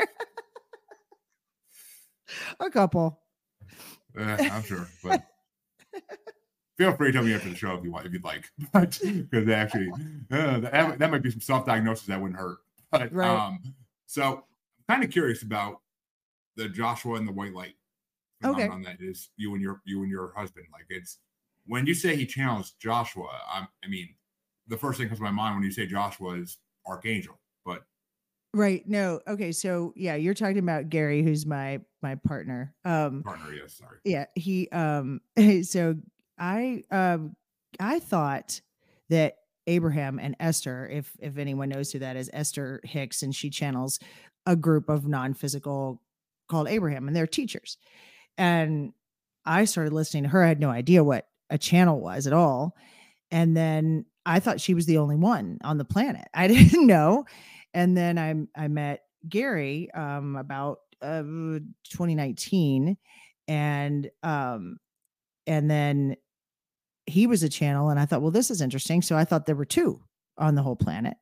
A 2.59 2.69
couple. 2.69 3.19
Uh, 4.17 4.37
I'm 4.39 4.63
sure, 4.63 4.87
but 5.03 5.23
feel 6.77 6.93
free 6.93 7.07
to 7.07 7.13
tell 7.13 7.23
me 7.23 7.33
after 7.33 7.49
the 7.49 7.55
show 7.55 7.75
if 7.75 7.83
you 7.83 7.91
want, 7.91 8.05
if 8.05 8.13
you'd 8.13 8.23
like. 8.23 8.49
But 8.73 8.99
because 9.03 9.49
actually, 9.49 9.91
uh, 10.31 10.59
that, 10.59 10.99
that 10.99 11.11
might 11.11 11.23
be 11.23 11.31
some 11.31 11.41
self-diagnosis 11.41 12.07
that 12.07 12.19
wouldn't 12.21 12.39
hurt. 12.39 12.59
But 12.91 13.11
Right. 13.13 13.27
um, 13.27 13.59
so 14.05 14.43
I'm 14.89 14.95
kind 14.95 15.03
of 15.03 15.09
curious 15.11 15.43
about 15.43 15.81
the 16.55 16.69
Joshua 16.69 17.15
and 17.15 17.27
the 17.27 17.31
white 17.31 17.53
light 17.53 17.75
Okay. 18.45 18.67
on 18.67 18.81
that 18.83 18.97
is 18.99 19.29
you 19.37 19.53
and 19.53 19.61
your 19.61 19.81
you 19.85 20.01
and 20.01 20.11
your 20.11 20.33
husband. 20.35 20.67
Like 20.71 20.85
it's 20.89 21.19
when 21.65 21.85
you 21.85 21.93
say 21.93 22.15
he 22.15 22.25
challenged 22.25 22.79
Joshua. 22.79 23.29
I'm, 23.51 23.67
I 23.83 23.87
mean, 23.87 24.13
the 24.67 24.77
first 24.77 24.99
thing 24.99 25.07
comes 25.07 25.19
to 25.19 25.23
my 25.23 25.31
mind 25.31 25.55
when 25.55 25.63
you 25.63 25.71
say 25.71 25.85
Joshua 25.87 26.33
is 26.35 26.57
Archangel, 26.85 27.39
Right. 28.53 28.87
No. 28.87 29.19
Okay. 29.27 29.51
So 29.51 29.93
yeah, 29.95 30.15
you're 30.15 30.35
talking 30.35 30.59
about 30.59 30.89
Gary, 30.89 31.23
who's 31.23 31.45
my 31.45 31.79
my 32.01 32.15
partner. 32.15 32.73
Um 32.85 33.23
partner, 33.23 33.53
yes, 33.53 33.77
sorry. 33.77 33.97
yeah, 34.03 34.25
he 34.35 34.69
um 34.69 35.21
so 35.63 35.95
I 36.37 36.83
um 36.91 37.35
I 37.79 37.99
thought 37.99 38.61
that 39.09 39.37
Abraham 39.65 40.19
and 40.19 40.35
Esther, 40.39 40.87
if 40.91 41.11
if 41.19 41.37
anyone 41.37 41.69
knows 41.69 41.91
who 41.91 41.99
that 41.99 42.15
is, 42.15 42.29
Esther 42.33 42.79
Hicks, 42.83 43.23
and 43.23 43.33
she 43.33 43.49
channels 43.49 43.99
a 44.45 44.55
group 44.55 44.89
of 44.89 45.07
non-physical 45.07 46.01
called 46.49 46.67
Abraham, 46.67 47.07
and 47.07 47.15
they're 47.15 47.25
teachers. 47.25 47.77
And 48.37 48.93
I 49.45 49.65
started 49.65 49.93
listening 49.93 50.23
to 50.23 50.29
her. 50.29 50.43
I 50.43 50.47
had 50.49 50.59
no 50.59 50.69
idea 50.69 51.03
what 51.03 51.27
a 51.49 51.57
channel 51.57 51.99
was 51.99 52.27
at 52.27 52.33
all. 52.33 52.75
And 53.31 53.55
then 53.55 54.05
I 54.25 54.39
thought 54.39 54.61
she 54.61 54.73
was 54.73 54.85
the 54.85 54.97
only 54.97 55.15
one 55.15 55.59
on 55.63 55.77
the 55.77 55.85
planet. 55.85 56.27
I 56.33 56.47
didn't 56.49 56.85
know. 56.87 57.25
And 57.73 57.97
then 57.97 58.17
I 58.17 58.35
I 58.55 58.67
met 58.67 59.01
Gary 59.27 59.89
um 59.93 60.35
about 60.35 60.79
uh, 61.01 61.23
2019 61.89 62.97
and 63.47 64.09
um 64.23 64.77
and 65.47 65.69
then 65.69 66.15
he 67.05 67.27
was 67.27 67.43
a 67.43 67.49
channel 67.49 67.89
and 67.89 67.99
I 67.99 68.05
thought 68.05 68.21
well 68.21 68.31
this 68.31 68.51
is 68.51 68.61
interesting. 68.61 69.01
So 69.01 69.17
I 69.17 69.25
thought 69.25 69.45
there 69.45 69.55
were 69.55 69.65
two 69.65 70.01
on 70.37 70.55
the 70.55 70.63
whole 70.63 70.75
planet 70.75 71.17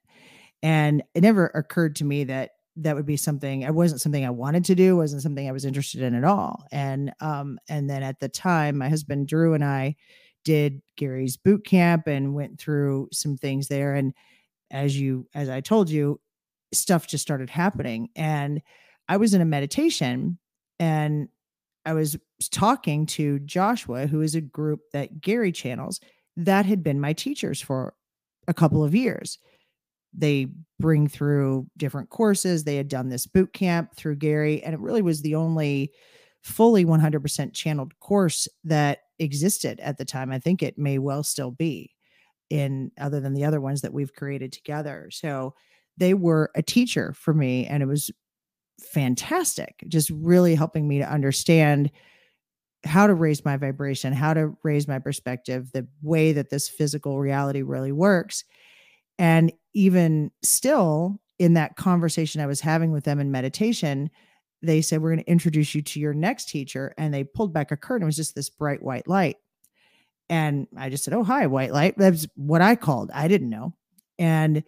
and 0.63 1.03
it 1.13 1.21
never 1.21 1.47
occurred 1.47 1.95
to 1.97 2.05
me 2.05 2.23
that 2.25 2.51
that 2.77 2.95
would 2.95 3.05
be 3.05 3.17
something 3.17 3.63
it 3.63 3.73
wasn't 3.73 4.01
something 4.01 4.25
I 4.25 4.29
wanted 4.29 4.65
to 4.65 4.75
do 4.75 4.95
wasn't 4.95 5.21
something 5.23 5.47
I 5.47 5.51
was 5.51 5.65
interested 5.65 6.01
in 6.01 6.15
at 6.15 6.23
all 6.23 6.65
and 6.71 7.11
um 7.19 7.59
and 7.69 7.89
then 7.89 8.03
at 8.03 8.19
the 8.19 8.29
time 8.29 8.77
my 8.77 8.89
husband 8.89 9.27
Drew 9.27 9.53
and 9.53 9.63
I 9.63 9.95
did 10.45 10.81
Gary's 10.97 11.37
boot 11.37 11.65
camp 11.65 12.07
and 12.07 12.33
went 12.33 12.59
through 12.59 13.09
some 13.11 13.37
things 13.37 13.67
there 13.67 13.93
and 13.95 14.13
as 14.71 14.99
you 14.99 15.27
as 15.35 15.49
I 15.49 15.61
told 15.61 15.89
you 15.89 16.19
stuff 16.73 17.07
just 17.07 17.21
started 17.21 17.49
happening 17.49 18.09
and 18.15 18.61
I 19.07 19.17
was 19.17 19.33
in 19.33 19.41
a 19.41 19.45
meditation 19.45 20.37
and 20.79 21.27
I 21.85 21.93
was 21.93 22.17
talking 22.51 23.05
to 23.07 23.39
Joshua, 23.39 24.07
who 24.07 24.21
is 24.21 24.35
a 24.35 24.41
group 24.41 24.81
that 24.93 25.19
Gary 25.21 25.51
channels 25.51 25.99
that 26.37 26.65
had 26.65 26.83
been 26.83 27.01
my 27.01 27.13
teachers 27.13 27.59
for 27.59 27.93
a 28.47 28.53
couple 28.53 28.83
of 28.83 28.95
years. 28.95 29.37
They 30.13 30.47
bring 30.79 31.07
through 31.07 31.67
different 31.77 32.09
courses. 32.09 32.63
They 32.63 32.75
had 32.75 32.87
done 32.87 33.09
this 33.09 33.27
boot 33.27 33.53
camp 33.53 33.95
through 33.95 34.15
Gary, 34.17 34.63
and 34.63 34.73
it 34.73 34.79
really 34.79 35.01
was 35.01 35.21
the 35.21 35.35
only 35.35 35.91
fully 36.41 36.85
100% 36.85 37.53
channeled 37.53 37.97
course 37.99 38.47
that 38.63 38.99
existed 39.19 39.79
at 39.79 39.97
the 39.97 40.05
time. 40.05 40.31
I 40.31 40.39
think 40.39 40.63
it 40.63 40.77
may 40.77 40.97
well 40.97 41.23
still 41.23 41.51
be 41.51 41.91
in 42.49 42.91
other 42.99 43.19
than 43.19 43.33
the 43.33 43.45
other 43.45 43.61
ones 43.61 43.81
that 43.81 43.93
we've 43.93 44.13
created 44.13 44.51
together. 44.51 45.09
So 45.11 45.53
they 46.01 46.15
were 46.15 46.49
a 46.55 46.63
teacher 46.63 47.13
for 47.13 47.31
me, 47.31 47.67
and 47.67 47.83
it 47.83 47.85
was 47.85 48.11
fantastic 48.81 49.83
just 49.87 50.09
really 50.09 50.55
helping 50.55 50.87
me 50.87 50.97
to 50.97 51.07
understand 51.07 51.91
how 52.83 53.05
to 53.05 53.13
raise 53.13 53.45
my 53.45 53.55
vibration 53.55 54.11
how 54.11 54.33
to 54.33 54.57
raise 54.63 54.87
my 54.87 54.97
perspective 54.97 55.71
the 55.71 55.87
way 56.01 56.33
that 56.33 56.49
this 56.49 56.67
physical 56.67 57.19
reality 57.19 57.61
really 57.61 57.91
works. 57.91 58.43
And 59.19 59.53
even 59.75 60.31
still 60.41 61.21
in 61.37 61.53
that 61.53 61.75
conversation 61.75 62.41
i 62.41 62.47
was 62.47 62.59
having 62.59 62.91
with 62.91 63.03
them 63.03 63.19
in 63.19 63.31
meditation 63.31 64.09
they 64.63 64.81
said 64.81 65.01
we're 65.01 65.13
going 65.13 65.23
to 65.23 65.31
introduce 65.31 65.75
you 65.75 65.83
to 65.83 65.99
your 65.99 66.15
next 66.15 66.49
teacher 66.49 66.93
and 66.97 67.13
they 67.13 67.23
pulled 67.23 67.53
back 67.53 67.71
a 67.71 67.77
curtain. 67.77 68.03
It 68.03 68.05
was 68.05 68.15
just 68.15 68.35
this 68.35 68.49
bright 68.49 68.81
white 68.81 69.07
light. 69.07 69.37
And 70.29 70.67
i 70.75 70.89
just 70.89 71.03
said 71.03 71.13
oh 71.13 71.23
hi 71.23 71.45
white 71.45 71.71
light. 71.71 71.95
That's 71.97 72.27
what 72.35 72.61
i 72.61 72.75
called. 72.75 73.11
I 73.13 73.27
didn't 73.27 73.49
know. 73.51 73.75
And 74.17 74.63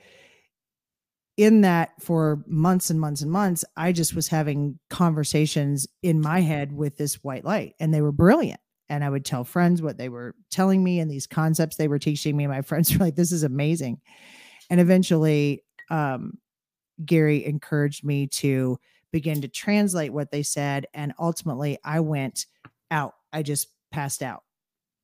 in 1.37 1.61
that 1.61 1.91
for 1.99 2.43
months 2.47 2.89
and 2.89 2.99
months 2.99 3.21
and 3.21 3.31
months, 3.31 3.65
I 3.75 3.91
just 3.91 4.15
was 4.15 4.27
having 4.27 4.79
conversations 4.89 5.87
in 6.03 6.21
my 6.21 6.41
head 6.41 6.71
with 6.71 6.97
this 6.97 7.15
white 7.23 7.43
light, 7.43 7.73
and 7.79 7.93
they 7.93 8.01
were 8.01 8.11
brilliant. 8.11 8.59
And 8.89 9.03
I 9.03 9.09
would 9.09 9.25
tell 9.25 9.43
friends 9.43 9.81
what 9.81 9.97
they 9.97 10.09
were 10.09 10.35
telling 10.51 10.83
me 10.83 10.99
and 10.99 11.09
these 11.09 11.25
concepts 11.25 11.77
they 11.77 11.87
were 11.87 11.99
teaching 11.99 12.37
me. 12.37 12.45
My 12.45 12.61
friends 12.63 12.91
were 12.91 13.03
like, 13.03 13.15
"This 13.15 13.31
is 13.31 13.43
amazing." 13.43 13.99
And 14.69 14.79
eventually, 14.79 15.63
um, 15.89 16.37
Gary 17.03 17.45
encouraged 17.45 18.03
me 18.03 18.27
to 18.27 18.77
begin 19.11 19.41
to 19.41 19.47
translate 19.47 20.13
what 20.13 20.31
they 20.31 20.43
said. 20.43 20.87
And 20.93 21.13
ultimately, 21.19 21.77
I 21.83 21.99
went 22.01 22.45
out. 22.91 23.13
I 23.31 23.43
just 23.43 23.69
passed 23.91 24.21
out. 24.21 24.43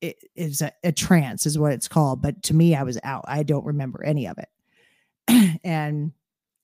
It 0.01 0.17
is 0.35 0.61
a, 0.61 0.71
a 0.83 0.91
trance, 0.91 1.45
is 1.45 1.59
what 1.59 1.73
it's 1.73 1.87
called. 1.87 2.21
But 2.21 2.43
to 2.43 2.53
me, 2.53 2.75
I 2.75 2.83
was 2.83 2.99
out. 3.03 3.25
I 3.27 3.43
don't 3.43 3.65
remember 3.65 4.03
any 4.03 4.27
of 4.27 4.37
it. 4.37 5.59
and 5.63 6.11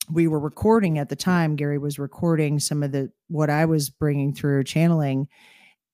we 0.10 0.28
were 0.28 0.40
recording 0.40 0.98
at 0.98 1.10
the 1.10 1.16
time. 1.16 1.56
Gary 1.56 1.78
was 1.78 2.00
recording 2.00 2.60
some 2.60 2.84
of 2.84 2.92
the 2.92 3.12
what 3.28 3.50
I 3.50 3.66
was 3.66 3.90
bringing 3.90 4.34
through 4.34 4.64
channeling, 4.64 5.28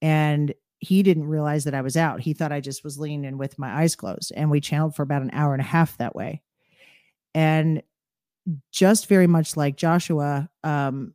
and 0.02 0.54
he 0.80 1.04
didn't 1.04 1.28
realize 1.28 1.64
that 1.66 1.76
I 1.76 1.82
was 1.82 1.96
out. 1.96 2.22
He 2.22 2.34
thought 2.34 2.52
I 2.52 2.60
just 2.60 2.84
was 2.84 3.00
leaning 3.00 3.26
in 3.26 3.38
with 3.38 3.60
my 3.60 3.82
eyes 3.82 3.96
closed, 3.96 4.32
and 4.36 4.50
we 4.50 4.60
channeled 4.62 4.96
for 4.96 5.04
about 5.04 5.22
an 5.22 5.32
hour 5.34 5.54
and 5.54 5.62
a 5.62 5.66
half 5.66 5.98
that 5.98 6.16
way. 6.16 6.42
And 7.34 7.84
just 8.72 9.08
very 9.08 9.28
much 9.28 9.56
like 9.56 9.78
Joshua, 9.78 10.50
um, 10.64 11.14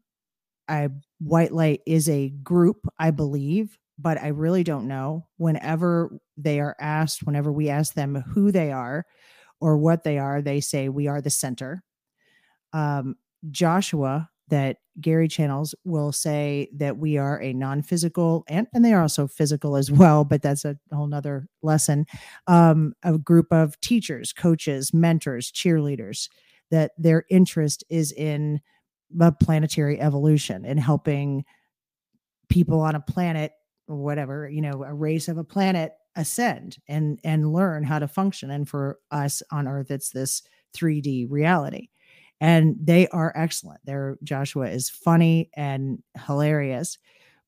I 0.69 0.89
White 1.19 1.53
Light 1.53 1.81
is 1.87 2.09
a 2.09 2.31
group, 2.31 2.87
I 2.99 3.11
believe, 3.11 3.77
but 3.99 4.21
I 4.21 4.29
really 4.29 4.65
don't 4.65 4.89
know. 4.89 5.27
Whenever 5.37 6.19
they 6.37 6.61
are 6.61 6.77
asked, 6.81 7.25
whenever 7.25 7.53
we 7.53 7.69
ask 7.69 7.95
them 7.95 8.23
who 8.35 8.53
they 8.53 8.71
are 8.73 9.05
or 9.61 9.77
what 9.79 10.05
they 10.05 10.19
are, 10.19 10.43
they 10.43 10.61
say 10.61 10.89
we 10.89 11.09
are 11.09 11.21
the 11.21 11.31
center. 11.31 11.83
Um, 12.77 13.17
Joshua, 13.51 14.29
that 14.49 14.77
Gary 15.01 15.29
channels, 15.29 15.75
will 15.85 16.13
say 16.13 16.69
that 16.75 16.99
we 16.99 17.17
are 17.17 17.41
a 17.41 17.53
non-physical 17.53 18.45
and 18.49 18.67
and 18.75 18.85
they 18.85 18.93
are 18.93 19.03
also 19.03 19.27
physical 19.27 19.77
as 19.77 19.91
well, 19.91 20.25
but 20.25 20.43
that's 20.43 20.65
a 20.65 20.77
whole 20.93 21.07
nother 21.07 21.49
lesson. 21.63 22.07
Um, 22.47 22.93
a 23.03 23.17
group 23.19 23.47
of 23.51 23.81
teachers, 23.81 24.33
coaches, 24.33 24.93
mentors, 24.93 25.51
cheerleaders 25.51 26.29
that 26.71 26.93
their 26.99 27.25
interest 27.31 27.85
is 27.89 28.13
in 28.13 28.61
the 29.11 29.33
planetary 29.33 30.01
evolution 30.01 30.65
and 30.65 30.81
helping 30.81 31.45
people 32.49 32.81
on 32.81 32.95
a 32.95 33.01
planet 33.01 33.53
whatever 33.87 34.49
you 34.49 34.61
know 34.61 34.83
a 34.83 34.93
race 34.93 35.29
of 35.29 35.39
a 35.39 35.45
planet 35.45 35.93
ascend 36.17 36.77
and 36.89 37.21
and 37.23 37.53
learn 37.53 37.85
how 37.85 38.01
to 38.01 38.09
function 38.09 38.51
and 38.51 38.69
for 38.69 38.99
us 39.13 39.43
on 39.53 39.69
earth 39.69 39.93
it's 39.93 40.11
this 40.11 40.43
3d 40.77 41.27
reality 41.31 41.89
and 42.41 42.77
they 42.81 43.09
are 43.09 43.33
excellent. 43.35 43.81
Their 43.85 44.17
joshua 44.23 44.69
is 44.69 44.91
funny 44.91 45.51
and 45.55 46.03
hilarious 46.27 46.99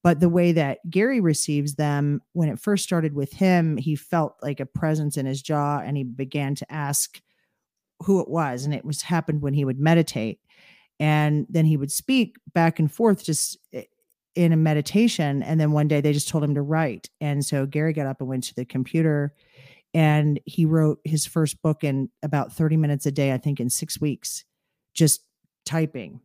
but 0.03 0.21
the 0.21 0.29
way 0.29 0.53
that 0.53 0.79
gary 0.89 1.21
receives 1.21 1.75
them 1.75 2.23
when 2.33 2.49
it 2.49 2.59
first 2.59 2.85
started 2.85 3.15
with 3.15 3.33
him 3.33 3.77
he 3.77 3.97
felt 3.97 4.37
like 4.43 4.61
a 4.61 4.67
presence 4.67 5.17
in 5.17 5.27
his 5.27 5.43
jaw 5.43 5.81
and 5.81 5.97
he 5.97 6.05
began 6.05 6.55
to 6.55 6.73
ask 6.73 7.21
who 8.01 8.21
it 8.21 8.29
was 8.29 8.65
and 8.65 8.75
it 8.75 8.85
was 8.85 9.03
happened 9.03 9.43
when 9.43 9.55
he 9.55 9.65
would 9.65 9.79
meditate 9.79 10.41
and 11.01 11.47
then 11.49 11.65
he 11.65 11.77
would 11.77 11.93
speak 11.93 12.37
back 12.55 12.79
and 12.79 12.93
forth 12.93 13.25
just 13.25 13.59
eh, 13.73 13.85
in 14.35 14.53
a 14.53 14.57
meditation 14.57 15.43
and 15.43 15.61
then 15.61 15.73
one 15.73 15.89
day 15.89 16.01
they 16.01 16.13
just 16.13 16.29
told 16.29 16.45
him 16.45 16.55
to 16.55 16.63
write 16.63 17.11
and 17.21 17.45
so 17.45 17.67
gary 17.67 17.93
got 17.93 18.07
up 18.07 18.21
and 18.21 18.29
went 18.29 18.45
to 18.45 18.55
the 18.55 18.65
computer 18.65 19.35
and 19.95 20.39
he 20.45 20.65
wrote 20.65 21.01
his 21.05 21.27
first 21.27 21.61
book 21.63 21.83
in 21.83 22.09
about 22.23 22.53
30 22.53 22.77
minutes 22.77 23.07
a 23.07 23.11
day 23.11 23.33
i 23.33 23.39
think 23.39 23.59
in 23.59 23.69
6 23.69 24.01
weeks 24.01 24.45
just 24.99 25.23
typing. 25.65 26.21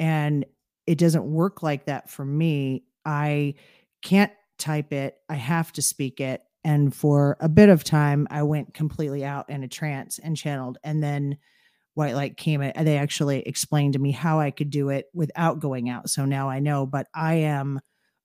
And 0.00 0.44
it 0.86 0.98
doesn't 0.98 1.24
work 1.24 1.62
like 1.62 1.86
that 1.86 2.10
for 2.10 2.24
me. 2.24 2.84
I 3.04 3.54
can't 4.02 4.32
type 4.58 4.92
it. 4.92 5.16
I 5.28 5.34
have 5.34 5.72
to 5.72 5.82
speak 5.82 6.20
it. 6.20 6.42
And 6.64 6.94
for 6.94 7.36
a 7.38 7.48
bit 7.48 7.68
of 7.68 7.84
time 7.84 8.26
i 8.28 8.42
went 8.42 8.74
completely 8.74 9.24
out 9.24 9.48
in 9.48 9.62
a 9.62 9.68
trance 9.68 10.18
and 10.18 10.36
channeled. 10.36 10.78
And 10.82 11.02
then 11.02 11.38
white 11.94 12.14
light 12.14 12.36
came 12.36 12.60
in 12.60 12.84
they 12.84 12.98
actually 12.98 13.40
explained 13.42 13.94
to 13.94 13.98
me 13.98 14.10
how 14.10 14.38
i 14.38 14.50
could 14.50 14.68
do 14.68 14.90
it 14.90 15.06
without 15.14 15.60
going 15.60 15.88
out. 15.88 16.10
So 16.10 16.24
now 16.24 16.48
i 16.48 16.58
know 16.58 16.84
but 16.84 17.06
i 17.14 17.34
am 17.34 17.80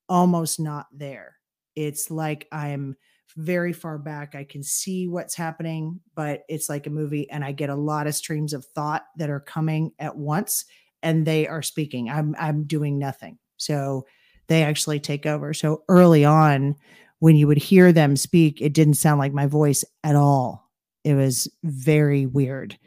almost 0.09 0.59
not 0.59 0.87
there. 0.91 1.35
It's 1.75 2.09
like 2.09 2.47
i'm 2.51 2.95
very 3.37 3.73
far 3.73 3.97
back 3.97 4.35
i 4.35 4.43
can 4.43 4.63
see 4.63 5.07
what's 5.07 5.35
happening 5.35 5.99
but 6.15 6.43
it's 6.49 6.69
like 6.69 6.87
a 6.87 6.91
movie 6.91 7.29
and 7.29 7.43
i 7.43 7.51
get 7.51 7.69
a 7.69 7.75
lot 7.75 8.07
of 8.07 8.15
streams 8.15 8.53
of 8.53 8.65
thought 8.65 9.03
that 9.17 9.29
are 9.29 9.39
coming 9.39 9.91
at 9.99 10.15
once 10.15 10.65
and 11.03 11.25
they 11.25 11.47
are 11.47 11.61
speaking 11.61 12.09
i'm 12.09 12.35
i'm 12.39 12.63
doing 12.63 12.99
nothing 12.99 13.37
so 13.57 14.05
they 14.47 14.63
actually 14.63 14.99
take 14.99 15.25
over 15.25 15.53
so 15.53 15.83
early 15.87 16.25
on 16.25 16.75
when 17.21 17.35
you 17.35 17.45
would 17.45 17.59
hear 17.59 17.93
them 17.93 18.15
speak, 18.15 18.61
it 18.61 18.73
didn't 18.73 18.95
sound 18.95 19.19
like 19.19 19.31
my 19.31 19.45
voice 19.45 19.85
at 20.03 20.15
all. 20.15 20.71
It 21.03 21.13
was 21.13 21.47
very 21.63 22.25
weird. 22.25 22.79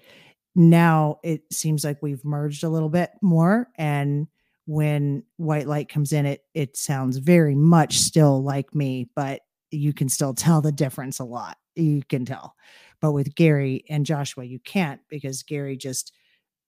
Now 0.57 1.21
it 1.23 1.43
seems 1.53 1.85
like 1.85 2.03
we've 2.03 2.25
merged 2.25 2.65
a 2.65 2.69
little 2.69 2.89
bit 2.89 3.13
more. 3.23 3.69
And 3.77 4.27
when 4.67 5.23
white 5.37 5.69
light 5.69 5.89
comes 5.89 6.13
in, 6.13 6.27
it 6.27 6.45
it 6.53 6.77
sounds 6.77 7.19
very 7.19 7.55
much 7.55 7.99
still 7.99 8.43
like 8.43 8.75
me, 8.75 9.09
but 9.15 9.43
you 9.75 9.93
can 9.93 10.09
still 10.09 10.35
tell 10.35 10.61
the 10.61 10.73
difference 10.73 11.19
a 11.19 11.25
lot. 11.25 11.57
You 11.75 12.03
can 12.09 12.25
tell. 12.25 12.55
But 13.01 13.13
with 13.13 13.35
Gary 13.35 13.85
and 13.89 14.07
Joshua, 14.07 14.45
you 14.45 14.59
can't 14.61 15.01
because 15.09 15.43
Gary 15.43 15.77
just 15.77 16.13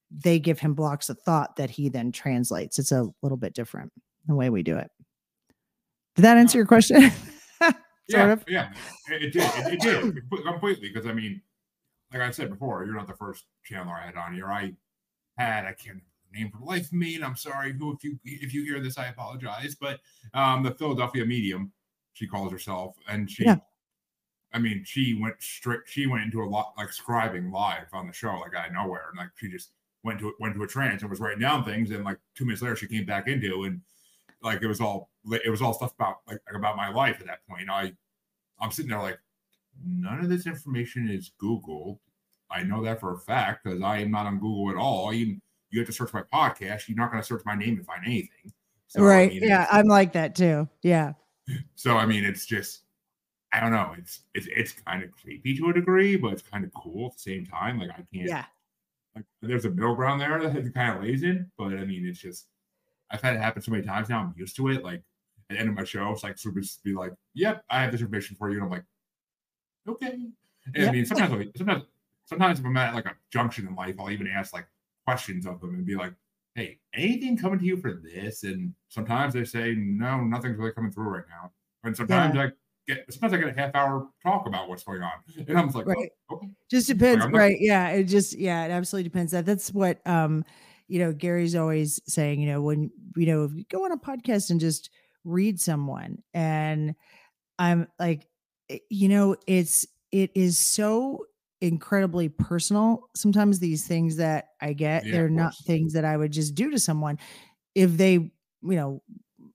they 0.09 0.39
give 0.39 0.59
him 0.59 0.73
blocks 0.73 1.09
of 1.09 1.19
thought 1.19 1.57
that 1.57 1.69
he 1.69 1.89
then 1.89 2.11
translates. 2.11 2.79
It's 2.79 2.91
a 2.91 3.07
little 3.21 3.37
bit 3.37 3.53
different 3.53 3.91
the 4.25 4.35
way 4.35 4.49
we 4.49 4.63
do 4.63 4.77
it. 4.77 4.89
Did 6.15 6.21
that 6.23 6.37
answer 6.37 6.57
your 6.57 6.67
question? 6.67 7.11
yeah, 8.07 8.31
of. 8.31 8.43
Yeah, 8.47 8.71
it, 9.09 9.33
did. 9.33 9.43
It, 9.43 9.73
it 9.73 9.79
did 9.81 10.29
completely 10.45 10.89
because 10.89 11.07
I 11.07 11.13
mean, 11.13 11.41
like 12.11 12.21
I 12.21 12.31
said 12.31 12.49
before, 12.49 12.85
you're 12.85 12.95
not 12.95 13.07
the 13.07 13.15
first 13.15 13.45
channeler 13.69 14.01
I 14.01 14.05
had 14.05 14.15
on 14.15 14.33
here. 14.33 14.47
I 14.47 14.73
had 15.37 15.65
I 15.65 15.73
can't 15.73 16.01
name 16.33 16.51
for 16.51 16.63
life 16.65 16.91
me, 16.91 17.15
and 17.15 17.23
I'm 17.23 17.35
sorry 17.35 17.73
who 17.73 17.93
if 17.93 18.03
you 18.03 18.17
if 18.23 18.53
you 18.53 18.63
hear 18.63 18.79
this, 18.79 18.97
I 18.97 19.07
apologize. 19.07 19.75
But 19.79 19.99
um, 20.33 20.63
the 20.63 20.71
Philadelphia 20.71 21.25
medium, 21.25 21.71
she 22.17 22.27
calls 22.27 22.51
herself, 22.51 22.95
and 23.07 23.29
she. 23.29 23.45
Yeah. 23.45 23.57
I 24.53 24.59
mean, 24.59 24.83
she 24.85 25.19
went 25.21 25.35
straight. 25.39 25.81
She 25.85 26.07
went 26.07 26.23
into 26.23 26.41
a 26.41 26.45
lot 26.45 26.73
like 26.77 26.89
scribing 26.89 27.51
live 27.51 27.87
on 27.93 28.07
the 28.07 28.13
show, 28.13 28.39
like 28.39 28.55
out 28.55 28.67
of 28.67 28.73
nowhere, 28.73 29.09
and 29.09 29.17
like 29.17 29.29
she 29.35 29.49
just 29.49 29.71
went 30.03 30.19
to 30.19 30.33
went 30.39 30.55
to 30.55 30.63
a 30.63 30.67
trance 30.67 31.01
and 31.01 31.11
was 31.11 31.19
writing 31.19 31.39
down 31.39 31.63
things, 31.63 31.91
and 31.91 32.03
like 32.03 32.17
two 32.33 32.45
minutes 32.45 32.61
later, 32.61 32.75
she 32.75 32.87
came 32.87 33.05
back 33.05 33.27
into 33.27 33.63
and 33.63 33.81
like 34.41 34.61
it 34.61 34.67
was 34.67 34.79
all 34.79 35.09
it 35.31 35.49
was 35.49 35.61
all 35.61 35.73
stuff 35.73 35.93
about 35.95 36.17
like 36.27 36.39
about 36.55 36.77
my 36.77 36.89
life 36.89 37.17
at 37.19 37.27
that 37.27 37.45
point. 37.47 37.69
I 37.69 37.93
I'm 38.59 38.71
sitting 38.71 38.89
there 38.89 39.01
like 39.01 39.19
none 39.85 40.19
of 40.19 40.29
this 40.29 40.47
information 40.47 41.09
is 41.09 41.31
Google. 41.37 41.99
I 42.49 42.63
know 42.63 42.83
that 42.83 42.99
for 42.99 43.13
a 43.13 43.19
fact 43.19 43.65
because 43.65 43.81
I 43.81 43.99
am 43.99 44.11
not 44.11 44.25
on 44.25 44.39
Google 44.39 44.71
at 44.71 44.77
all. 44.77 45.13
You 45.13 45.39
you 45.69 45.79
have 45.79 45.87
to 45.87 45.93
search 45.93 46.13
my 46.13 46.23
podcast. 46.33 46.87
You're 46.87 46.97
not 46.97 47.11
going 47.11 47.21
to 47.21 47.27
search 47.27 47.43
my 47.45 47.55
name 47.55 47.77
to 47.77 47.83
find 47.83 48.05
anything. 48.05 48.53
So, 48.87 49.01
right. 49.01 49.29
I 49.29 49.33
mean, 49.33 49.43
yeah, 49.43 49.67
I'm 49.69 49.87
like 49.87 50.13
that 50.13 50.33
too. 50.33 50.69
Yeah. 50.81 51.13
So 51.75 51.97
I 51.97 52.05
mean, 52.05 52.23
it's 52.23 52.45
just 52.45 52.81
I 53.53 53.59
don't 53.59 53.71
know. 53.71 53.93
It's 53.97 54.21
it's 54.33 54.47
it's 54.49 54.73
kind 54.73 55.03
of 55.03 55.11
creepy 55.11 55.57
to 55.57 55.69
a 55.69 55.73
degree, 55.73 56.15
but 56.15 56.33
it's 56.33 56.41
kind 56.41 56.63
of 56.63 56.73
cool 56.73 57.07
at 57.07 57.13
the 57.13 57.19
same 57.19 57.45
time. 57.45 57.79
Like 57.79 57.91
I 57.91 58.03
can't. 58.13 58.29
Yeah. 58.29 58.45
Like, 59.15 59.25
there's 59.41 59.65
a 59.65 59.71
middle 59.71 59.95
ground 59.95 60.21
there 60.21 60.39
that 60.39 60.73
kind 60.75 60.95
of 60.95 61.03
lays 61.03 61.23
in, 61.23 61.49
but 61.57 61.73
I 61.73 61.85
mean, 61.85 62.05
it's 62.05 62.19
just 62.19 62.47
I've 63.09 63.21
had 63.21 63.35
it 63.35 63.41
happen 63.41 63.61
so 63.61 63.71
many 63.71 63.83
times 63.83 64.09
now. 64.09 64.19
I'm 64.19 64.33
used 64.37 64.55
to 64.57 64.67
it. 64.69 64.83
Like 64.83 65.01
at 65.49 65.55
the 65.55 65.59
end 65.59 65.69
of 65.69 65.75
my 65.75 65.83
show, 65.83 66.11
it's 66.11 66.23
like 66.23 66.37
super 66.37 66.61
be 66.83 66.93
like, 66.93 67.13
"Yep, 67.33 67.63
I 67.69 67.81
have 67.81 67.91
this 67.91 68.01
information 68.01 68.35
for 68.35 68.49
you," 68.49 68.57
and 68.57 68.65
I'm 68.65 68.69
like, 68.69 68.83
"Okay." 69.87 70.11
And 70.65 70.75
yep. 70.75 70.89
I 70.89 70.91
mean, 70.91 71.05
sometimes, 71.05 71.45
sometimes, 71.55 71.83
sometimes 72.25 72.59
if 72.59 72.65
I'm 72.65 72.77
at 72.77 72.93
like 72.93 73.05
a 73.05 73.15
junction 73.31 73.67
in 73.67 73.75
life, 73.75 73.95
I'll 73.99 74.11
even 74.11 74.27
ask 74.27 74.53
like 74.53 74.67
questions 75.05 75.45
of 75.45 75.61
them 75.61 75.75
and 75.75 75.85
be 75.85 75.95
like, 75.95 76.13
"Hey, 76.57 76.79
anything 76.93 77.37
coming 77.37 77.59
to 77.59 77.65
you 77.65 77.77
for 77.77 77.93
this?" 78.03 78.43
And 78.43 78.73
sometimes 78.89 79.33
they 79.33 79.45
say, 79.45 79.73
"No, 79.77 80.19
nothing's 80.21 80.57
really 80.57 80.73
coming 80.73 80.91
through 80.91 81.09
right 81.09 81.25
now." 81.29 81.51
And 81.85 81.95
sometimes 81.95 82.35
yeah. 82.35 82.41
I 82.41 82.51
get 82.87 83.13
sometimes 83.13 83.33
I 83.33 83.37
get 83.37 83.57
a 83.57 83.59
half 83.61 83.73
hour 83.73 84.09
talk 84.21 84.45
about 84.45 84.67
what's 84.67 84.83
going 84.83 85.01
on, 85.01 85.13
and 85.47 85.57
I'm 85.57 85.69
like, 85.69 85.85
right. 85.85 86.09
Oh, 86.29 86.35
okay. 86.35 86.47
Just 86.69 86.87
depends, 86.87 87.23
like, 87.23 87.33
right? 87.33 87.57
Yeah, 87.57 87.89
it 87.91 88.03
just 88.03 88.37
yeah, 88.37 88.65
it 88.65 88.71
absolutely 88.71 89.07
depends. 89.07 89.31
That 89.31 89.45
that's 89.45 89.71
what 89.71 90.05
um 90.05 90.43
you 90.87 90.99
know, 90.99 91.11
Gary's 91.11 91.55
always 91.55 92.01
saying, 92.07 92.39
you 92.39 92.49
know, 92.49 92.61
when, 92.61 92.89
you 93.15 93.25
know, 93.25 93.43
if 93.43 93.53
you 93.53 93.65
go 93.69 93.85
on 93.85 93.91
a 93.91 93.97
podcast 93.97 94.49
and 94.49 94.59
just 94.59 94.89
read 95.23 95.59
someone 95.59 96.23
and 96.33 96.95
I'm 97.59 97.87
like, 97.99 98.27
eh, 98.69 98.79
you 98.89 99.09
know, 99.09 99.35
it's, 99.45 99.85
it 100.11 100.31
is 100.35 100.57
so 100.57 101.25
incredibly 101.61 102.29
personal. 102.29 103.09
Sometimes 103.15 103.59
these 103.59 103.87
things 103.87 104.17
that 104.17 104.49
I 104.61 104.73
get, 104.73 105.05
yeah, 105.05 105.11
they're 105.11 105.29
not 105.29 105.55
things 105.65 105.93
that 105.93 106.05
I 106.05 106.15
would 106.15 106.31
just 106.31 106.55
do 106.55 106.71
to 106.71 106.79
someone. 106.79 107.19
If 107.75 107.97
they, 107.97 108.13
you 108.13 108.31
know, 108.61 109.01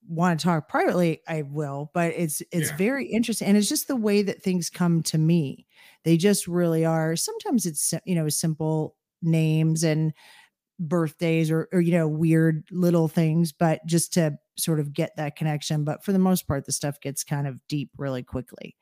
want 0.09 0.39
to 0.39 0.45
talk 0.45 0.69
privately, 0.69 1.21
I 1.27 1.43
will, 1.43 1.91
but 1.95 2.13
it's 2.17 2.43
it's 2.53 2.71
yeah. 2.71 2.77
very 2.77 3.07
interesting. 3.07 3.49
And 3.49 3.57
it's 3.57 3.69
just 3.69 3.89
the 3.89 3.97
way 3.97 4.23
that 4.23 4.43
things 4.43 4.71
come 4.71 5.03
to 5.05 5.19
me. 5.19 5.67
They 6.05 6.17
just 6.17 6.47
really 6.49 6.85
are. 6.85 7.17
Sometimes 7.17 7.67
it's 7.67 7.95
you 8.05 8.15
know, 8.15 8.29
simple 8.29 8.97
names 9.23 9.85
and 9.85 10.13
birthdays 10.81 11.51
or, 11.51 11.69
or 11.73 11.81
you 11.81 11.93
know 11.93 12.09
weird 12.09 12.65
little 12.73 13.07
things 13.07 13.53
but 13.53 13.85
just 13.87 14.13
to 14.15 14.37
sort 14.57 14.81
of 14.81 14.93
get 14.93 15.13
that 15.17 15.37
connection 15.37 15.85
but 15.85 16.03
for 16.03 16.13
the 16.13 16.19
most 16.19 16.49
part 16.49 16.65
the 16.67 16.73
stuff 16.73 17.01
gets 17.01 17.23
kind 17.23 17.47
of 17.47 17.61
deep 17.69 17.91
really 17.97 18.23
quickly 18.23 18.75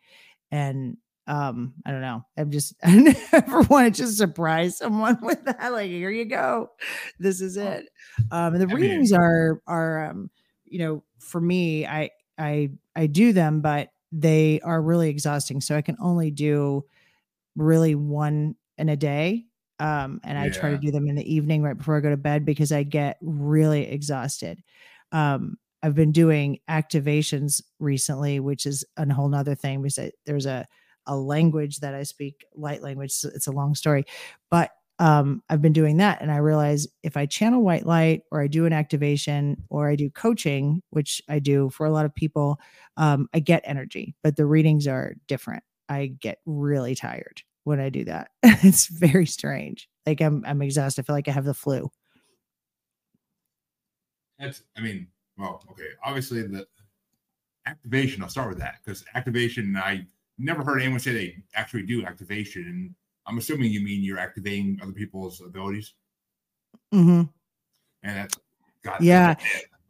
and 0.51 0.97
um, 1.31 1.75
I 1.87 1.93
don't 1.93 2.01
know. 2.01 2.23
I'm 2.37 2.51
just 2.51 2.75
I 2.85 2.97
never 3.33 3.63
want 3.63 3.95
to 3.95 4.03
just 4.03 4.19
surprise 4.19 4.77
someone 4.79 5.19
with 5.23 5.45
that. 5.45 5.73
Like, 5.73 5.89
here 5.91 6.11
you 6.11 6.25
go. 6.25 6.71
This 7.19 7.41
is 7.41 7.57
it. 7.57 7.89
Um, 8.31 8.55
and 8.55 8.61
the 8.63 8.65
I 8.65 8.75
mean- 8.75 8.77
readings 8.77 9.13
are 9.13 9.63
are 9.67 10.07
um, 10.11 10.31
you 10.65 10.79
know, 10.81 11.05
for 11.21 11.41
me, 11.41 11.87
I 11.87 12.11
I 12.37 12.71
I 12.97 13.07
do 13.07 13.33
them, 13.33 13.61
but 13.61 13.91
they 14.13 14.61
are 14.65 14.83
really 14.83 15.09
exhausting. 15.09 15.61
So 15.61 15.77
I 15.77 15.83
can 15.83 15.97
only 16.01 16.31
do 16.33 16.85
really 17.57 17.95
one 17.95 18.57
in 18.77 18.89
a 18.89 18.97
day. 18.97 19.45
Um, 19.79 20.21
and 20.25 20.37
I 20.37 20.51
try 20.51 20.71
to 20.71 20.79
do 20.79 20.91
them 20.91 21.09
in 21.09 21.15
the 21.15 21.35
evening 21.35 21.63
right 21.63 21.77
before 21.79 21.97
I 21.97 22.01
go 22.01 22.11
to 22.11 22.17
bed 22.17 22.45
because 22.45 22.71
I 22.73 22.83
get 22.83 23.17
really 23.23 23.87
exhausted. 23.89 24.63
Um, 25.13 25.57
I've 25.83 25.95
been 25.95 26.13
doing 26.13 26.59
activations 26.69 27.63
recently, 27.79 28.41
which 28.41 28.67
is 28.67 28.85
a 28.99 29.11
whole 29.13 29.29
nother 29.29 29.55
thing 29.55 29.81
because 29.81 29.99
I- 29.99 30.13
there's 30.27 30.45
a 30.45 30.67
a 31.11 31.17
language 31.17 31.81
that 31.81 31.95
I 31.95 32.05
speak, 32.05 32.47
light 32.55 32.83
language. 32.83 33.11
so 33.11 33.29
It's 33.35 33.49
a 33.49 33.53
long 33.53 33.75
story, 33.75 34.05
but 34.51 34.71
um, 35.01 35.43
I've 35.49 35.63
been 35.63 35.73
doing 35.73 35.97
that, 35.97 36.21
and 36.21 36.31
I 36.31 36.37
realize 36.37 36.87
if 37.03 37.17
I 37.17 37.25
channel 37.25 37.63
white 37.63 37.87
light, 37.87 38.23
or 38.31 38.43
I 38.43 38.47
do 38.49 38.67
an 38.67 38.75
activation, 38.75 39.57
or 39.71 39.89
I 39.89 39.97
do 39.97 40.11
coaching, 40.11 40.83
which 40.91 41.23
I 41.27 41.39
do 41.39 41.71
for 41.71 41.87
a 41.87 41.91
lot 41.91 42.05
of 42.05 42.15
people, 42.15 42.61
um, 42.99 43.27
I 43.33 43.41
get 43.41 43.63
energy. 43.65 44.15
But 44.23 44.37
the 44.37 44.45
readings 44.45 44.87
are 44.87 45.15
different. 45.27 45.65
I 45.89 46.07
get 46.21 46.39
really 46.45 46.95
tired 46.95 47.43
when 47.65 47.81
I 47.81 47.89
do 47.89 48.05
that. 48.05 48.29
it's 48.43 48.89
very 48.89 49.27
strange. 49.27 49.89
Like 50.05 50.21
I'm 50.21 50.45
I'm 50.47 50.61
exhausted. 50.61 51.03
I 51.03 51.05
feel 51.07 51.17
like 51.17 51.29
I 51.29 51.33
have 51.33 51.47
the 51.47 51.55
flu. 51.55 51.91
That's, 54.39 54.63
I 54.77 54.81
mean, 54.81 55.07
well, 55.39 55.63
okay. 55.71 55.89
Obviously, 56.05 56.43
the 56.43 56.67
activation, 57.67 58.23
I'll 58.23 58.29
start 58.29 58.51
with 58.51 58.59
that 58.59 58.77
because 58.85 59.05
activation, 59.15 59.77
I 59.77 60.07
never 60.41 60.65
heard 60.65 60.81
anyone 60.81 61.01
say 61.01 61.13
they 61.13 61.37
actually 61.55 61.83
do 61.83 62.05
activation. 62.05 62.63
And 62.67 62.95
I'm 63.27 63.39
assuming 63.39 63.71
you 63.71 63.81
mean 63.81 64.03
you're 64.03 64.19
activating 64.19 64.79
other 64.83 64.93
people's 64.93 65.41
abilities. 65.41 65.95
hmm 66.93 67.23
And 68.03 68.17
that's, 68.17 68.39
God, 68.83 69.03
Yeah. 69.03 69.35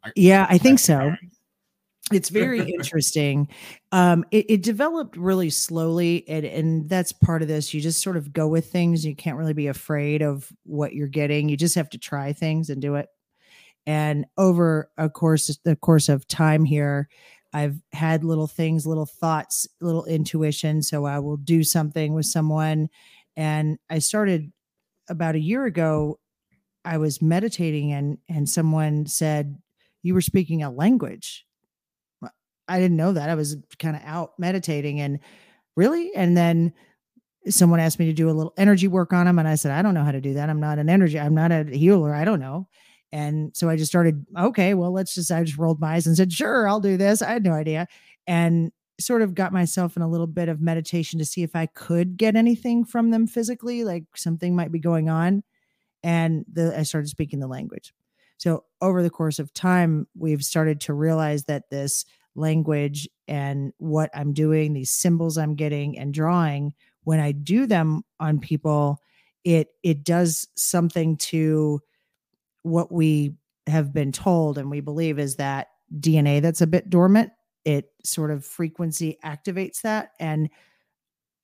I- 0.05 0.12
Yeah, 0.16 0.46
I 0.48 0.59
think 0.59 0.78
so. 0.78 1.14
it's 2.12 2.28
very 2.28 2.61
interesting 2.74 3.46
um 3.92 4.24
it, 4.32 4.44
it 4.51 4.62
developed 4.62 5.16
really 5.16 5.48
slowly 5.51 6.24
and 6.28 6.44
and 6.44 6.88
that's 6.88 7.12
part 7.12 7.40
of 7.42 7.46
this 7.46 7.72
you 7.72 7.80
just 7.80 8.03
sort 8.03 8.16
of 8.16 8.32
go 8.32 8.48
with 8.48 8.66
things 8.72 9.07
you 9.07 9.14
can't 9.14 9.36
really 9.36 9.53
be 9.53 9.68
afraid 9.68 10.20
of 10.20 10.51
what 10.64 10.92
you're 10.92 11.07
getting 11.07 11.48
you 11.48 11.57
just 11.57 11.76
have 11.76 11.88
to 11.90 11.98
try 11.98 12.32
things 12.32 12.68
and 12.68 12.82
do 12.82 12.96
it 12.96 13.07
and 13.86 14.26
over 14.38 14.90
a 14.98 15.09
course 15.09 15.57
the 15.64 15.76
course 15.76 16.09
of 16.09 16.26
time 16.26 16.64
here 16.64 17.09
i've 17.53 17.80
had 17.92 18.24
little 18.24 18.46
things 18.46 18.86
little 18.86 19.07
thoughts 19.07 19.66
little 19.80 20.05
intuition 20.05 20.82
so 20.82 21.05
i 21.05 21.18
will 21.18 21.36
do 21.36 21.62
something 21.62 22.14
with 22.14 22.26
someone 22.26 22.88
and 23.36 23.78
i 23.88 23.98
started 23.98 24.53
about 25.09 25.34
a 25.34 25.40
year 25.40 25.64
ago 25.64 26.18
i 26.84 26.96
was 26.96 27.20
meditating 27.20 27.92
and 27.92 28.18
and 28.28 28.48
someone 28.48 29.07
said 29.07 29.57
you 30.03 30.14
were 30.14 30.20
speaking 30.20 30.62
a 30.62 30.70
language 30.70 31.46
I 32.70 32.78
didn't 32.78 32.96
know 32.96 33.12
that. 33.12 33.28
I 33.28 33.34
was 33.34 33.57
kind 33.80 33.96
of 33.96 34.03
out 34.05 34.38
meditating 34.38 35.01
and 35.01 35.18
really. 35.76 36.14
And 36.14 36.36
then 36.36 36.72
someone 37.48 37.80
asked 37.80 37.98
me 37.98 38.07
to 38.07 38.12
do 38.12 38.30
a 38.30 38.32
little 38.32 38.55
energy 38.57 38.86
work 38.86 39.12
on 39.12 39.26
him. 39.26 39.40
And 39.40 39.48
I 39.48 39.57
said, 39.57 39.72
I 39.72 39.82
don't 39.82 39.94
know 39.94 40.05
how 40.05 40.12
to 40.12 40.20
do 40.20 40.34
that. 40.34 40.48
I'm 40.48 40.61
not 40.61 40.78
an 40.78 40.88
energy, 40.88 41.18
I'm 41.18 41.34
not 41.34 41.51
a 41.51 41.64
healer. 41.64 42.14
I 42.14 42.24
don't 42.24 42.40
know. 42.40 42.68
And 43.12 43.54
so 43.56 43.68
I 43.68 43.76
just 43.76 43.90
started, 43.90 44.24
okay, 44.38 44.74
well, 44.74 44.92
let's 44.92 45.14
just, 45.14 45.32
I 45.32 45.42
just 45.42 45.58
rolled 45.58 45.80
my 45.80 45.94
eyes 45.94 46.06
and 46.06 46.16
said, 46.16 46.32
sure, 46.32 46.68
I'll 46.68 46.80
do 46.80 46.96
this. 46.96 47.22
I 47.22 47.32
had 47.32 47.44
no 47.44 47.52
idea. 47.52 47.88
And 48.26 48.70
sort 49.00 49.22
of 49.22 49.34
got 49.34 49.52
myself 49.52 49.96
in 49.96 50.02
a 50.02 50.08
little 50.08 50.26
bit 50.26 50.48
of 50.48 50.61
meditation 50.61 51.18
to 51.18 51.24
see 51.24 51.42
if 51.42 51.56
I 51.56 51.66
could 51.66 52.16
get 52.16 52.36
anything 52.36 52.84
from 52.84 53.11
them 53.11 53.26
physically, 53.26 53.82
like 53.82 54.04
something 54.14 54.54
might 54.54 54.70
be 54.70 54.78
going 54.78 55.08
on. 55.08 55.42
And 56.02 56.44
the, 56.50 56.78
I 56.78 56.82
started 56.82 57.08
speaking 57.08 57.40
the 57.40 57.46
language. 57.46 57.92
So 58.36 58.64
over 58.80 59.02
the 59.02 59.11
course 59.11 59.38
of 59.38 59.52
time, 59.52 60.06
we've 60.16 60.44
started 60.44 60.80
to 60.82 60.94
realize 60.94 61.44
that 61.44 61.70
this 61.70 62.04
language 62.34 63.08
and 63.28 63.72
what 63.78 64.11
I'm 64.14 64.32
doing, 64.32 64.72
these 64.72 64.90
symbols 64.90 65.36
I'm 65.36 65.56
getting 65.56 65.98
and 65.98 66.14
drawing, 66.14 66.74
when 67.04 67.20
I 67.20 67.32
do 67.32 67.66
them 67.66 68.02
on 68.18 68.38
people, 68.38 68.98
it 69.44 69.68
it 69.82 70.04
does 70.04 70.46
something 70.54 71.16
to 71.16 71.80
what 72.62 72.92
we 72.92 73.34
have 73.66 73.92
been 73.92 74.12
told 74.12 74.58
and 74.58 74.70
we 74.70 74.80
believe 74.80 75.18
is 75.18 75.36
that 75.36 75.68
DNA 75.98 76.40
that's 76.40 76.61
a 76.61 76.66
bit 76.66 76.90
dormant. 76.90 77.30
It 77.64 77.90
sort 78.04 78.30
of 78.30 78.44
frequency 78.44 79.18
activates 79.24 79.82
that. 79.82 80.11
And 80.18 80.48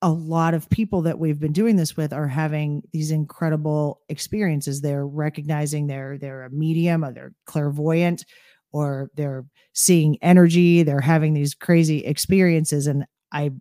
a 0.02 0.10
lot 0.10 0.54
of 0.54 0.68
people 0.68 1.02
that 1.02 1.18
we've 1.18 1.40
been 1.40 1.52
doing 1.52 1.76
this 1.76 1.96
with 1.96 2.12
are 2.12 2.28
having 2.28 2.82
these 2.92 3.10
incredible 3.10 4.00
experiences. 4.08 4.80
They're 4.80 5.06
recognizing 5.06 5.86
they're 5.86 6.18
they're 6.18 6.44
a 6.44 6.50
medium 6.50 7.04
or 7.04 7.12
they're 7.12 7.34
clairvoyant 7.46 8.24
or 8.72 9.10
they're 9.14 9.46
seeing 9.72 10.18
energy, 10.22 10.82
they're 10.82 11.00
having 11.00 11.32
these 11.32 11.54
crazy 11.54 12.04
experiences. 12.04 12.86
And 12.86 13.06
I 13.32 13.52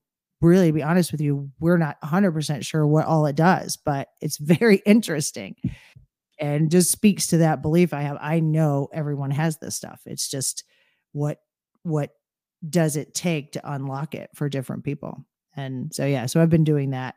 really 0.41 0.71
be 0.71 0.83
honest 0.83 1.11
with 1.11 1.21
you, 1.21 1.49
we're 1.59 1.77
not 1.77 1.99
100% 2.01 2.65
sure 2.65 2.85
what 2.85 3.05
all 3.05 3.25
it 3.25 3.35
does, 3.35 3.77
but 3.77 4.09
it's 4.21 4.37
very 4.37 4.81
interesting 4.85 5.55
and 6.37 6.71
just 6.71 6.91
speaks 6.91 7.27
to 7.27 7.37
that 7.37 7.61
belief 7.61 7.93
I 7.93 8.01
have. 8.01 8.17
I 8.19 8.39
know 8.39 8.89
everyone 8.93 9.31
has 9.31 9.57
this 9.57 9.75
stuff. 9.75 10.01
It's 10.05 10.29
just 10.29 10.63
what 11.11 11.39
what 11.83 12.11
does 12.67 12.95
it 12.95 13.13
take 13.13 13.53
to 13.53 13.71
unlock 13.73 14.15
it 14.15 14.29
for 14.33 14.49
different 14.49 14.83
people? 14.83 15.25
And 15.55 15.93
so 15.93 16.05
yeah, 16.05 16.25
so 16.25 16.41
I've 16.41 16.49
been 16.49 16.63
doing 16.63 16.91
that 16.91 17.15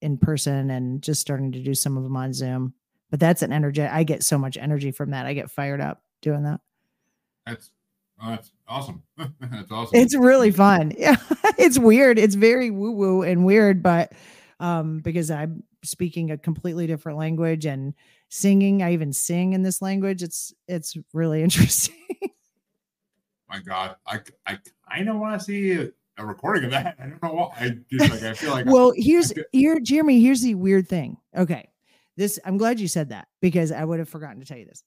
in 0.00 0.18
person 0.18 0.70
and 0.70 1.02
just 1.02 1.20
starting 1.20 1.52
to 1.52 1.60
do 1.60 1.74
some 1.74 1.96
of 1.96 2.02
them 2.02 2.16
on 2.16 2.32
Zoom. 2.32 2.74
But 3.10 3.20
that's 3.20 3.42
an 3.42 3.52
energy. 3.52 3.82
I 3.82 4.02
get 4.02 4.22
so 4.22 4.38
much 4.38 4.56
energy 4.56 4.90
from 4.90 5.10
that. 5.10 5.26
I 5.26 5.32
get 5.32 5.50
fired 5.50 5.80
up 5.80 6.02
doing 6.22 6.42
that. 6.42 6.60
That's, 7.46 7.70
oh, 8.22 8.30
that's 8.30 8.52
awesome. 8.68 9.02
that's 9.40 9.70
awesome. 9.70 9.98
It's 9.98 10.14
really 10.14 10.50
fun. 10.50 10.92
Yeah. 10.98 11.16
it's 11.58 11.78
weird. 11.78 12.18
It's 12.18 12.34
very 12.34 12.70
woo 12.70 12.92
woo 12.92 13.22
and 13.22 13.44
weird, 13.44 13.82
but 13.82 14.12
um, 14.60 14.98
because 14.98 15.30
I'm 15.30 15.62
speaking 15.84 16.30
a 16.30 16.38
completely 16.38 16.86
different 16.86 17.18
language 17.18 17.64
and 17.64 17.94
singing, 18.28 18.82
I 18.82 18.92
even 18.92 19.12
sing 19.12 19.52
in 19.52 19.62
this 19.62 19.80
language. 19.82 20.22
It's 20.22 20.52
it's 20.68 20.96
really 21.12 21.42
interesting. 21.44 21.94
my 23.48 23.60
God, 23.60 23.96
I, 24.06 24.20
I 24.46 24.58
kind 24.90 25.08
of 25.08 25.16
want 25.16 25.40
to 25.40 25.44
see 25.44 25.72
a, 25.72 26.24
recording 26.24 26.64
of 26.64 26.70
that. 26.70 26.96
I 27.00 27.08
don't 27.08 27.22
know 27.22 27.32
why. 27.32 27.52
I 27.58 27.76
just 27.90 28.10
like, 28.10 28.22
I 28.22 28.34
feel 28.34 28.50
like, 28.50 28.66
well, 28.66 28.92
here's 28.96 29.32
feel- 29.32 29.44
here, 29.52 29.78
Jeremy. 29.80 30.20
Here's 30.20 30.42
the 30.42 30.54
weird 30.54 30.88
thing. 30.88 31.16
Okay, 31.36 31.68
this 32.16 32.38
I'm 32.44 32.56
glad 32.56 32.80
you 32.80 32.88
said 32.88 33.10
that 33.10 33.28
because 33.40 33.72
I 33.72 33.84
would 33.84 33.98
have 33.98 34.08
forgotten 34.08 34.40
to 34.40 34.46
tell 34.46 34.58
you 34.58 34.66
this. 34.66 34.82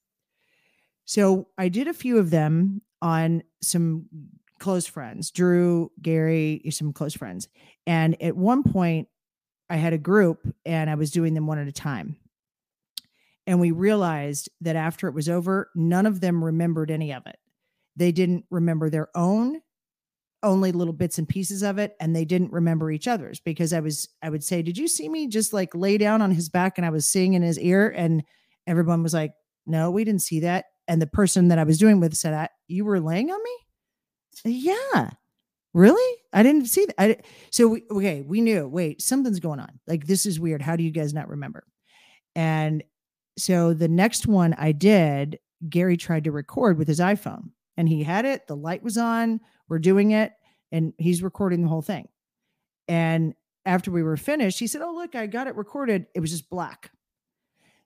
So 1.06 1.48
I 1.58 1.70
did 1.70 1.88
a 1.88 1.94
few 1.94 2.18
of 2.18 2.30
them 2.30 2.82
on 3.02 3.44
some 3.62 4.06
close 4.60 4.86
friends, 4.86 5.32
Drew, 5.32 5.92
Gary, 6.02 6.62
some 6.70 6.94
close 6.94 7.16
friends, 7.16 7.48
and 7.88 8.22
at 8.22 8.36
one 8.36 8.64
point 8.64 9.08
I 9.70 9.78
had 9.78 9.94
a 9.94 9.98
group 9.98 10.40
and 10.66 10.90
I 10.90 10.96
was 10.96 11.12
doing 11.12 11.34
them 11.34 11.48
one 11.48 11.60
at 11.60 11.68
a 11.68 11.72
time. 11.72 12.18
And 13.50 13.60
we 13.60 13.72
realized 13.72 14.48
that 14.62 14.76
after 14.76 15.08
it 15.08 15.16
was 15.16 15.28
over, 15.28 15.72
none 15.74 16.06
of 16.06 16.22
them 16.22 16.46
remembered 16.46 16.92
any 16.92 17.12
of 17.12 17.26
it. 17.26 17.40
They 17.96 18.12
didn't 18.12 18.46
remember 18.52 18.92
their 18.92 19.10
own 19.16 19.62
only 20.44 20.72
little 20.72 20.94
bits 20.94 21.18
and 21.18 21.28
pieces 21.28 21.64
of 21.64 21.80
it 21.80 21.96
and 22.00 22.16
they 22.16 22.26
didn't 22.26 22.54
remember 22.54 22.92
each 22.92 23.08
other's 23.08 23.40
because 23.40 23.74
I 23.74 23.80
was 23.80 24.08
I 24.22 24.30
would 24.30 24.44
say, 24.44 24.62
"Did 24.62 24.78
you 24.78 24.88
see 24.88 25.10
me 25.10 25.28
just 25.28 25.52
like 25.52 25.74
lay 25.74 25.98
down 25.98 26.22
on 26.22 26.30
his 26.30 26.48
back 26.48 26.78
and 26.78 26.86
I 26.86 26.92
was 26.92 27.08
singing 27.08 27.34
in 27.34 27.42
his 27.42 27.58
ear?" 27.58 27.90
and 27.90 28.24
everyone 28.68 29.02
was 29.02 29.16
like, 29.16 29.34
"No, 29.66 29.90
we 29.90 30.04
didn't 30.04 30.22
see 30.22 30.42
that." 30.42 30.66
And 30.88 31.02
the 31.02 31.08
person 31.08 31.48
that 31.48 31.58
I 31.58 31.64
was 31.64 31.80
doing 31.80 32.00
with 32.00 32.14
said, 32.14 32.36
I, 32.36 32.50
"You 32.68 32.86
were 32.86 33.00
laying 33.00 33.32
on 33.32 33.40
me?" 33.44 33.58
Yeah. 34.46 35.10
Really? 35.74 36.18
I 36.32 36.44
didn't 36.44 36.68
see 36.68 36.86
that. 36.86 36.96
I, 37.00 37.18
so 37.52 37.68
we, 37.68 37.84
okay, 37.90 38.22
we 38.22 38.42
knew, 38.42 38.68
wait, 38.68 39.02
something's 39.02 39.40
going 39.40 39.60
on. 39.60 39.80
Like 39.88 40.06
this 40.06 40.28
is 40.28 40.40
weird. 40.40 40.62
How 40.62 40.76
do 40.76 40.84
you 40.84 40.92
guys 40.92 41.16
not 41.16 41.30
remember? 41.30 41.64
And 42.36 42.84
so 43.40 43.74
the 43.74 43.88
next 43.88 44.28
one 44.28 44.54
I 44.56 44.72
did, 44.72 45.40
Gary 45.70 45.98
tried 45.98 46.26
to 46.26 46.32
record 46.32 46.78
with 46.78 46.88
his 46.88 47.00
iPhone 47.00 47.52
and 47.78 47.88
he 47.88 48.04
had 48.04 48.26
it, 48.26 48.48
the 48.48 48.56
light 48.56 48.84
was 48.84 48.98
on, 48.98 49.40
we're 49.68 49.80
doing 49.80 50.12
it, 50.12 50.34
and 50.72 50.94
he's 50.98 51.24
recording 51.24 51.62
the 51.62 51.68
whole 51.68 51.82
thing. 51.82 52.08
And 52.88 53.34
after 53.66 53.92
we 53.92 54.04
were 54.04 54.18
finished, 54.18 54.60
he 54.60 54.68
said, 54.68 54.82
Oh, 54.82 54.94
look, 54.94 55.16
I 55.16 55.28
got 55.28 55.48
it 55.48 55.56
recorded. 55.56 56.08
It 56.16 56.20
was 56.20 56.32
just 56.32 56.50
black. 56.50 56.92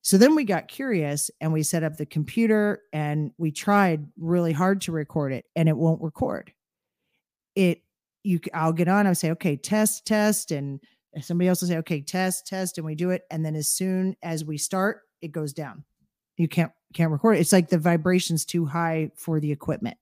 So 0.02 0.18
then 0.18 0.36
we 0.36 0.44
got 0.44 0.68
curious 0.68 1.32
and 1.40 1.54
we 1.54 1.64
set 1.64 1.84
up 1.84 1.96
the 1.96 2.06
computer 2.06 2.82
and 2.92 3.32
we 3.38 3.52
tried 3.52 4.06
really 4.18 4.52
hard 4.52 4.82
to 4.82 4.92
record 4.92 5.32
it 5.32 5.46
and 5.56 5.70
it 5.70 5.78
won't 5.78 6.02
record. 6.02 6.52
It, 7.56 7.84
you, 8.24 8.40
I'll 8.54 8.74
get 8.74 8.90
on, 8.90 9.08
I'll 9.08 9.16
say, 9.16 9.32
okay, 9.32 9.56
test, 9.56 10.06
test. 10.06 10.52
And 10.52 10.82
somebody 11.22 11.48
else 11.48 11.62
will 11.62 11.70
say, 11.70 11.78
okay, 11.78 12.02
test, 12.02 12.48
test. 12.48 12.78
And 12.78 12.86
we 12.86 12.96
do 12.96 13.12
it. 13.12 13.24
And 13.32 13.46
then 13.46 13.56
as 13.56 13.68
soon 13.70 14.18
as 14.22 14.44
we 14.44 14.58
start, 14.58 15.04
it 15.24 15.32
goes 15.32 15.54
down. 15.54 15.84
You 16.38 16.48
can't, 16.48 16.72
can't 16.94 17.12
record 17.12 17.38
it. 17.38 17.40
It's 17.40 17.52
like 17.52 17.70
the 17.70 17.78
vibration's 17.78 18.46
too 18.46 18.66
high 18.66 19.12
for 19.16 19.40
the 19.40 19.52
equipment. 19.52 19.98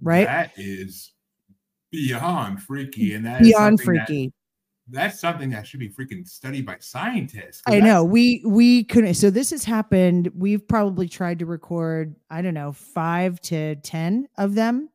Right? 0.00 0.26
That 0.26 0.52
is 0.56 1.12
beyond 1.90 2.62
freaky, 2.62 3.14
and 3.14 3.24
that 3.26 3.40
is 3.40 3.48
beyond 3.48 3.78
something 3.78 3.94
that- 3.96 4.06
freaky. 4.06 4.32
that's 4.90 5.20
something 5.20 5.50
that 5.50 5.66
should 5.66 5.80
be 5.80 5.88
freaking 5.88 6.26
studied 6.26 6.64
by 6.64 6.76
scientists. 6.80 7.62
I 7.66 7.80
know 7.80 8.04
we 8.04 8.42
we 8.46 8.84
couldn't. 8.84 9.14
So 9.14 9.30
this 9.30 9.50
has 9.50 9.64
happened. 9.64 10.30
We've 10.34 10.66
probably 10.66 11.08
tried 11.08 11.38
to 11.40 11.46
record. 11.46 12.14
I 12.30 12.42
don't 12.42 12.54
know 12.54 12.72
five 12.72 13.40
to 13.42 13.76
ten 13.76 14.28
of 14.38 14.54
them, 14.54 14.88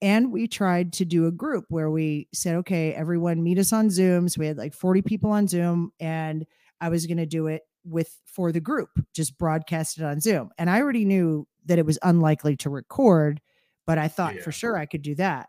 and 0.00 0.32
we 0.32 0.48
tried 0.48 0.92
to 0.94 1.04
do 1.04 1.26
a 1.26 1.30
group 1.32 1.66
where 1.68 1.90
we 1.90 2.26
said, 2.32 2.56
okay, 2.56 2.94
everyone 2.94 3.42
meet 3.42 3.58
us 3.58 3.72
on 3.72 3.90
Zoom. 3.90 4.28
So 4.28 4.40
we 4.40 4.46
had 4.46 4.56
like 4.56 4.74
forty 4.74 5.02
people 5.02 5.30
on 5.30 5.46
Zoom, 5.46 5.92
and 6.00 6.46
I 6.80 6.88
was 6.88 7.06
going 7.06 7.18
to 7.18 7.26
do 7.26 7.48
it 7.48 7.62
with 7.84 8.16
for 8.26 8.52
the 8.52 8.60
group, 8.60 8.90
just 9.14 9.38
broadcast 9.38 9.98
it 9.98 10.04
on 10.04 10.20
Zoom. 10.20 10.50
And 10.58 10.68
I 10.70 10.80
already 10.80 11.04
knew 11.04 11.46
that 11.66 11.78
it 11.78 11.86
was 11.86 11.98
unlikely 12.02 12.56
to 12.58 12.70
record, 12.70 13.40
but 13.86 13.98
I 13.98 14.08
thought 14.08 14.36
Yeah. 14.36 14.42
for 14.42 14.52
sure 14.52 14.76
I 14.76 14.86
could 14.86 15.02
do 15.02 15.14
that. 15.16 15.48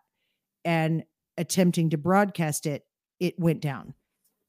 And 0.65 1.03
attempting 1.37 1.89
to 1.91 1.97
broadcast 1.97 2.65
it, 2.65 2.85
it 3.19 3.39
went 3.39 3.61
down. 3.61 3.93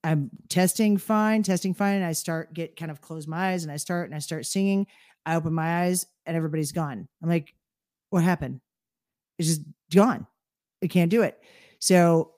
I'm 0.04 0.30
testing 0.48 0.96
fine, 0.96 1.42
testing 1.42 1.74
fine. 1.74 1.96
And 1.96 2.04
I 2.04 2.12
start 2.12 2.52
get 2.54 2.76
kind 2.76 2.90
of 2.90 3.00
close 3.00 3.26
my 3.26 3.52
eyes 3.52 3.62
and 3.62 3.72
I 3.72 3.76
start 3.76 4.06
and 4.08 4.14
I 4.14 4.18
start 4.18 4.46
singing. 4.46 4.86
I 5.24 5.36
open 5.36 5.52
my 5.54 5.82
eyes 5.84 6.06
and 6.26 6.36
everybody's 6.36 6.72
gone. 6.72 7.08
I'm 7.22 7.28
like, 7.28 7.54
what 8.10 8.24
happened? 8.24 8.60
It's 9.38 9.48
just 9.48 9.62
gone. 9.92 10.26
I 10.82 10.88
can't 10.88 11.10
do 11.10 11.22
it. 11.22 11.40
So 11.78 12.31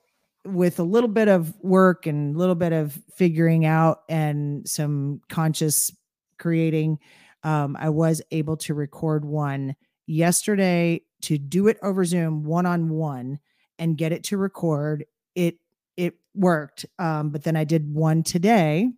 with 0.45 0.79
a 0.79 0.83
little 0.83 1.09
bit 1.09 1.27
of 1.27 1.53
work 1.61 2.05
and 2.05 2.35
a 2.35 2.37
little 2.37 2.55
bit 2.55 2.73
of 2.73 2.99
figuring 3.15 3.65
out 3.65 4.03
and 4.09 4.67
some 4.67 5.21
conscious 5.29 5.91
creating, 6.39 6.99
um, 7.43 7.75
I 7.79 7.89
was 7.89 8.21
able 8.31 8.57
to 8.57 8.73
record 8.73 9.25
one 9.25 9.75
yesterday 10.07 11.01
to 11.21 11.37
do 11.37 11.67
it 11.67 11.77
over 11.81 12.05
Zoom 12.05 12.43
one 12.43 12.65
on 12.65 12.89
one 12.89 13.39
and 13.79 13.97
get 13.97 14.11
it 14.11 14.23
to 14.25 14.37
record. 14.37 15.05
It 15.35 15.57
it 15.97 16.15
worked, 16.33 16.85
um, 16.99 17.29
but 17.29 17.43
then 17.43 17.55
I 17.55 17.63
did 17.63 17.93
one 17.93 18.21
today, 18.21 18.89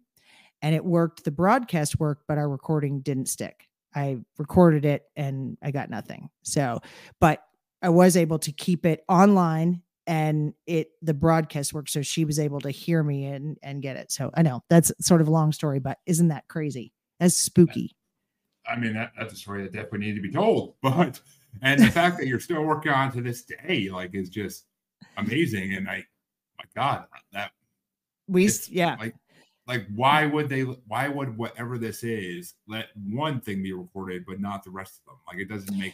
and 0.61 0.75
it 0.75 0.83
worked. 0.83 1.23
The 1.23 1.31
broadcast 1.31 1.99
worked, 1.99 2.23
but 2.27 2.37
our 2.37 2.49
recording 2.49 3.01
didn't 3.01 3.27
stick. 3.27 3.67
I 3.95 4.17
recorded 4.37 4.85
it 4.85 5.05
and 5.15 5.57
I 5.63 5.71
got 5.71 5.89
nothing. 5.89 6.29
So, 6.43 6.81
but 7.19 7.41
I 7.81 7.89
was 7.89 8.17
able 8.17 8.39
to 8.39 8.51
keep 8.51 8.85
it 8.85 9.03
online 9.07 9.81
and 10.07 10.53
it 10.65 10.89
the 11.01 11.13
broadcast 11.13 11.73
worked 11.73 11.89
so 11.89 12.01
she 12.01 12.25
was 12.25 12.39
able 12.39 12.59
to 12.59 12.71
hear 12.71 13.03
me 13.03 13.25
and 13.25 13.57
and 13.61 13.81
get 13.81 13.97
it 13.97 14.11
so 14.11 14.31
i 14.35 14.41
know 14.41 14.63
that's 14.69 14.91
sort 14.99 15.21
of 15.21 15.27
a 15.27 15.31
long 15.31 15.51
story 15.51 15.79
but 15.79 15.99
isn't 16.05 16.29
that 16.29 16.47
crazy 16.47 16.91
that's 17.19 17.37
spooky 17.37 17.95
I 18.67 18.75
mean, 18.77 18.93
that, 18.93 19.13
that's 19.17 19.33
a 19.33 19.37
story 19.37 19.63
that 19.63 19.71
definitely 19.71 19.99
needed 19.99 20.15
to 20.17 20.21
be 20.21 20.31
told. 20.31 20.75
But 20.81 21.21
and 21.61 21.81
the 21.81 21.89
fact 21.89 22.17
that 22.17 22.27
you're 22.27 22.39
still 22.39 22.63
working 22.63 22.91
on 22.91 23.11
to 23.13 23.21
this 23.21 23.43
day, 23.43 23.89
like, 23.89 24.13
is 24.13 24.29
just 24.29 24.65
amazing. 25.15 25.73
And 25.73 25.89
I, 25.89 26.03
my 26.59 26.65
God, 26.75 27.05
that 27.33 27.51
we 28.27 28.49
yeah 28.69 28.95
like, 28.99 29.15
like, 29.67 29.87
why 29.95 30.25
would 30.25 30.49
they? 30.49 30.61
Why 30.61 31.07
would 31.07 31.37
whatever 31.37 31.77
this 31.77 32.03
is 32.03 32.53
let 32.67 32.87
one 33.09 33.41
thing 33.41 33.63
be 33.63 33.73
recorded, 33.73 34.25
but 34.27 34.39
not 34.39 34.63
the 34.63 34.69
rest 34.69 34.99
of 34.99 35.11
them? 35.11 35.19
Like, 35.27 35.39
it 35.39 35.49
doesn't 35.49 35.77
make. 35.77 35.93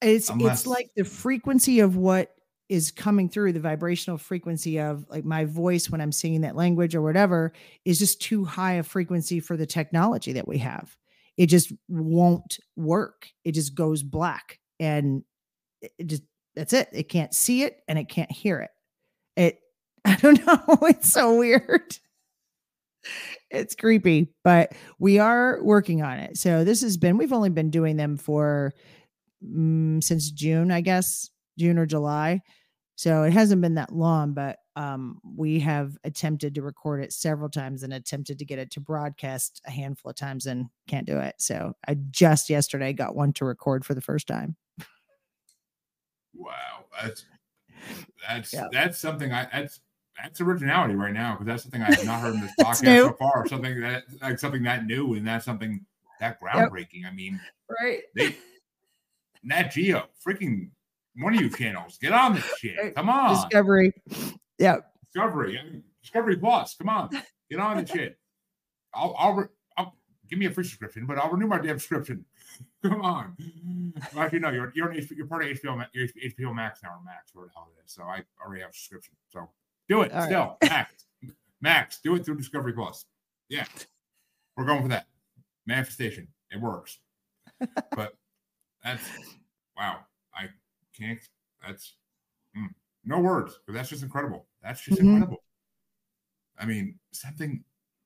it's 0.00 0.30
unless- 0.30 0.60
it's 0.60 0.66
like 0.66 0.90
the 0.96 1.04
frequency 1.04 1.80
of 1.80 1.96
what 1.96 2.34
is 2.68 2.90
coming 2.90 3.28
through 3.28 3.52
the 3.52 3.60
vibrational 3.60 4.16
frequency 4.16 4.80
of 4.80 5.04
like 5.08 5.24
my 5.24 5.44
voice 5.44 5.90
when 5.90 6.00
i'm 6.00 6.12
singing 6.12 6.40
that 6.42 6.56
language 6.56 6.94
or 6.94 7.02
whatever 7.02 7.52
is 7.84 7.98
just 7.98 8.20
too 8.20 8.44
high 8.44 8.74
a 8.74 8.82
frequency 8.82 9.40
for 9.40 9.56
the 9.56 9.66
technology 9.66 10.32
that 10.32 10.48
we 10.48 10.58
have. 10.58 10.96
It 11.36 11.46
just 11.46 11.72
won't 11.88 12.58
work. 12.76 13.28
It 13.44 13.52
just 13.52 13.74
goes 13.74 14.02
black 14.02 14.58
and 14.78 15.24
it 15.80 16.06
just 16.06 16.22
that's 16.54 16.74
it. 16.74 16.88
It 16.92 17.08
can't 17.08 17.34
see 17.34 17.62
it 17.62 17.78
and 17.88 17.98
it 17.98 18.08
can't 18.08 18.30
hear 18.30 18.60
it. 18.60 18.70
It 19.36 19.58
i 20.04 20.16
don't 20.16 20.44
know. 20.46 20.78
It's 20.88 21.10
so 21.10 21.38
weird. 21.38 21.96
It's 23.50 23.74
creepy 23.74 24.32
but 24.44 24.72
we 24.98 25.18
are 25.18 25.62
working 25.62 26.02
on 26.02 26.18
it. 26.18 26.36
So 26.36 26.64
this 26.64 26.82
has 26.82 26.96
been 26.96 27.16
we've 27.16 27.32
only 27.32 27.50
been 27.50 27.70
doing 27.70 27.96
them 27.96 28.16
for 28.16 28.72
mm, 29.44 30.02
since 30.02 30.30
June, 30.30 30.70
I 30.70 30.82
guess, 30.82 31.30
June 31.58 31.78
or 31.78 31.86
July. 31.86 32.40
So 32.94 33.22
it 33.24 33.32
hasn't 33.32 33.62
been 33.62 33.74
that 33.76 33.92
long, 33.92 34.32
but 34.34 34.58
um, 34.76 35.18
we 35.36 35.58
have 35.60 35.96
attempted 36.04 36.54
to 36.54 36.62
record 36.62 37.02
it 37.02 37.12
several 37.12 37.48
times 37.48 37.82
and 37.82 37.92
attempted 37.92 38.38
to 38.38 38.44
get 38.44 38.58
it 38.58 38.70
to 38.72 38.80
broadcast 38.80 39.60
a 39.66 39.70
handful 39.70 40.10
of 40.10 40.16
times 40.16 40.46
and 40.46 40.66
can't 40.88 41.06
do 41.06 41.18
it. 41.18 41.34
So 41.38 41.74
I 41.88 41.94
just 42.10 42.48
yesterday 42.50 42.92
got 42.92 43.16
one 43.16 43.32
to 43.34 43.44
record 43.44 43.84
for 43.84 43.94
the 43.94 44.00
first 44.00 44.26
time. 44.28 44.56
Wow, 46.34 46.84
that's 47.02 47.24
that's 48.28 48.52
Yeah. 48.52 48.68
that's 48.72 48.98
something 48.98 49.32
I 49.32 49.48
that's 49.52 49.80
that's 50.22 50.40
originality 50.40 50.94
right 50.94 51.12
now 51.12 51.32
because 51.32 51.46
that's 51.46 51.62
something 51.62 51.82
I 51.82 51.86
have 51.94 52.04
not 52.06 52.20
heard 52.20 52.34
in 52.34 52.40
this 52.40 52.52
podcast 52.60 52.82
new. 52.84 53.04
so 53.04 53.12
far. 53.18 53.46
Something 53.48 53.80
that 53.80 54.04
like 54.20 54.38
something 54.38 54.62
that 54.62 54.86
new 54.86 55.14
and 55.14 55.26
that's 55.26 55.44
something 55.44 55.84
that 56.20 56.40
groundbreaking. 56.40 57.06
I 57.06 57.10
mean, 57.10 57.40
Right. 57.80 58.02
they 58.14 58.36
Nat 59.42 59.72
Geo, 59.72 60.04
freaking 60.24 60.70
one 61.16 61.34
of 61.34 61.40
you 61.40 61.50
channels, 61.50 61.98
get 61.98 62.12
on 62.12 62.34
this 62.34 62.58
shit. 62.58 62.94
Come 62.94 63.08
on, 63.08 63.34
Discovery. 63.34 63.92
Yeah. 64.58 64.76
Discovery, 65.12 65.82
Discovery 66.02 66.36
Plus. 66.36 66.74
Come 66.76 66.88
on, 66.88 67.10
get 67.50 67.60
on 67.60 67.78
the 67.78 67.86
shit. 67.86 68.18
I'll, 68.94 69.14
I'll, 69.18 69.34
re- 69.34 69.46
I'll 69.76 69.96
give 70.28 70.38
me 70.38 70.46
a 70.46 70.50
free 70.50 70.64
subscription, 70.64 71.06
but 71.06 71.18
I'll 71.18 71.30
renew 71.30 71.46
my 71.46 71.58
damn 71.58 71.78
subscription. 71.78 72.24
Come 72.82 73.02
on. 73.02 73.36
Well, 74.14 74.24
actually, 74.24 74.40
no, 74.40 74.50
you're 74.50 74.72
you're, 74.74 74.90
an 74.90 75.06
you're 75.14 75.26
part 75.26 75.44
of 75.44 75.50
HBO, 75.56 75.86
you're 75.92 76.08
HBO 76.08 76.54
Max 76.54 76.82
now, 76.82 76.90
or 76.90 77.04
Max, 77.04 77.34
whatever 77.34 77.48
the 77.48 77.52
hell 77.54 77.68
it 77.76 77.84
is. 77.84 77.92
So 77.92 78.02
I 78.02 78.22
already 78.44 78.62
have 78.62 78.70
a 78.70 78.74
subscription. 78.74 79.14
So 79.30 79.48
do 79.88 80.02
it 80.02 80.12
All 80.12 80.20
right. 80.20 80.26
still, 80.26 80.56
Max, 80.62 80.92
Max, 81.60 82.00
do 82.02 82.14
it 82.14 82.24
through 82.24 82.36
Discovery 82.36 82.72
Plus. 82.72 83.04
Yeah, 83.48 83.66
we're 84.56 84.64
going 84.64 84.82
for 84.82 84.88
that 84.88 85.06
manifestation. 85.66 86.28
It 86.50 86.60
works, 86.60 86.98
but 87.96 88.14
that's 88.82 89.04
wow. 89.76 89.98
I 90.34 90.48
can't. 90.96 91.20
That's 91.66 91.94
mm, 92.56 92.68
no 93.04 93.20
words, 93.20 93.58
but 93.66 93.74
that's 93.74 93.88
just 93.88 94.02
incredible. 94.02 94.46
That's 94.62 94.80
just 94.80 95.00
Mhm. 95.00 95.04
incredible. 95.04 95.44
I 96.58 96.66
mean, 96.66 96.98
something 97.12 97.64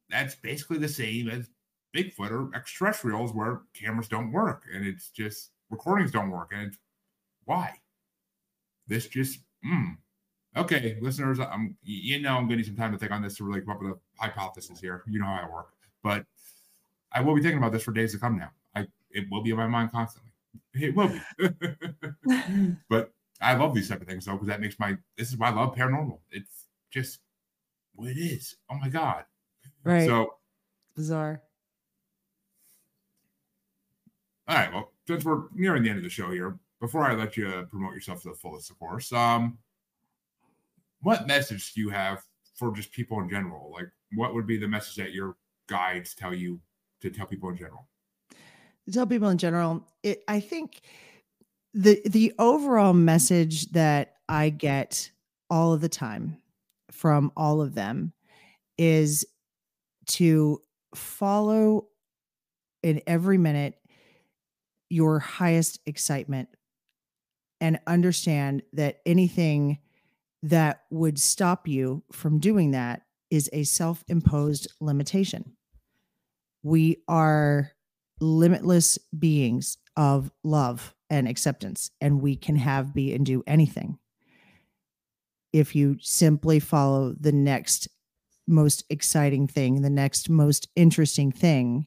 that's 0.09 0.35
basically 0.35 0.79
the 0.79 0.89
same 0.89 1.29
as 1.29 1.51
Bigfoot 1.95 2.31
or 2.31 2.55
extraterrestrials 2.55 3.33
where 3.33 3.63
cameras 3.75 4.09
don't 4.09 4.33
work 4.33 4.65
and 4.73 4.87
it's 4.87 5.11
just 5.11 5.51
recordings 5.71 6.11
don't 6.11 6.31
work. 6.31 6.51
And 6.53 6.63
it's 6.69 6.79
why? 7.45 7.81
This 8.87 9.09
just, 9.09 9.41
mm. 9.65 9.97
okay, 10.57 10.99
listeners, 11.01 11.41
I'm, 11.41 11.77
you 11.83 12.21
know, 12.21 12.37
I'm 12.37 12.47
going 12.47 12.51
to 12.51 12.57
need 12.57 12.67
some 12.67 12.77
time 12.77 12.93
to 12.93 12.99
think 12.99 13.13
on 13.13 13.23
this 13.23 13.37
to 13.37 13.45
really 13.45 13.61
come 13.61 13.71
up 13.71 13.83
with 13.83 13.93
a 13.93 13.99
hypothesis 14.23 14.79
here. 14.79 15.03
You 15.09 15.19
know 15.19 15.27
how 15.27 15.43
I 15.45 15.53
work, 15.53 15.71
but 16.03 16.25
I 17.13 17.21
will 17.21 17.35
be 17.35 17.43
thinking 17.43 17.59
about 17.59 17.73
this 17.73 17.83
for 17.83 17.93
days 17.93 18.13
to 18.13 18.19
come 18.19 18.39
now. 18.39 18.51
I, 18.75 18.87
it 19.11 19.27
will 19.31 19.43
be 19.43 19.51
in 19.51 19.57
my 19.57 19.67
mind 19.67 19.91
constantly. 19.91 20.31
It 20.75 20.95
will 20.95 21.09
be. 21.09 22.77
but 22.89 23.13
I 23.41 23.55
love 23.55 23.75
these 23.75 23.89
type 23.89 24.01
of 24.01 24.07
things 24.07 24.25
though, 24.25 24.33
because 24.33 24.49
that 24.49 24.61
makes 24.61 24.79
my, 24.79 24.97
this 25.17 25.31
is 25.31 25.37
why 25.37 25.49
I 25.49 25.55
love 25.55 25.75
paranormal. 25.75 26.19
It's 26.31 26.67
just 26.91 27.21
what 27.95 28.09
it 28.09 28.19
is. 28.19 28.57
Oh 28.71 28.77
my 28.77 28.89
God. 28.89 29.25
Right. 29.85 30.07
So, 30.07 30.35
Bizarre. 30.95 31.43
All 34.49 34.57
right. 34.57 34.73
Well, 34.73 34.93
since 35.07 35.25
we're 35.25 35.45
nearing 35.55 35.83
the 35.83 35.91
end 35.91 35.99
of 35.99 36.05
the 36.05 36.11
show 36.11 36.31
here, 36.31 36.59
before 36.81 37.03
I 37.03 37.15
let 37.15 37.37
you 37.37 37.67
promote 37.71 37.95
yourself 37.95 38.23
to 38.23 38.31
the 38.31 38.35
fullest, 38.35 38.71
of 38.71 38.79
course, 38.79 39.13
um, 39.13 39.59
what 41.01 41.27
message 41.27 41.75
do 41.75 41.81
you 41.81 41.91
have 41.91 42.23
for 42.55 42.73
just 42.73 42.93
people 42.93 43.21
in 43.21 43.29
general? 43.29 43.71
Like, 43.73 43.91
what 44.15 44.35
would 44.35 44.47
be 44.47 44.57
the 44.57 44.69
message 44.69 44.97
that 44.97 45.13
your 45.13 45.37
guides 45.69 46.15
tell 46.15 46.35
you 46.35 46.61
to 47.01 47.11
tell 47.11 47.27
people 47.27 47.51
in 47.51 47.57
general? 47.57 47.87
Tell 48.93 49.07
people 49.07 49.29
in 49.29 49.39
general 49.39 49.87
it 50.03 50.23
i 50.29 50.41
think 50.41 50.81
the 51.75 52.01
the 52.07 52.33
overall 52.39 52.93
message 52.93 53.71
that 53.73 54.15
i 54.29 54.49
get 54.49 55.11
all 55.51 55.73
of 55.73 55.81
the 55.81 55.89
time 55.89 56.37
from 56.91 57.31
all 57.37 57.61
of 57.61 57.75
them 57.75 58.13
is 58.79 59.25
to 60.07 60.61
follow 60.95 61.89
in 62.83 63.01
every 63.07 63.39
minute 63.39 63.75
your 64.89 65.19
highest 65.19 65.81
excitement 65.87 66.49
and 67.61 67.79
understand 67.87 68.63
that 68.73 69.01
anything 69.05 69.79
that 70.43 70.83
would 70.91 71.19
stop 71.19 71.67
you 71.67 72.03
from 72.13 72.39
doing 72.39 72.71
that 72.71 73.03
is 73.31 73.51
a 73.53 73.65
self-imposed 73.65 74.69
limitation. 74.81 75.57
We 76.63 77.03
are 77.09 77.73
limitless 78.21 78.99
beings 79.19 79.79
of 79.97 80.31
love 80.43 80.95
and 81.11 81.29
acceptance, 81.29 81.91
and 82.01 82.21
we 82.21 82.37
can 82.37 82.57
have, 82.57 82.95
be, 82.95 83.15
and 83.15 83.25
do 83.25 83.43
anything. 83.47 83.99
If 85.53 85.75
you 85.75 85.97
simply 86.01 86.61
follow 86.61 87.15
the 87.19 87.33
next 87.33 87.89
most 88.47 88.85
exciting 88.91 89.47
thing, 89.47 89.83
the 89.83 89.91
next 89.91 90.29
most 90.29 90.69
interesting 90.77 91.33
thing, 91.33 91.87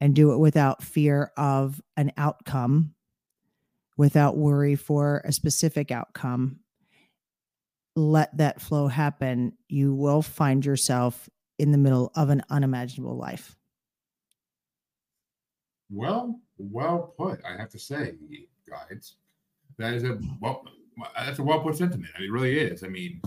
and 0.00 0.14
do 0.14 0.32
it 0.32 0.38
without 0.38 0.82
fear 0.82 1.32
of 1.36 1.80
an 1.96 2.12
outcome, 2.16 2.94
without 3.96 4.36
worry 4.36 4.74
for 4.74 5.22
a 5.24 5.32
specific 5.32 5.90
outcome, 5.90 6.60
let 7.94 8.36
that 8.36 8.60
flow 8.60 8.88
happen, 8.88 9.54
you 9.68 9.94
will 9.94 10.20
find 10.20 10.66
yourself 10.66 11.30
in 11.58 11.72
the 11.72 11.78
middle 11.78 12.12
of 12.14 12.28
an 12.28 12.42
unimaginable 12.50 13.16
life. 13.16 13.55
Well, 15.90 16.40
well 16.58 17.14
put. 17.16 17.40
I 17.44 17.56
have 17.56 17.70
to 17.70 17.78
say, 17.78 18.14
guides, 18.68 19.16
that 19.78 19.94
is 19.94 20.04
a 20.04 20.18
well. 20.40 20.64
That's 21.16 21.38
a 21.38 21.42
well 21.42 21.60
put 21.60 21.76
sentiment. 21.76 22.10
I 22.16 22.20
mean, 22.20 22.28
it 22.28 22.32
really 22.32 22.58
is. 22.58 22.82
I 22.82 22.88
mean, 22.88 23.20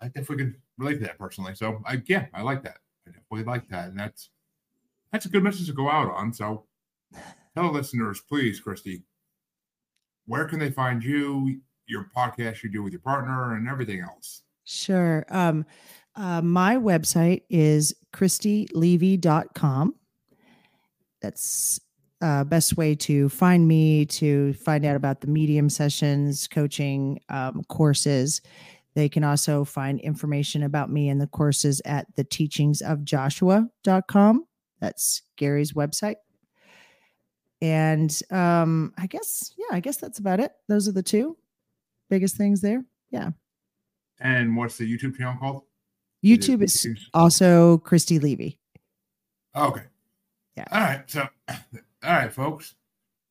I 0.00 0.06
definitely 0.06 0.38
can 0.38 0.56
relate 0.78 0.94
to 0.94 1.04
that 1.04 1.18
personally. 1.18 1.54
So, 1.54 1.82
I 1.86 2.02
yeah, 2.06 2.26
I 2.34 2.42
like 2.42 2.62
that. 2.64 2.78
I 3.06 3.10
definitely 3.10 3.44
like 3.44 3.68
that, 3.68 3.88
and 3.88 3.98
that's 3.98 4.30
that's 5.12 5.26
a 5.26 5.28
good 5.28 5.42
message 5.44 5.66
to 5.66 5.72
go 5.72 5.88
out 5.88 6.10
on. 6.10 6.32
So, 6.32 6.64
tell 7.54 7.70
listeners, 7.70 8.20
please, 8.20 8.58
Christy, 8.58 9.02
where 10.26 10.46
can 10.46 10.58
they 10.58 10.70
find 10.70 11.04
you, 11.04 11.60
your 11.86 12.10
podcast 12.16 12.62
you 12.62 12.70
do 12.70 12.82
with 12.82 12.92
your 12.92 13.02
partner, 13.02 13.54
and 13.54 13.68
everything 13.68 14.00
else? 14.00 14.42
Sure. 14.64 15.24
Um, 15.28 15.66
uh, 16.16 16.40
my 16.40 16.76
website 16.76 17.42
is 17.50 17.94
christylevy.com. 18.12 19.94
That's 21.24 21.80
uh, 22.20 22.44
best 22.44 22.76
way 22.76 22.94
to 22.94 23.28
find 23.30 23.66
me 23.66 24.04
to 24.06 24.52
find 24.52 24.84
out 24.84 24.94
about 24.94 25.22
the 25.22 25.26
medium 25.26 25.70
sessions, 25.70 26.46
coaching 26.46 27.18
um, 27.30 27.64
courses. 27.68 28.42
They 28.94 29.08
can 29.08 29.24
also 29.24 29.64
find 29.64 29.98
information 30.00 30.62
about 30.62 30.90
me 30.90 31.08
and 31.08 31.18
the 31.18 31.26
courses 31.26 31.80
at 31.86 32.14
the 32.16 32.24
teachingsofjoshua.com. 32.24 34.44
That's 34.80 35.22
Gary's 35.36 35.72
website. 35.72 36.16
And 37.62 38.20
um, 38.30 38.92
I 38.98 39.06
guess, 39.06 39.54
yeah, 39.56 39.74
I 39.74 39.80
guess 39.80 39.96
that's 39.96 40.18
about 40.18 40.40
it. 40.40 40.52
Those 40.68 40.86
are 40.88 40.92
the 40.92 41.02
two 41.02 41.38
biggest 42.10 42.36
things 42.36 42.60
there. 42.60 42.84
Yeah. 43.10 43.30
And 44.20 44.58
what's 44.58 44.76
the 44.76 44.84
YouTube 44.84 45.16
channel 45.16 45.38
called? 45.40 45.62
YouTube 46.22 46.62
is 46.62 46.86
also 47.14 47.78
Christy 47.78 48.18
Levy. 48.18 48.58
Okay. 49.56 49.84
Yeah. 50.56 50.64
All 50.70 50.80
right. 50.80 51.10
So, 51.10 51.28
all 51.48 51.56
right, 52.02 52.32
folks, 52.32 52.74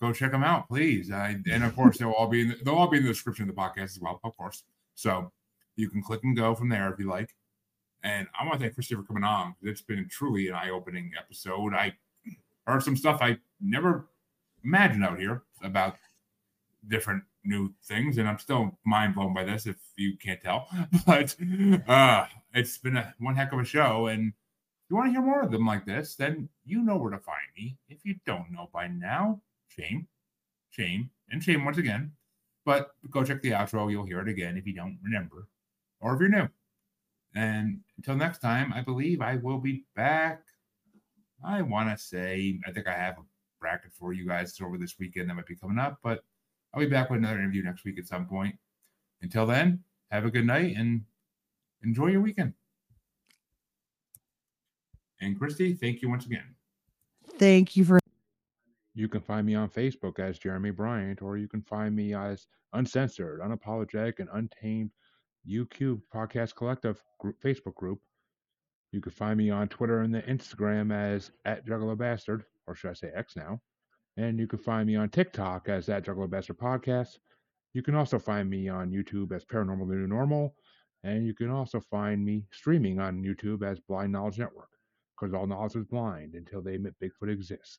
go 0.02 0.12
check 0.12 0.32
them 0.32 0.44
out, 0.44 0.68
please. 0.68 1.10
And 1.10 1.64
of 1.64 1.76
course, 1.76 1.98
they'll 1.98 2.12
all 2.12 2.28
be 2.28 2.42
in 2.42 2.50
the, 2.50 2.56
they'll 2.64 2.76
all 2.76 2.88
be 2.88 2.98
in 2.98 3.04
the 3.04 3.10
description 3.10 3.48
of 3.50 3.56
the 3.56 3.62
podcast 3.62 3.96
as 3.96 4.00
well, 4.00 4.20
of 4.24 4.36
course. 4.38 4.64
So 4.96 5.32
you 5.76 5.90
can 5.90 6.02
click 6.02 6.24
and 6.24 6.36
go 6.36 6.54
from 6.56 6.70
there 6.70 6.92
if 6.92 7.00
you 7.00 7.10
like. 7.10 7.34
And 8.04 8.28
I 8.38 8.44
want 8.44 8.60
to 8.60 8.60
thank 8.60 8.76
Christy 8.76 8.96
for 8.96 9.04
coming 9.04 9.24
on. 9.24 9.56
It's 9.62 9.82
been 9.82 10.08
truly 10.10 10.50
an 10.50 10.56
eye-opening 10.56 11.12
episode. 11.18 11.74
I 11.74 11.94
heard 12.68 12.84
some 12.84 12.98
stuff 12.98 13.20
I 13.22 13.38
never 13.62 14.10
imagined 14.64 15.06
out 15.06 15.20
here 15.20 15.44
about 15.64 15.96
different 16.88 17.24
new 17.46 17.74
things, 17.86 18.18
and 18.18 18.28
I'm 18.28 18.40
still 18.40 18.78
mind 18.86 19.16
blown 19.16 19.34
by 19.34 19.46
this. 19.46 19.66
If 19.66 19.78
you 19.96 20.18
can't 20.18 20.42
tell, 20.42 20.68
but 21.06 21.36
uh, 21.88 22.26
it's 22.54 22.78
been 22.78 22.98
a 22.98 23.14
one 23.20 23.36
heck 23.36 23.54
of 23.54 23.60
a 23.60 23.66
show, 23.66 24.08
and 24.08 24.34
you 24.94 24.98
want 24.98 25.08
to 25.08 25.12
hear 25.14 25.22
more 25.24 25.42
of 25.42 25.50
them 25.50 25.66
like 25.66 25.88
this, 25.88 26.14
then 26.14 26.48
you 26.66 26.84
know 26.84 26.98
where 26.98 27.10
to 27.10 27.18
find 27.18 27.48
me. 27.58 27.76
If 27.90 28.06
you 28.06 28.16
don't 28.28 28.52
know 28.52 28.70
by 28.72 28.88
now, 28.88 29.42
shame, 29.68 30.08
shame, 30.70 31.10
and 31.32 31.42
shame 31.42 31.66
once 31.66 31.80
again. 31.80 32.12
But 32.64 32.92
go 33.10 33.24
check 33.24 33.42
the 33.42 33.52
outro. 33.52 33.90
You'll 33.90 34.06
hear 34.06 34.20
it 34.20 34.28
again 34.28 34.56
if 34.56 34.68
you 34.68 34.74
don't 34.76 35.00
remember, 35.04 35.48
or 36.00 36.14
if 36.14 36.20
you're 36.20 36.30
new. 36.30 36.48
And 37.34 37.80
until 37.98 38.16
next 38.16 38.38
time, 38.38 38.72
I 38.72 38.82
believe 38.82 39.20
I 39.20 39.38
will 39.38 39.58
be 39.58 39.84
back. 39.96 40.44
I 41.44 41.64
want 41.64 41.90
to 41.90 42.02
say, 42.02 42.60
I 42.68 42.72
think 42.72 42.88
I 42.88 42.94
have 42.94 43.18
a 43.18 43.24
bracket 43.60 43.94
for 43.94 44.14
you 44.14 44.28
guys 44.28 44.56
over 44.62 44.78
this 44.78 45.00
weekend 45.00 45.28
that 45.28 45.34
might 45.34 45.48
be 45.48 45.56
coming 45.56 45.80
up, 45.80 45.98
but 46.04 46.24
I'll 46.72 46.82
be 46.82 46.86
back 46.86 47.10
with 47.10 47.18
another 47.18 47.40
interview 47.40 47.64
next 47.64 47.84
week 47.84 47.98
at 47.98 48.06
some 48.06 48.28
point. 48.28 48.56
Until 49.24 49.48
then, 49.48 49.84
have 50.12 50.26
a 50.26 50.32
good 50.32 50.46
night 50.46 50.76
and 50.78 51.02
enjoy 51.82 52.10
your 52.10 52.22
weekend. 52.22 52.54
And 55.24 55.38
Christy, 55.40 55.74
thank 55.74 56.02
you 56.02 56.10
once 56.10 56.26
again. 56.26 56.44
Thank 57.40 57.78
you 57.78 57.86
for 57.86 58.00
You 58.94 59.08
can 59.08 59.22
find 59.22 59.48
me 59.48 59.56
on 59.56 59.70
Facebook 59.70 60.20
as 60.20 60.38
Jeremy 60.38 60.72
Bryant, 60.72 61.22
or 61.22 61.38
you 61.38 61.48
can 61.48 61.62
find 61.62 61.96
me 61.96 62.14
as 62.14 62.46
Uncensored, 62.74 63.40
Unapologetic, 63.40 64.20
and 64.20 64.28
Untamed 64.34 64.92
UQ 65.50 66.02
Podcast 66.14 66.56
Collective 66.56 67.02
group, 67.20 67.40
Facebook 67.42 67.76
group. 67.76 68.00
You 68.92 69.00
can 69.00 69.14
find 69.14 69.38
me 69.38 69.50
on 69.50 69.70
Twitter 69.70 70.02
and 70.02 70.14
the 70.14 70.22
Instagram 70.24 70.94
as 70.94 71.32
at 71.46 71.66
Juggalo 71.66 71.98
Bastard, 71.98 72.44
or 72.68 72.76
should 72.76 72.92
I 72.92 72.94
say 72.94 73.12
X 73.16 73.36
now? 73.38 73.62
And 74.18 74.38
you 74.38 74.48
can 74.48 74.60
find 74.60 74.86
me 74.86 74.98
on 74.98 75.10
TikTok 75.10 75.70
as 75.70 75.88
at 75.90 76.06
Juggalo 76.06 76.30
Bastard 76.30 76.58
Podcast. 76.58 77.18
You 77.74 77.82
can 77.82 77.96
also 77.96 78.20
find 78.20 78.50
me 78.50 78.68
on 78.68 78.92
YouTube 78.92 79.32
as 79.32 79.46
Paranormal 79.46 79.88
the 79.88 79.96
New 79.96 80.08
Normal, 80.08 80.54
and 81.04 81.26
you 81.26 81.34
can 81.34 81.50
also 81.50 81.80
find 81.80 82.24
me 82.24 82.46
streaming 82.52 83.00
on 83.00 83.24
YouTube 83.24 83.64
as 83.64 83.80
Blind 83.80 84.12
Knowledge 84.12 84.38
Network, 84.38 84.70
because 85.24 85.34
all 85.40 85.48
knowledge 85.48 85.76
is 85.76 85.86
blind 85.86 86.36
until 86.36 86.62
they 86.62 86.76
admit 86.76 86.96
Bigfoot 87.02 87.32
exists. 87.32 87.72